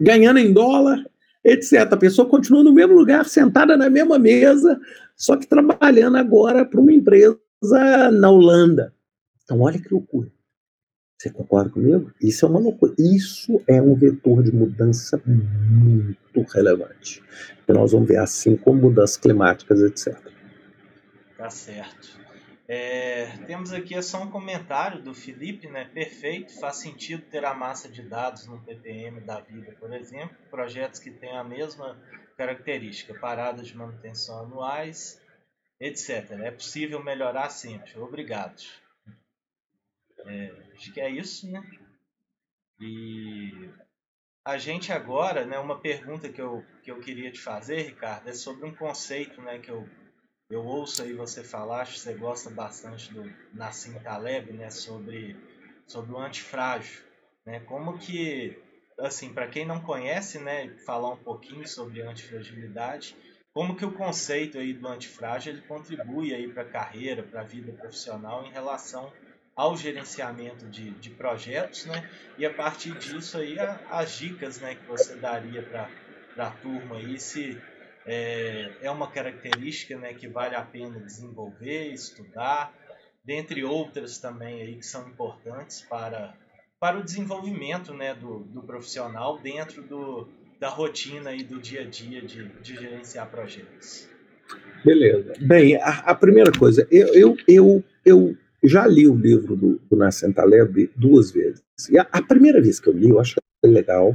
Ganhando 0.01 0.39
em 0.39 0.53
dólar, 0.53 1.05
etc. 1.45 1.93
A 1.93 1.97
pessoa 1.97 2.29
continua 2.29 2.63
no 2.63 2.73
mesmo 2.73 2.95
lugar, 2.95 3.25
sentada 3.27 3.77
na 3.77 3.89
mesma 3.91 4.19
mesa, 4.19 4.81
só 5.17 5.37
que 5.37 5.47
trabalhando 5.47 6.17
agora 6.17 6.65
para 6.65 6.81
uma 6.81 6.93
empresa 6.93 7.39
na 8.13 8.31
Holanda. 8.31 8.93
Então, 9.45 9.61
olha 9.61 9.79
que 9.79 9.93
loucura. 9.93 10.33
Você 11.19 11.31
concorda 11.31 11.71
comigo? 11.71 12.13
Isso 12.21 12.45
é 12.45 12.49
uma 12.49 12.59
loucura. 12.59 12.95
Isso 12.99 13.63
é 13.67 13.81
um 13.81 13.95
vetor 13.95 14.43
de 14.43 14.53
mudança 14.53 15.23
muito 15.27 16.43
relevante. 16.53 17.23
E 17.67 17.73
nós 17.73 17.93
vamos 17.93 18.09
ver 18.09 18.19
assim 18.19 18.57
como 18.57 18.83
mudanças 18.83 19.17
climáticas, 19.17 19.81
etc. 19.81 20.19
Tá 21.39 21.49
certo. 21.49 22.24
É, 22.67 23.27
temos 23.47 23.73
aqui 23.73 24.01
só 24.03 24.23
um 24.23 24.31
comentário 24.31 25.03
do 25.03 25.15
Felipe, 25.15 25.69
né? 25.69 25.85
Perfeito, 25.85 26.59
faz 26.59 26.77
sentido 26.77 27.23
ter 27.27 27.45
a 27.45 27.53
massa 27.53 27.89
de 27.89 28.03
dados 28.03 28.47
no 28.47 28.61
PPM 28.63 29.21
da 29.21 29.41
vida, 29.41 29.73
por 29.79 29.93
exemplo, 29.93 30.37
projetos 30.51 30.99
que 30.99 31.11
têm 31.11 31.37
a 31.37 31.45
mesma 31.45 32.01
característica, 32.37 33.19
paradas 33.19 33.67
de 33.67 33.77
manutenção 33.77 34.41
anuais, 34.41 35.21
etc. 35.79 36.31
É 36.43 36.51
possível 36.51 37.03
melhorar 37.03 37.51
sempre. 37.51 37.99
Obrigado. 37.99 38.63
É, 40.27 40.73
acho 40.75 40.93
que 40.93 41.01
é 41.01 41.11
isso, 41.11 41.51
né? 41.51 41.63
E 42.81 43.71
a 44.45 44.59
gente 44.59 44.93
agora, 44.93 45.45
né, 45.45 45.59
uma 45.59 45.81
pergunta 45.81 46.29
que 46.29 46.41
eu, 46.41 46.65
que 46.83 46.91
eu 46.91 47.01
queria 47.01 47.31
te 47.31 47.41
fazer, 47.41 47.83
Ricardo, 47.83 48.29
é 48.29 48.33
sobre 48.33 48.67
um 48.67 48.75
conceito 48.75 49.41
né, 49.41 49.59
que 49.59 49.71
eu, 49.71 49.89
eu 50.55 50.65
ouço 50.65 51.03
aí 51.03 51.13
você 51.13 51.43
falar, 51.43 51.83
acho 51.83 51.95
que 51.95 52.01
você 52.01 52.15
gosta 52.15 52.49
bastante 52.49 53.13
do 53.13 53.29
Nassim 53.53 53.93
Taleb, 53.95 54.53
né, 54.53 54.71
sobre, 54.71 55.37
sobre 55.87 56.13
o 56.13 56.19
antifrágil. 56.19 57.03
Né? 57.45 57.59
Como 57.61 57.99
que, 57.99 58.57
assim, 59.01 59.35
para 59.35 59.49
quem 59.49 59.67
não 59.67 59.81
conhece, 59.81 60.39
né, 60.39 60.69
falar 60.87 61.11
um 61.11 61.17
pouquinho 61.17 61.67
sobre 61.67 62.03
antifragilidade, 62.03 63.17
como 63.53 63.75
que 63.75 63.85
o 63.85 63.93
conceito 63.93 64.59
aí 64.59 64.73
do 64.73 64.87
antifrágil 64.87 65.53
ele 65.53 65.63
contribui 65.63 66.33
aí 66.33 66.49
para 66.49 66.63
a 66.63 66.69
carreira, 66.69 67.23
para 67.23 67.41
a 67.41 67.45
vida 67.45 67.73
profissional 67.73 68.45
em 68.45 68.51
relação 68.51 69.13
ao 69.57 69.77
gerenciamento 69.77 70.67
de, 70.69 70.91
de 70.91 71.11
projetos, 71.11 71.87
né? 71.87 72.11
E 72.37 72.45
a 72.45 72.53
partir 72.53 72.99
disso 72.99 73.39
aí 73.39 73.57
a, 73.59 73.81
as 73.89 74.17
dicas, 74.17 74.61
né, 74.61 74.75
que 74.75 74.85
você 74.87 75.15
daria 75.15 75.63
para 75.63 75.89
a 76.37 76.51
turma 76.51 76.97
aí 76.97 77.19
se 77.21 77.61
é, 78.07 78.71
é 78.83 78.91
uma 78.91 79.11
característica, 79.11 79.97
né, 79.99 80.15
que 80.15 80.29
vale 80.29 80.55
a 80.55 80.63
pena 80.63 81.01
desenvolver, 81.01 81.93
estudar, 81.93 82.73
dentre 83.25 83.65
outras 83.65 84.19
também 84.19 84.63
aí 84.63 84.77
que 84.77 84.87
são 84.87 85.09
importantes 85.09 85.81
para 85.83 86.35
para 86.81 86.99
o 86.99 87.03
desenvolvimento, 87.03 87.95
né, 87.95 88.15
do, 88.15 88.41
do 88.41 88.63
profissional 88.63 89.39
dentro 89.39 89.81
do, 89.83 90.29
da 90.61 90.69
rotina 90.69 91.33
e 91.35 91.43
do 91.43 91.59
dia 91.59 91.81
a 91.81 91.85
dia 91.85 92.21
de, 92.21 92.47
de 92.61 92.75
gerenciar 92.75 93.31
projetos. 93.31 94.07
Beleza. 94.85 95.33
Bem, 95.41 95.77
a, 95.77 96.01
a 96.01 96.15
primeira 96.15 96.53
coisa, 96.53 96.87
eu, 96.91 97.07
eu, 97.15 97.37
eu, 97.49 97.85
eu 98.05 98.37
já 98.63 98.87
li 98.87 99.07
o 99.09 99.15
livro 99.15 99.57
do, 99.57 99.81
do 99.91 99.97
Nassim 99.97 100.31
Taleb 100.31 100.91
duas 100.95 101.31
vezes. 101.31 101.63
E 101.91 101.99
a, 101.99 102.07
a, 102.13 102.23
primeira 102.23 102.61
vez 102.61 102.79
que 102.79 102.89
eu 102.89 102.93
li, 102.93 103.09
eu 103.09 103.19
achei 103.19 103.41
legal. 103.65 104.15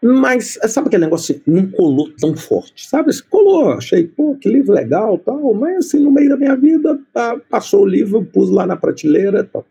Mas, 0.00 0.56
sabe 0.68 0.86
aquele 0.86 1.04
negócio 1.04 1.40
não 1.44 1.68
colou 1.70 2.08
tão 2.20 2.36
forte, 2.36 2.88
sabe? 2.88 3.10
Colou, 3.28 3.72
achei, 3.72 4.06
pô, 4.06 4.36
que 4.36 4.48
livro 4.48 4.72
legal 4.72 5.18
tal, 5.18 5.52
mas 5.54 5.86
assim, 5.86 5.98
no 5.98 6.10
meio 6.12 6.28
da 6.28 6.36
minha 6.36 6.54
vida, 6.54 7.00
passou 7.50 7.82
o 7.82 7.86
livro, 7.86 8.24
pus 8.24 8.48
lá 8.48 8.64
na 8.64 8.76
prateleira 8.76 9.42
tal. 9.42 9.66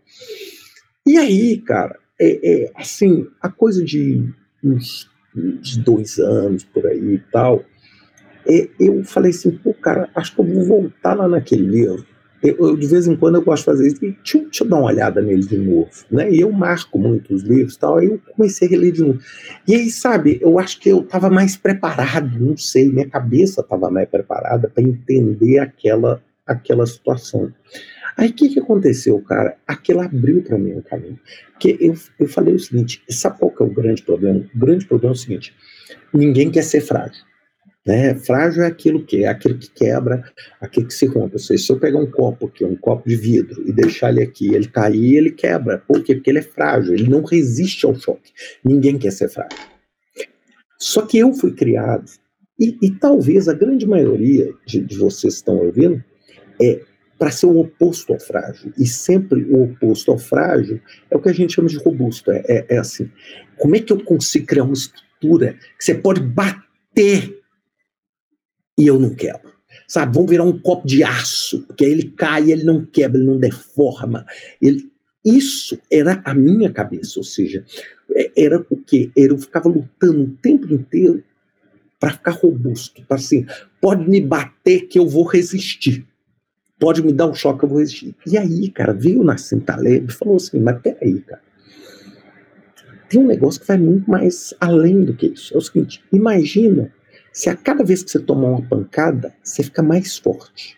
E 1.06 1.18
aí, 1.18 1.58
cara, 1.58 1.98
é, 2.20 2.66
é 2.66 2.72
assim, 2.76 3.26
a 3.42 3.50
coisa 3.50 3.86
de 3.86 4.22
uns, 4.62 5.10
uns 5.34 5.78
dois 5.78 6.20
anos 6.20 6.66
por 6.66 6.86
aí 6.86 7.16
e 7.16 7.24
tal, 7.32 7.64
é, 8.46 8.68
eu 8.78 9.04
falei 9.06 9.32
assim, 9.32 9.52
pô, 9.52 9.74
cara, 9.74 10.10
acho 10.14 10.36
que 10.36 10.42
eu 10.42 10.46
vou 10.46 10.66
voltar 10.66 11.14
lá 11.14 11.28
naquele 11.28 11.66
livro 11.66 12.06
eu, 12.44 12.78
de 12.78 12.88
vez 12.88 13.08
em 13.08 13.16
quando 13.16 13.36
eu 13.36 13.42
gosto 13.42 13.62
de 13.62 13.66
fazer 13.66 13.88
isso, 13.88 13.98
e 13.98 14.12
deixa, 14.12 14.40
deixa, 14.40 14.64
eu 14.64 14.70
dar 14.70 14.78
uma 14.78 14.86
olhada 14.88 15.22
nele 15.22 15.46
de 15.46 15.58
novo, 15.58 15.90
né? 16.12 16.32
E 16.32 16.42
eu 16.42 16.52
marco 16.52 17.00
muito 17.00 17.34
os 17.34 17.44
livros 17.44 17.76
e 17.76 17.80
tal, 17.80 17.98
aí 17.98 18.06
eu 18.06 18.22
comecei 18.36 18.68
a 18.68 18.72
reler 18.72 18.92
de 18.92 19.02
novo. 19.02 19.20
E 19.68 19.76
aí, 19.76 19.90
sabe, 19.90 20.40
eu 20.42 20.60
acho 20.60 20.80
que 20.80 20.90
eu 20.90 21.02
estava 21.02 21.30
mais 21.30 21.58
preparado, 21.58 22.40
não 22.40 22.56
sei, 22.56 22.90
minha 22.90 23.10
cabeça 23.10 23.62
estava 23.62 23.90
mais 23.90 24.08
preparada 24.08 24.70
para 24.70 24.84
entender 24.84 25.60
aquela, 25.60 26.22
aquela 26.46 26.86
situação. 26.86 27.52
Aí 28.18 28.30
o 28.30 28.34
que, 28.34 28.50
que 28.50 28.60
aconteceu, 28.60 29.20
cara? 29.22 29.58
Aquilo 29.68 30.02
abriu 30.02 30.42
para 30.42 30.58
mim 30.58 30.74
um 30.74 30.82
caminho. 30.82 31.20
Porque 31.52 31.78
eu, 31.80 31.94
eu 32.20 32.28
falei 32.28 32.56
o 32.56 32.60
seguinte: 32.60 33.04
sabe 33.10 33.38
qual 33.38 33.52
que 33.52 33.62
é 33.62 33.66
o 33.66 33.70
grande 33.70 34.02
problema? 34.02 34.44
O 34.56 34.60
grande 34.60 34.86
problema 34.88 35.14
é 35.14 35.16
o 35.16 35.20
seguinte: 35.20 35.54
ninguém 36.12 36.50
quer 36.50 36.64
ser 36.64 36.82
frágil. 36.82 37.24
Né? 37.88 38.14
Frágil 38.16 38.64
é 38.64 38.68
aquilo 38.68 39.06
que 39.06 39.24
é 39.24 39.30
aquilo 39.30 39.58
que 39.58 39.70
quebra, 39.70 40.22
aquilo 40.60 40.88
que 40.88 40.94
se 40.94 41.06
rompe. 41.06 41.40
Seja, 41.40 41.64
se 41.64 41.72
eu 41.72 41.80
pegar 41.80 42.00
um 42.00 42.12
copo 42.12 42.48
aqui, 42.48 42.66
um 42.66 42.76
copo 42.76 43.08
de 43.08 43.16
vidro, 43.16 43.64
e 43.66 43.72
deixar 43.72 44.10
ele 44.10 44.22
aqui, 44.22 44.54
ele 44.54 44.68
cair, 44.68 45.16
ele 45.16 45.32
quebra. 45.32 45.78
Por 45.78 46.04
quê? 46.04 46.16
Porque 46.16 46.30
ele 46.30 46.40
é 46.40 46.44
frágil, 46.44 46.94
ele 46.94 47.10
não 47.10 47.24
resiste 47.24 47.86
ao 47.86 47.96
choque. 47.96 48.34
Ninguém 48.62 48.98
quer 48.98 49.12
ser 49.12 49.30
frágil. 49.30 49.58
Só 50.78 51.04
que 51.04 51.18
eu 51.18 51.34
fui 51.34 51.54
criado 51.54 52.06
E, 52.60 52.78
e 52.82 52.92
talvez 52.92 53.48
a 53.48 53.54
grande 53.54 53.88
maioria 53.88 54.54
de, 54.66 54.82
de 54.82 54.98
vocês 54.98 55.36
que 55.36 55.40
estão 55.40 55.56
ouvindo 55.58 56.04
é 56.62 56.82
para 57.18 57.32
ser 57.32 57.46
o 57.46 57.58
oposto 57.58 58.14
ao 58.14 58.20
frágil. 58.20 58.74
E 58.78 58.86
sempre 58.86 59.44
o 59.46 59.64
oposto 59.64 60.12
ao 60.12 60.18
frágil 60.18 60.82
é 61.10 61.16
o 61.16 61.22
que 61.22 61.30
a 61.30 61.34
gente 61.34 61.54
chama 61.54 61.70
de 61.70 61.78
robusto. 61.78 62.32
É, 62.32 62.44
é, 62.48 62.66
é 62.76 62.78
assim: 62.80 63.10
como 63.58 63.76
é 63.76 63.80
que 63.80 63.94
eu 63.94 64.04
consigo 64.04 64.46
criar 64.46 64.66
uma 64.66 64.74
estrutura 64.74 65.54
que 65.78 65.86
você 65.86 65.96
pode 65.96 66.20
bater 66.22 67.37
e 68.78 68.88
eu 68.88 69.00
não 69.00 69.14
quebro? 69.14 69.58
Sabe, 69.88 70.14
vamos 70.14 70.30
virar 70.30 70.44
um 70.44 70.60
copo 70.60 70.86
de 70.86 71.04
aço, 71.04 71.64
porque 71.64 71.86
aí 71.86 71.92
ele 71.92 72.12
cai, 72.12 72.52
ele 72.52 72.64
não 72.64 72.86
quebra, 72.86 73.18
ele 73.18 73.28
não 73.28 73.40
deforma. 73.40 74.26
Ele, 74.62 74.92
isso 75.24 75.80
era 75.92 76.22
a 76.26 76.34
minha 76.34 76.72
cabeça, 76.72 77.20
ou 77.20 77.24
seja, 77.24 77.64
é, 78.14 78.32
era 78.36 78.66
o 78.70 78.78
quê? 78.78 79.12
Eu 79.16 79.38
ficava 79.38 79.70
lutando 79.70 80.24
o 80.24 80.30
tempo 80.42 80.74
inteiro 80.74 81.24
para 82.00 82.12
ficar 82.12 82.32
robusto, 82.32 83.04
para 83.06 83.18
assim, 83.18 83.46
pode 83.82 84.08
me 84.10 84.22
bater 84.22 84.88
que 84.88 85.00
eu 85.00 85.08
vou 85.08 85.24
resistir. 85.24 86.06
Pode 86.80 87.02
me 87.02 87.12
dar 87.12 87.26
um 87.26 87.34
choque, 87.34 87.64
eu 87.64 87.70
vou 87.70 87.80
resistir. 87.80 88.16
E 88.26 88.38
aí, 88.38 88.70
cara, 88.70 88.94
veio 88.94 89.22
o 89.22 89.24
Nassim 89.24 89.60
Taleb 89.60 90.06
e 90.08 90.14
falou 90.14 90.36
assim, 90.36 90.60
mas 90.60 90.80
peraí, 90.80 91.22
cara, 91.22 91.42
tem 93.10 93.20
um 93.20 93.28
negócio 93.28 93.60
que 93.60 93.68
vai 93.68 93.78
muito 93.78 94.10
mais 94.10 94.54
além 94.60 95.04
do 95.04 95.14
que 95.14 95.28
isso. 95.28 95.54
É 95.54 95.58
o 95.58 95.62
seguinte, 95.62 96.04
imagina 96.12 96.94
se 97.38 97.52
a 97.52 97.56
cada 97.56 97.84
vez 97.84 98.02
que 98.02 98.10
você 98.10 98.18
tomar 98.18 98.50
uma 98.50 98.68
pancada, 98.68 99.32
você 99.44 99.62
fica 99.62 99.84
mais 99.84 100.18
forte. 100.18 100.76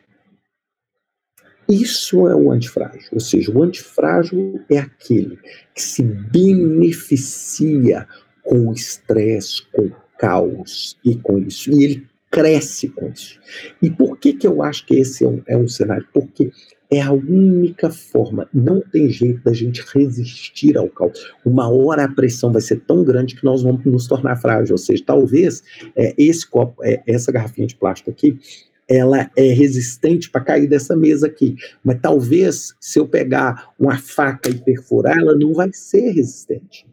Isso 1.70 2.28
é 2.28 2.36
o 2.36 2.52
antifrágil, 2.52 3.08
ou 3.14 3.22
seja, 3.22 3.50
o 3.50 3.64
antifrágil 3.64 4.60
é 4.70 4.78
aquele 4.78 5.40
que 5.74 5.82
se 5.82 6.04
beneficia 6.04 8.06
com 8.44 8.68
o 8.68 8.74
estresse, 8.74 9.66
com 9.72 9.84
o 9.84 9.96
caos 10.18 10.98
e 11.06 11.16
com 11.16 11.40
isso. 11.40 11.72
E 11.72 11.82
ele 11.82 12.08
cresce 12.30 12.90
com 12.90 13.08
isso. 13.08 13.40
E 13.82 13.90
por 13.90 14.18
que, 14.18 14.34
que 14.34 14.46
eu 14.46 14.62
acho 14.62 14.86
que 14.86 14.96
esse 14.96 15.24
é 15.24 15.30
um, 15.30 15.42
é 15.48 15.56
um 15.56 15.70
cenário? 15.70 16.10
Porque 16.12 16.52
é 16.92 17.02
a 17.02 17.12
única 17.12 17.92
forma, 17.92 18.50
não 18.52 18.82
tem 18.82 19.10
jeito 19.10 19.44
da 19.44 19.54
gente 19.54 19.84
resistir 19.94 20.76
ao 20.76 20.90
caos. 20.90 21.32
Uma 21.46 21.70
hora 21.70 22.06
a 22.06 22.12
pressão 22.12 22.52
vai 22.52 22.62
ser 22.62 22.78
tão 22.82 23.04
grande 23.04 23.36
que 23.36 23.46
nós 23.46 23.62
vamos 23.62 23.86
nos 23.86 24.08
tornar 24.08 24.36
frágeis. 24.38 24.72
Ou 24.72 24.78
seja, 24.78 25.04
talvez 25.06 25.62
é, 25.96 26.16
esse 26.18 26.50
copo, 26.50 26.84
é, 26.84 27.02
essa 27.06 27.32
garrafinha 27.32 27.68
de 27.68 27.76
plástico 27.76 28.10
aqui, 28.10 28.40
ela 28.88 29.30
é 29.36 29.54
resistente 29.54 30.32
para 30.32 30.42
cair 30.42 30.68
dessa 30.68 30.96
mesa 30.96 31.28
aqui. 31.28 31.56
Mas 31.84 32.00
talvez, 32.02 32.74
se 32.80 32.98
eu 32.98 33.08
pegar 33.08 33.72
uma 33.78 34.00
faca 34.00 34.50
e 34.50 34.56
perfurar, 34.56 35.20
ela 35.20 35.36
não 35.38 35.54
vai 35.54 35.70
ser 35.72 36.10
resistente. 36.10 36.89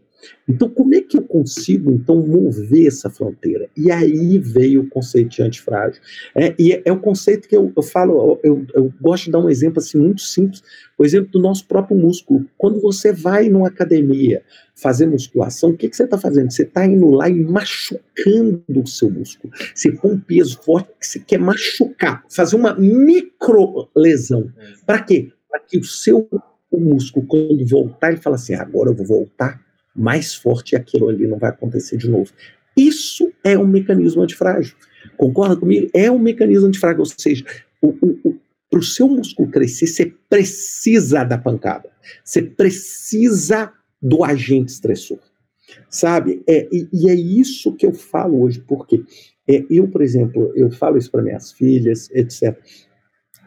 Então, 0.48 0.68
como 0.68 0.94
é 0.94 1.00
que 1.00 1.16
eu 1.16 1.22
consigo, 1.22 1.90
então, 1.90 2.24
mover 2.24 2.86
essa 2.86 3.10
fronteira? 3.10 3.68
E 3.76 3.90
aí 3.90 4.38
veio 4.38 4.82
o 4.82 4.88
conceito 4.88 5.30
de 5.30 5.42
antifrágil. 5.42 6.00
É, 6.34 6.54
e 6.58 6.72
é, 6.72 6.82
é 6.84 6.92
o 6.92 7.00
conceito 7.00 7.48
que 7.48 7.56
eu, 7.56 7.72
eu 7.76 7.82
falo, 7.82 8.38
eu, 8.44 8.64
eu, 8.74 8.92
gosto 9.00 9.24
de 9.24 9.32
dar 9.32 9.40
um 9.40 9.50
exemplo 9.50 9.80
assim 9.80 9.98
muito 9.98 10.20
simples, 10.22 10.62
o 10.96 11.04
exemplo 11.04 11.32
do 11.32 11.40
nosso 11.40 11.66
próprio 11.66 11.96
músculo. 11.96 12.46
Quando 12.56 12.80
você 12.80 13.12
vai 13.12 13.48
numa 13.48 13.68
academia 13.68 14.42
fazer 14.74 15.06
musculação, 15.06 15.70
o 15.70 15.76
que, 15.76 15.88
que 15.88 15.96
você 15.96 16.04
está 16.04 16.16
fazendo? 16.16 16.50
Você 16.50 16.62
está 16.62 16.86
indo 16.86 17.10
lá 17.10 17.28
e 17.28 17.34
machucando 17.34 18.62
o 18.68 18.86
seu 18.86 19.10
músculo. 19.10 19.52
Você 19.74 19.90
põe 19.90 20.12
um 20.12 20.20
peso 20.20 20.60
forte 20.62 20.90
que 21.00 21.06
você 21.06 21.18
quer 21.18 21.38
machucar, 21.38 22.24
fazer 22.28 22.54
uma 22.54 22.74
micro 22.74 23.88
lesão. 23.96 24.50
Para 24.86 25.02
quê? 25.02 25.32
Para 25.48 25.60
que 25.60 25.78
o 25.78 25.84
seu 25.84 26.28
o 26.70 26.80
músculo, 26.80 27.26
quando 27.26 27.66
voltar, 27.66 28.10
ele 28.10 28.20
fala 28.20 28.36
assim: 28.36 28.54
agora 28.54 28.90
eu 28.90 28.94
vou 28.94 29.06
voltar 29.06 29.65
mais 29.96 30.34
forte 30.34 30.72
e 30.72 30.76
aquilo 30.76 31.08
ali 31.08 31.26
não 31.26 31.38
vai 31.38 31.50
acontecer 31.50 31.96
de 31.96 32.08
novo. 32.08 32.32
Isso 32.76 33.32
é 33.42 33.58
um 33.58 33.66
mecanismo 33.66 34.22
antifrágil. 34.22 34.76
Concorda 35.16 35.56
comigo? 35.56 35.88
É 35.94 36.10
um 36.10 36.18
mecanismo 36.18 36.66
antifrágil, 36.66 37.00
ou 37.00 37.06
seja, 37.06 37.44
para 38.70 38.78
o 38.78 38.82
seu 38.82 39.08
músculo 39.08 39.50
crescer, 39.50 39.86
você 39.86 40.12
precisa 40.28 41.24
da 41.24 41.38
pancada. 41.38 41.88
Você 42.24 42.42
precisa 42.42 43.72
do 44.02 44.24
agente 44.24 44.72
estressor. 44.72 45.18
Sabe? 45.88 46.42
É, 46.46 46.68
e, 46.70 46.88
e, 46.92 47.08
é 47.08 47.14
isso 47.14 47.72
que 47.72 47.86
eu 47.86 47.92
falo 47.92 48.42
hoje, 48.42 48.60
porque 48.60 49.02
é, 49.48 49.64
eu, 49.70 49.88
por 49.88 50.02
exemplo, 50.02 50.52
eu 50.54 50.70
falo 50.70 50.96
isso 50.96 51.10
para 51.10 51.22
minhas 51.22 51.52
filhas, 51.52 52.10
etc. 52.10 52.56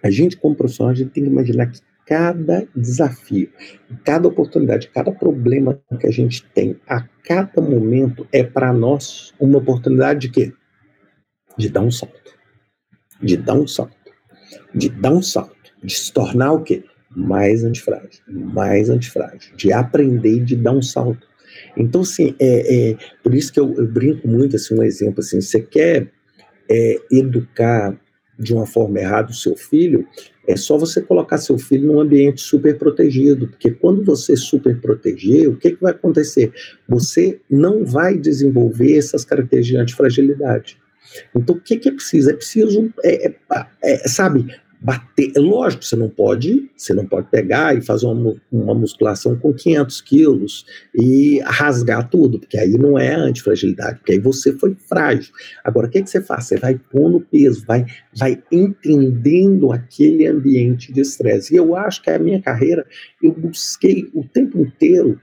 A 0.04 0.10
gente, 0.10 0.38
como 0.38 0.56
profissional, 0.56 0.92
a 0.92 0.96
gente 0.96 1.12
tem 1.12 1.24
que 1.24 1.30
imaginar 1.30 1.68
que 1.68 1.80
cada 2.10 2.68
desafio, 2.76 3.52
cada 4.04 4.28
oportunidade, 4.28 4.90
cada 4.90 5.12
problema 5.12 5.80
que 6.00 6.08
a 6.08 6.12
gente 6.12 6.44
tem 6.56 6.76
a 6.88 7.08
cada 7.24 7.62
momento 7.62 8.28
é 8.32 8.44
para 8.44 8.74
nós 8.74 9.32
uma 9.40 9.60
oportunidade 9.60 10.22
de 10.22 10.30
quê? 10.30 10.54
De 11.56 11.70
dar 11.70 11.82
um 11.82 11.92
salto. 11.92 12.36
De 13.22 13.38
dar 13.38 13.54
um 13.54 13.68
salto. 13.68 13.96
De 14.74 14.90
dar 14.90 15.12
um 15.12 15.22
salto. 15.22 15.56
De 15.84 15.94
se 15.94 16.12
tornar 16.12 16.54
o 16.54 16.64
quê? 16.64 16.84
Mais 17.16 17.64
antifrágil. 17.64 18.24
Mais 18.28 18.90
antifrágil. 18.90 19.56
De 19.56 19.72
aprender 19.72 20.38
e 20.38 20.44
de 20.44 20.56
dar 20.56 20.72
um 20.72 20.82
salto. 20.82 21.28
Então, 21.78 22.02
assim, 22.02 22.36
é, 22.40 22.92
é 22.92 22.98
por 23.22 23.36
isso 23.36 23.54
que 23.54 23.60
eu, 23.60 23.72
eu, 23.76 23.88
brinco 23.88 24.28
muito, 24.28 24.56
assim, 24.56 24.74
um 24.76 24.82
exemplo, 24.82 25.20
assim, 25.20 25.40
você 25.40 25.62
quer 25.62 26.12
é, 26.68 26.96
educar 27.12 27.96
de 28.40 28.54
uma 28.54 28.66
forma 28.66 29.00
errada 29.00 29.32
o 29.32 29.36
seu 29.36 29.56
filho, 29.56 30.08
é 30.48 30.56
só 30.56 30.78
você 30.78 31.02
colocar 31.02 31.38
seu 31.38 31.60
filho 31.60 31.88
num 31.88 32.00
ambiente 32.00 32.42
super 32.42 32.78
protegido, 32.78 33.48
porque 33.48 33.70
quando 33.70 34.04
você 34.04 34.36
super 34.36 34.80
proteger, 34.80 35.48
o 35.48 35.56
que, 35.56 35.72
que 35.72 35.82
vai 35.82 35.92
acontecer? 35.92 36.52
Você 36.88 37.40
não 37.50 37.86
vai 37.86 38.18
desenvolver 38.18 38.98
essas 38.98 39.26
características 39.26 39.68
de 39.68 39.78
antifragilidade. 39.78 40.78
Então, 41.36 41.56
o 41.56 41.60
que, 41.60 41.78
que 41.78 41.90
é 41.90 41.92
preciso? 41.92 42.32
É 42.32 42.34
preciso, 42.34 42.94
é, 43.04 43.28
é, 43.28 43.36
é, 43.84 43.98
sabe, 44.08 44.48
bater. 44.80 45.32
É 45.36 45.40
lógico, 45.40 45.84
você 45.84 45.96
não 45.96 46.10
pode, 46.10 46.70
você 46.76 46.94
não 46.94 47.06
pode 47.06 47.30
pegar 47.30 47.78
e 47.78 47.82
fazer 47.82 48.08
uma, 48.08 48.36
uma 48.52 48.74
musculação 48.74 49.36
com 49.36 49.54
500 49.54 50.02
quilos 50.02 50.66
e 50.96 51.40
rasgar 51.44 52.10
tudo, 52.10 52.40
porque 52.40 52.58
aí 52.58 52.78
não 52.78 52.98
é 52.98 53.14
antifragilidade, 53.14 54.00
porque 54.00 54.14
aí 54.14 54.20
você 54.20 54.54
foi 54.54 54.76
frágil. 54.88 55.34
Agora, 55.64 55.88
o 55.88 55.90
que, 55.90 56.02
que 56.02 56.10
você 56.10 56.22
faz? 56.22 56.46
Você 56.46 56.58
vai 56.58 56.80
pondo 56.92 57.20
peso, 57.20 57.66
vai, 57.66 57.86
vai 58.16 58.42
entendendo 58.52 59.72
aquele 59.72 60.26
ambiente 60.26 60.94
de 60.94 61.02
estresse. 61.02 61.54
E 61.54 61.58
eu 61.58 61.76
acho 61.76 62.02
que 62.02 62.10
a 62.10 62.20
minha 62.20 62.42
carreira, 62.42 62.86
eu 63.22 63.34
busquei 63.34 64.10
o 64.14 64.24
tempo 64.24 64.60
inteiro 64.60 65.20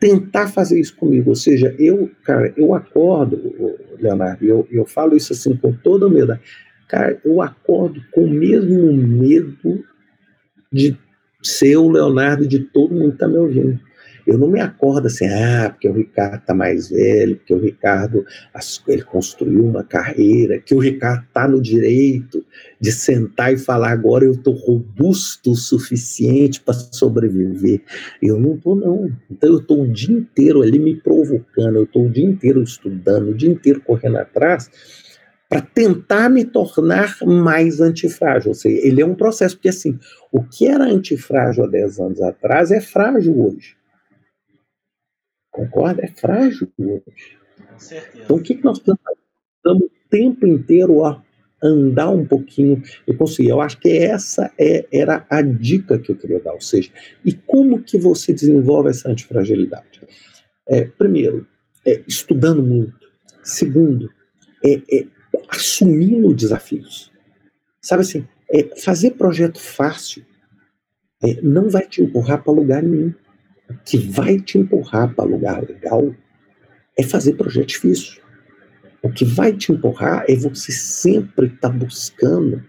tentar 0.00 0.48
fazer 0.48 0.78
isso 0.78 0.96
comigo. 0.96 1.30
Ou 1.30 1.36
seja, 1.36 1.74
eu, 1.78 2.10
cara, 2.24 2.52
eu 2.56 2.74
acordo, 2.74 3.76
Leonardo, 3.98 4.44
eu, 4.44 4.66
eu 4.70 4.86
falo 4.86 5.16
isso 5.16 5.32
assim 5.32 5.56
com 5.56 5.72
toda 5.72 6.06
humildade 6.06 6.40
Cara, 6.88 7.20
eu 7.22 7.42
acordo 7.42 8.02
com 8.12 8.22
o 8.22 8.30
mesmo 8.30 8.92
medo 8.94 9.84
de 10.72 10.96
ser 11.42 11.76
o 11.76 11.90
Leonardo 11.90 12.46
de 12.46 12.60
todo 12.60 12.94
mundo 12.94 13.12
que 13.12 13.18
tá 13.18 13.28
me 13.28 13.36
ouvindo. 13.36 13.78
Eu 14.26 14.36
não 14.36 14.48
me 14.48 14.60
acordo 14.60 15.06
assim, 15.06 15.26
ah, 15.26 15.70
porque 15.70 15.88
o 15.88 15.92
Ricardo 15.92 16.42
tá 16.44 16.52
mais 16.52 16.90
velho, 16.90 17.36
porque 17.36 17.54
o 17.54 17.58
Ricardo 17.58 18.26
ele 18.86 19.02
construiu 19.02 19.64
uma 19.64 19.82
carreira, 19.82 20.58
que 20.58 20.74
o 20.74 20.78
Ricardo 20.78 21.26
tá 21.32 21.48
no 21.48 21.62
direito 21.62 22.44
de 22.78 22.92
sentar 22.92 23.54
e 23.54 23.58
falar 23.58 23.90
agora 23.90 24.26
eu 24.26 24.36
tô 24.36 24.50
robusto 24.50 25.52
o 25.52 25.56
suficiente 25.56 26.60
para 26.60 26.74
sobreviver. 26.74 27.80
Eu 28.20 28.38
não 28.38 28.58
tô 28.58 28.74
não. 28.74 29.10
Então 29.30 29.50
eu 29.50 29.62
tô 29.62 29.82
o 29.82 29.88
dia 29.88 30.14
inteiro 30.14 30.60
ali 30.60 30.78
me 30.78 30.94
provocando, 30.94 31.76
eu 31.76 31.86
tô 31.86 32.02
o 32.02 32.10
dia 32.10 32.26
inteiro 32.26 32.62
estudando, 32.62 33.30
o 33.30 33.34
dia 33.34 33.48
inteiro 33.48 33.80
correndo 33.80 34.18
atrás 34.18 34.70
para 35.48 35.62
tentar 35.62 36.28
me 36.28 36.44
tornar 36.44 37.16
mais 37.24 37.80
antifrágil. 37.80 38.50
Ou 38.50 38.54
seja, 38.54 38.86
ele 38.86 39.00
é 39.00 39.06
um 39.06 39.14
processo, 39.14 39.56
porque 39.56 39.70
assim, 39.70 39.98
o 40.30 40.44
que 40.44 40.66
era 40.66 40.84
antifrágil 40.84 41.64
há 41.64 41.66
10 41.66 42.00
anos 42.00 42.20
atrás 42.20 42.70
é 42.70 42.80
frágil 42.80 43.40
hoje. 43.40 43.76
Concorda? 45.50 46.04
É 46.04 46.08
frágil 46.08 46.70
hoje. 46.78 47.02
Com 47.70 47.78
certeza. 47.78 48.24
Então 48.24 48.36
o 48.36 48.42
que, 48.42 48.54
que 48.54 48.64
nós 48.64 48.78
estamos 48.78 49.82
o 49.82 49.90
tempo 50.10 50.46
inteiro 50.46 51.04
a 51.04 51.22
andar 51.62 52.10
um 52.10 52.24
pouquinho 52.24 52.82
e 53.06 53.12
conseguir. 53.12 53.48
Eu 53.48 53.60
acho 53.60 53.78
que 53.78 53.88
essa 53.88 54.52
é, 54.58 54.86
era 54.92 55.26
a 55.28 55.42
dica 55.42 55.98
que 55.98 56.12
eu 56.12 56.16
queria 56.16 56.40
dar. 56.40 56.52
Ou 56.52 56.60
seja, 56.60 56.90
e 57.24 57.32
como 57.32 57.82
que 57.82 57.98
você 57.98 58.32
desenvolve 58.32 58.90
essa 58.90 59.10
antifragilidade? 59.10 60.00
É, 60.68 60.84
primeiro, 60.84 61.46
é, 61.84 62.02
estudando 62.06 62.62
muito. 62.62 62.94
Segundo, 63.42 64.10
é, 64.64 64.80
é 64.92 65.06
assumindo 65.48 66.34
desafios. 66.34 67.12
Sabe 67.80 68.02
assim, 68.02 68.26
é, 68.50 68.64
fazer 68.80 69.12
projeto 69.12 69.60
fácil 69.60 70.24
é, 71.22 71.40
não 71.42 71.68
vai 71.68 71.86
te 71.86 72.02
empurrar 72.02 72.42
para 72.42 72.52
lugar 72.52 72.82
nenhum. 72.82 73.12
O 73.68 73.74
que 73.84 73.98
vai 73.98 74.40
te 74.40 74.58
empurrar 74.58 75.14
para 75.14 75.24
lugar 75.24 75.62
legal 75.62 76.14
é 76.96 77.02
fazer 77.02 77.34
projeto 77.34 77.68
difícil. 77.68 78.22
O 79.02 79.10
que 79.10 79.24
vai 79.24 79.52
te 79.52 79.72
empurrar 79.72 80.24
é 80.28 80.34
você 80.34 80.72
sempre 80.72 81.46
estar 81.46 81.68
tá 81.68 81.74
buscando 81.74 82.64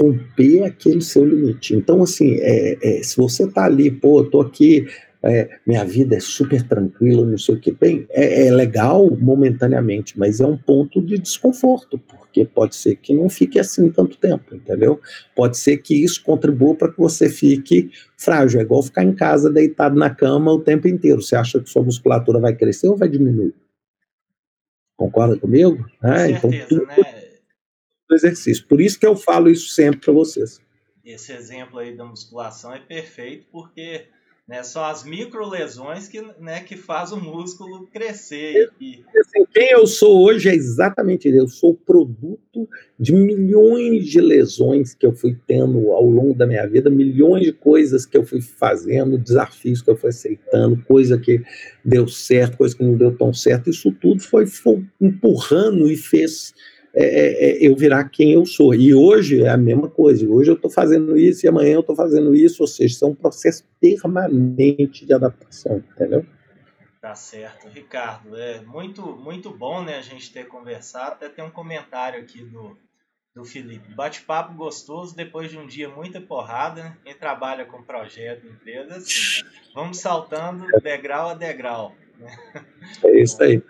romper 0.00 0.64
aquele 0.64 1.00
seu 1.00 1.24
limite. 1.24 1.74
Então, 1.74 2.02
assim, 2.02 2.36
é, 2.40 2.78
é, 2.82 3.02
se 3.02 3.16
você 3.16 3.44
está 3.44 3.64
ali, 3.64 3.90
pô, 3.90 4.20
eu 4.20 4.30
tô 4.30 4.40
aqui 4.40 4.86
é, 5.24 5.48
minha 5.64 5.84
vida 5.84 6.16
é 6.16 6.20
super 6.20 6.62
tranquila, 6.66 7.24
não 7.24 7.38
sei 7.38 7.54
o 7.54 7.60
que. 7.60 7.70
Bem, 7.70 8.06
é, 8.10 8.46
é, 8.46 8.50
legal 8.50 9.08
momentaneamente, 9.16 10.18
mas 10.18 10.40
é 10.40 10.46
um 10.46 10.56
ponto 10.56 11.00
de 11.00 11.16
desconforto, 11.16 11.96
porque 11.96 12.44
pode 12.44 12.74
ser 12.74 12.96
que 12.96 13.14
não 13.14 13.28
fique 13.28 13.58
assim 13.60 13.88
tanto 13.90 14.16
tempo, 14.16 14.54
entendeu? 14.54 15.00
Pode 15.36 15.56
ser 15.56 15.76
que 15.78 16.02
isso 16.02 16.22
contribua 16.24 16.74
para 16.74 16.90
que 16.90 16.98
você 16.98 17.28
fique 17.28 17.90
frágil. 18.16 18.60
É 18.60 18.64
igual 18.64 18.82
ficar 18.82 19.04
em 19.04 19.14
casa 19.14 19.50
deitado 19.50 19.96
na 19.96 20.10
cama 20.10 20.52
o 20.52 20.60
tempo 20.60 20.88
inteiro. 20.88 21.22
Você 21.22 21.36
acha 21.36 21.60
que 21.60 21.70
sua 21.70 21.82
musculatura 21.82 22.40
vai 22.40 22.54
crescer 22.56 22.88
ou 22.88 22.96
vai 22.96 23.08
diminuir? 23.08 23.54
Concorda 24.96 25.38
comigo? 25.38 25.88
Com 26.00 26.08
é, 26.08 26.30
então, 26.30 26.50
certeza, 26.50 26.68
tudo 26.68 26.86
né? 26.86 27.22
exercício. 28.10 28.66
Por 28.66 28.80
isso 28.80 28.98
que 28.98 29.06
eu 29.06 29.16
falo 29.16 29.48
isso 29.48 29.68
sempre 29.68 30.00
para 30.00 30.12
vocês. 30.12 30.60
Esse 31.04 31.32
exemplo 31.32 31.78
aí 31.78 31.96
da 31.96 32.04
musculação 32.04 32.72
é 32.72 32.78
perfeito, 32.78 33.46
porque 33.50 34.06
né? 34.46 34.62
São 34.62 34.84
as 34.84 35.04
micro 35.04 35.48
lesões 35.48 36.08
que, 36.08 36.20
né, 36.40 36.60
que 36.60 36.76
faz 36.76 37.12
o 37.12 37.16
músculo 37.16 37.86
crescer. 37.86 38.70
Assim, 39.18 39.46
quem 39.52 39.70
eu 39.70 39.86
sou 39.86 40.22
hoje 40.22 40.48
é 40.48 40.54
exatamente 40.54 41.28
isso. 41.28 41.38
Eu 41.38 41.48
sou 41.48 41.74
produto 41.74 42.68
de 42.98 43.12
milhões 43.12 44.06
de 44.06 44.20
lesões 44.20 44.94
que 44.94 45.06
eu 45.06 45.12
fui 45.12 45.38
tendo 45.46 45.92
ao 45.92 46.04
longo 46.04 46.34
da 46.34 46.46
minha 46.46 46.66
vida, 46.66 46.90
milhões 46.90 47.44
de 47.44 47.52
coisas 47.52 48.04
que 48.04 48.16
eu 48.16 48.24
fui 48.24 48.40
fazendo, 48.40 49.18
desafios 49.18 49.80
que 49.80 49.90
eu 49.90 49.96
fui 49.96 50.10
aceitando, 50.10 50.82
coisa 50.84 51.18
que 51.18 51.42
deu 51.84 52.08
certo, 52.08 52.58
coisa 52.58 52.76
que 52.76 52.84
não 52.84 52.96
deu 52.96 53.16
tão 53.16 53.32
certo. 53.32 53.70
Isso 53.70 53.92
tudo 53.92 54.20
foi, 54.20 54.46
foi 54.46 54.84
empurrando 55.00 55.88
e 55.90 55.96
fez 55.96 56.52
é, 56.94 57.04
é, 57.04 57.44
é, 57.44 57.68
eu 57.68 57.74
virar 57.74 58.04
quem 58.04 58.32
eu 58.32 58.44
sou. 58.44 58.74
E 58.74 58.94
hoje 58.94 59.42
é 59.42 59.48
a 59.48 59.56
mesma 59.56 59.88
coisa. 59.88 60.28
Hoje 60.28 60.50
eu 60.50 60.54
estou 60.54 60.70
fazendo 60.70 61.16
isso 61.16 61.46
e 61.46 61.48
amanhã 61.48 61.74
eu 61.74 61.80
estou 61.80 61.96
fazendo 61.96 62.34
isso. 62.34 62.62
Ou 62.62 62.66
seja, 62.66 62.94
isso 62.94 63.04
é 63.04 63.08
um 63.08 63.14
processo 63.14 63.64
permanente 63.80 65.06
de 65.06 65.14
adaptação, 65.14 65.82
entendeu? 65.94 66.24
Tá 67.00 67.14
certo, 67.14 67.68
Ricardo. 67.68 68.36
É 68.36 68.60
muito, 68.60 69.02
muito 69.16 69.50
bom, 69.50 69.82
né, 69.82 69.98
a 69.98 70.02
gente 70.02 70.32
ter 70.32 70.46
conversado. 70.46 71.12
Até 71.12 71.28
tem 71.28 71.44
um 71.44 71.50
comentário 71.50 72.20
aqui 72.20 72.44
do, 72.44 72.76
do 73.34 73.44
Felipe. 73.44 73.94
Bate-papo 73.94 74.54
gostoso 74.54 75.16
depois 75.16 75.50
de 75.50 75.58
um 75.58 75.66
dia 75.66 75.88
muita 75.88 76.20
porrada. 76.20 76.84
Né? 76.84 76.96
Quem 77.02 77.14
trabalha 77.14 77.64
com 77.64 77.82
projeto, 77.82 78.46
empresas, 78.46 79.42
vamos 79.74 79.98
saltando 79.98 80.66
degrau 80.82 81.30
a 81.30 81.34
degrau. 81.34 81.94
É 83.04 83.20
isso 83.20 83.42
aí. 83.42 83.62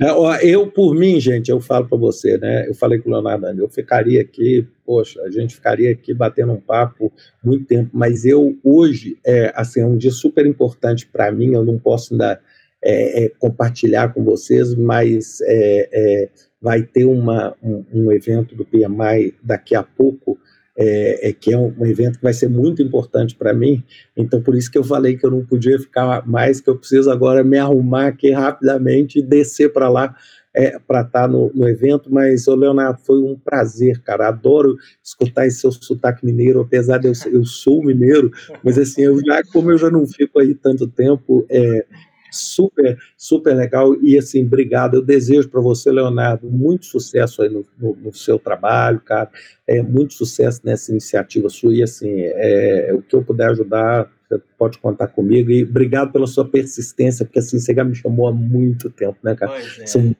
É, 0.00 0.48
eu, 0.48 0.66
por 0.66 0.94
mim, 0.94 1.20
gente, 1.20 1.50
eu 1.50 1.60
falo 1.60 1.86
para 1.86 1.98
você, 1.98 2.38
né? 2.38 2.66
Eu 2.66 2.74
falei 2.74 2.98
com 2.98 3.10
o 3.10 3.12
Leonardo, 3.12 3.60
eu 3.60 3.68
ficaria 3.68 4.22
aqui, 4.22 4.66
poxa, 4.84 5.20
a 5.22 5.30
gente 5.30 5.54
ficaria 5.54 5.90
aqui 5.90 6.14
batendo 6.14 6.52
um 6.52 6.60
papo 6.60 7.12
muito 7.44 7.66
tempo, 7.66 7.90
mas 7.92 8.24
eu 8.24 8.58
hoje, 8.64 9.18
é, 9.24 9.52
assim, 9.54 9.80
é 9.80 9.86
um 9.86 9.98
dia 9.98 10.10
super 10.10 10.46
importante 10.46 11.06
para 11.06 11.30
mim, 11.30 11.52
eu 11.52 11.62
não 11.62 11.78
posso 11.78 12.14
ainda 12.14 12.40
é, 12.82 13.24
é, 13.24 13.28
compartilhar 13.38 14.14
com 14.14 14.24
vocês, 14.24 14.74
mas 14.74 15.38
é, 15.42 16.30
vai 16.62 16.82
ter 16.82 17.04
uma, 17.04 17.54
um, 17.62 17.84
um 17.92 18.12
evento 18.12 18.54
do 18.54 18.64
PMI 18.64 19.34
daqui 19.42 19.74
a 19.74 19.82
pouco, 19.82 20.38
é, 20.82 21.28
é, 21.28 21.32
que 21.32 21.52
é 21.52 21.58
um, 21.58 21.84
evento 21.84 22.16
que 22.16 22.22
vai 22.22 22.32
ser 22.32 22.48
muito 22.48 22.82
importante 22.82 23.36
para 23.36 23.52
mim. 23.52 23.84
Então, 24.16 24.40
por 24.40 24.54
isso 24.54 24.70
que 24.70 24.78
eu 24.78 24.84
falei 24.84 25.14
que 25.14 25.26
eu 25.26 25.30
não 25.30 25.44
podia 25.44 25.78
ficar 25.78 26.26
mais, 26.26 26.58
que 26.58 26.70
eu 26.70 26.76
preciso 26.76 27.10
agora 27.10 27.44
me 27.44 27.58
arrumar 27.58 28.06
aqui 28.06 28.30
rapidamente 28.30 29.18
e 29.18 29.22
descer 29.22 29.70
para 29.74 29.90
lá 29.90 30.16
é, 30.54 30.78
para 30.78 31.02
estar 31.02 31.22
tá 31.22 31.28
no, 31.28 31.52
no, 31.54 31.68
evento. 31.68 32.10
Mas, 32.10 32.48
ô 32.48 32.54
Leonardo, 32.54 32.98
foi 33.04 33.20
um 33.20 33.36
prazer, 33.36 34.00
cara. 34.00 34.28
Adoro 34.28 34.76
escutar 35.04 35.46
esse 35.46 35.60
seu 35.60 35.70
sotaque 35.70 36.24
mineiro, 36.24 36.60
apesar 36.60 36.96
de 36.96 37.08
eu, 37.08 37.12
eu 37.30 37.44
sou 37.44 37.84
mineiro, 37.84 38.30
mas 38.64 38.78
assim, 38.78 39.02
eu 39.02 39.20
já, 39.22 39.42
como 39.52 39.70
eu 39.70 39.76
já 39.76 39.90
não 39.90 40.06
fico 40.06 40.40
aí 40.40 40.54
tanto 40.54 40.88
tempo, 40.88 41.44
é, 41.50 41.84
super, 42.30 42.98
super 43.16 43.54
legal. 43.54 43.94
E 44.02 44.18
assim, 44.18 44.44
obrigado. 44.44 44.94
Eu 44.94 45.02
desejo 45.02 45.48
para 45.48 45.60
você, 45.60 45.90
Leonardo, 45.90 46.50
muito 46.50 46.86
sucesso 46.86 47.42
aí 47.42 47.48
no, 47.48 47.66
no, 47.78 47.96
no, 47.96 48.14
seu 48.14 48.38
trabalho, 48.38 49.00
cara. 49.00 49.30
É, 49.66 49.82
muito 49.82 50.14
sucesso 50.14 50.60
nessa 50.64 50.90
iniciativa 50.90 51.48
sua. 51.48 51.74
E 51.74 51.82
assim, 51.82 52.12
é, 52.18 52.90
o 52.92 53.02
que 53.02 53.14
eu 53.14 53.22
puder 53.22 53.50
ajudar, 53.50 54.10
você 54.28 54.40
pode 54.56 54.78
contar 54.78 55.08
comigo. 55.08 55.50
E 55.50 55.64
obrigado 55.64 56.12
pela 56.12 56.26
sua 56.26 56.48
persistência, 56.48 57.24
porque 57.24 57.38
assim, 57.38 57.58
você 57.58 57.74
já 57.74 57.84
me 57.84 57.94
chamou 57.94 58.28
há 58.28 58.32
muito 58.32 58.90
tempo, 58.90 59.18
né, 59.22 59.34
cara? 59.34 59.58
É. 59.58 59.86
São 59.86 60.14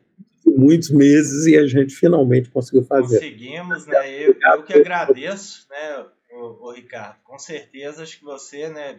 muitos 0.45 0.91
meses 0.91 1.47
e 1.47 1.57
a 1.57 1.67
gente 1.67 1.95
finalmente 1.95 2.51
conseguiu 2.51 2.85
fazer. 2.85 3.19
Conseguimos, 3.19 3.87
né? 3.87 4.23
Eu, 4.23 4.37
eu 4.41 4.63
que 4.63 4.75
agradeço, 4.75 5.67
né, 5.71 6.05
o, 6.33 6.69
o 6.69 6.73
Ricardo. 6.73 7.17
Com 7.25 7.39
certeza, 7.39 8.03
acho 8.03 8.19
que 8.19 8.25
você, 8.25 8.69
né, 8.69 8.99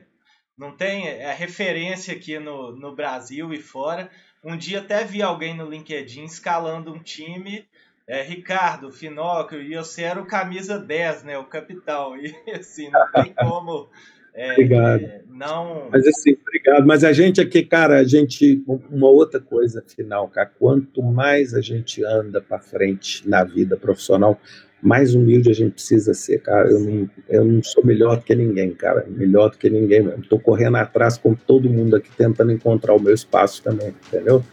não 0.61 0.71
tem 0.71 1.07
é 1.07 1.33
referência 1.33 2.13
aqui 2.13 2.37
no, 2.37 2.71
no 2.71 2.95
Brasil 2.95 3.51
e 3.51 3.57
fora. 3.57 4.11
Um 4.43 4.55
dia 4.55 4.77
até 4.77 5.03
vi 5.03 5.19
alguém 5.19 5.57
no 5.57 5.67
LinkedIn 5.67 6.23
escalando 6.25 6.93
um 6.93 6.99
time. 6.99 7.65
É, 8.07 8.21
Ricardo, 8.21 8.91
Finóquio, 8.91 9.59
e 9.59 9.75
você 9.75 10.03
era 10.03 10.21
o 10.21 10.25
camisa 10.25 10.77
10, 10.77 11.23
né? 11.23 11.37
O 11.39 11.45
capitão. 11.45 12.13
E 12.45 12.51
assim, 12.51 12.91
não 12.91 13.11
tem 13.11 13.33
como. 13.33 13.89
É, 14.35 14.51
obrigado. 14.51 15.03
É, 15.03 15.21
não... 15.29 15.89
Mas 15.91 16.05
assim, 16.05 16.37
obrigado. 16.39 16.85
Mas 16.85 17.03
a 17.03 17.11
gente 17.11 17.41
aqui, 17.41 17.63
cara, 17.63 17.97
a 17.97 18.03
gente. 18.03 18.63
Uma 18.67 19.07
outra 19.07 19.39
coisa 19.39 19.83
final, 19.87 20.27
cara. 20.27 20.51
Quanto 20.59 21.01
mais 21.01 21.55
a 21.55 21.61
gente 21.61 22.05
anda 22.05 22.39
para 22.39 22.59
frente 22.59 23.27
na 23.27 23.43
vida 23.43 23.75
profissional, 23.75 24.39
mais 24.81 25.13
humilde 25.13 25.49
a 25.49 25.53
gente 25.53 25.73
precisa 25.73 26.13
ser, 26.13 26.41
cara. 26.41 26.69
Eu 26.69 26.79
não, 26.79 27.09
eu 27.29 27.45
não 27.45 27.63
sou 27.63 27.85
melhor 27.85 28.17
do 28.17 28.23
que 28.23 28.33
ninguém, 28.33 28.71
cara. 28.71 29.05
Melhor 29.07 29.51
do 29.51 29.57
que 29.57 29.69
ninguém 29.69 30.01
mesmo. 30.01 30.23
Estou 30.23 30.39
correndo 30.39 30.77
atrás 30.77 31.17
com 31.17 31.35
todo 31.35 31.69
mundo 31.69 31.95
aqui, 31.95 32.09
tentando 32.17 32.51
encontrar 32.51 32.95
o 32.95 32.99
meu 32.99 33.13
espaço 33.13 33.61
também, 33.61 33.93
entendeu? 34.07 34.43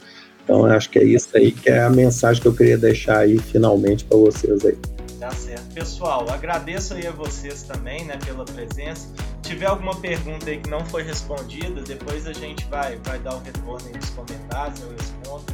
Então, 0.45 0.64
acho 0.64 0.89
que 0.89 0.99
é 0.99 1.05
isso 1.05 1.29
aí 1.35 1.53
que 1.53 1.68
é 1.68 1.81
a 1.81 1.91
mensagem 1.91 2.41
que 2.41 2.49
eu 2.49 2.55
queria 2.55 2.79
deixar 2.79 3.18
aí 3.18 3.39
finalmente 3.39 4.05
para 4.05 4.16
vocês 4.16 4.64
aí. 4.64 4.76
Tá 5.18 5.31
certo. 5.31 5.74
Pessoal, 5.74 6.31
agradeço 6.31 6.95
aí 6.95 7.07
a 7.07 7.11
vocês 7.11 7.64
também, 7.64 8.05
né, 8.05 8.18
pela 8.24 8.45
presença. 8.45 9.09
Se 9.43 9.51
tiver 9.51 9.66
alguma 9.66 9.95
pergunta 10.01 10.49
aí 10.49 10.59
que 10.59 10.70
não 10.70 10.85
foi 10.87 11.03
respondida, 11.03 11.83
depois 11.83 12.26
a 12.26 12.33
gente 12.33 12.64
vai, 12.66 12.97
vai 13.05 13.18
dar 13.18 13.35
o 13.35 13.41
retorno 13.41 13.87
aí 13.89 13.95
nos 13.95 14.11
comentários, 14.11 14.81
eu 14.81 14.91
respondo. 14.91 15.45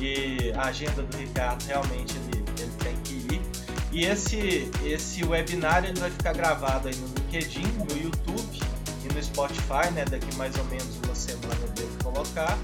E 0.00 0.52
a 0.56 0.68
agenda 0.68 1.02
do 1.02 1.16
Ricardo 1.16 1.62
realmente 1.64 2.16
ele, 2.16 2.31
E 3.92 4.06
esse, 4.06 4.70
esse 4.84 5.22
webinar 5.22 5.84
ele 5.84 6.00
vai 6.00 6.10
ficar 6.10 6.32
gravado 6.32 6.88
aí 6.88 6.96
no 6.96 7.06
LinkedIn, 7.08 7.66
no 7.76 8.02
YouTube 8.02 8.60
e 9.04 9.12
no 9.12 9.22
Spotify, 9.22 9.90
né? 9.92 10.06
Daqui 10.06 10.34
mais 10.36 10.56
ou 10.56 10.64
menos 10.64 10.96
uma 11.04 11.14
semana 11.14 11.54
eu 11.60 11.68
devo 11.68 12.02
colocar. 12.02 12.58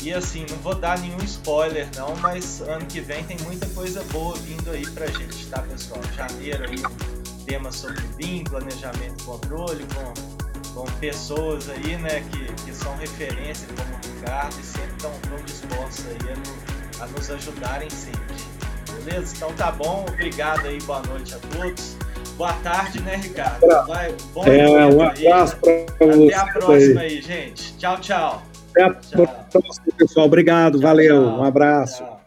E 0.00 0.14
assim, 0.14 0.46
não 0.48 0.56
vou 0.58 0.74
dar 0.74 0.98
nenhum 0.98 1.22
spoiler 1.24 1.88
não, 1.96 2.14
mas 2.16 2.60
ano 2.62 2.86
que 2.86 3.00
vem 3.00 3.22
tem 3.24 3.36
muita 3.40 3.66
coisa 3.70 4.02
boa 4.04 4.34
vindo 4.38 4.70
aí 4.70 4.88
pra 4.92 5.06
gente, 5.08 5.44
tá 5.46 5.60
pessoal? 5.60 6.00
Janeiro 6.16 6.64
aí, 6.64 6.82
tema 7.44 7.70
sobre 7.70 8.00
BIM, 8.16 8.44
planejamento 8.44 9.24
controle, 9.24 9.84
com, 9.94 10.72
com 10.72 10.90
pessoas 11.00 11.68
aí, 11.68 11.98
né, 11.98 12.20
que, 12.30 12.64
que 12.64 12.74
são 12.74 12.96
referência 12.96 13.68
como 13.76 13.94
o 13.94 14.16
Ricardo 14.16 14.58
e 14.58 14.64
sempre 14.64 14.96
estão 14.96 15.12
dispostos 15.44 16.06
aí 16.06 17.00
a, 17.00 17.04
a 17.04 17.06
nos 17.08 17.28
ajudarem 17.28 17.90
sempre. 17.90 18.49
Beleza? 19.04 19.34
Então 19.36 19.52
tá 19.54 19.70
bom. 19.70 20.04
Obrigado 20.08 20.66
aí. 20.66 20.78
Boa 20.82 21.02
noite 21.08 21.34
a 21.34 21.38
todos. 21.56 21.96
Boa 22.36 22.52
tarde, 22.62 23.02
né, 23.02 23.16
Ricardo? 23.16 23.66
Vai, 23.86 24.14
bom 24.32 24.44
é, 24.46 24.86
um 24.86 25.02
abraço 25.02 25.56
para 25.58 26.06
você. 26.06 26.32
Até 26.32 26.34
a 26.34 26.46
próxima 26.46 27.00
aí. 27.02 27.20
gente. 27.20 27.76
Tchau, 27.76 28.00
tchau. 28.00 28.42
Até 28.70 28.84
a 28.84 28.94
tchau. 28.94 29.26
próxima, 29.50 29.86
pessoal. 29.98 30.26
Obrigado. 30.26 30.80
Valeu. 30.80 31.22
Tchau, 31.22 31.38
um 31.40 31.44
abraço. 31.44 31.98
Tchau. 31.98 32.19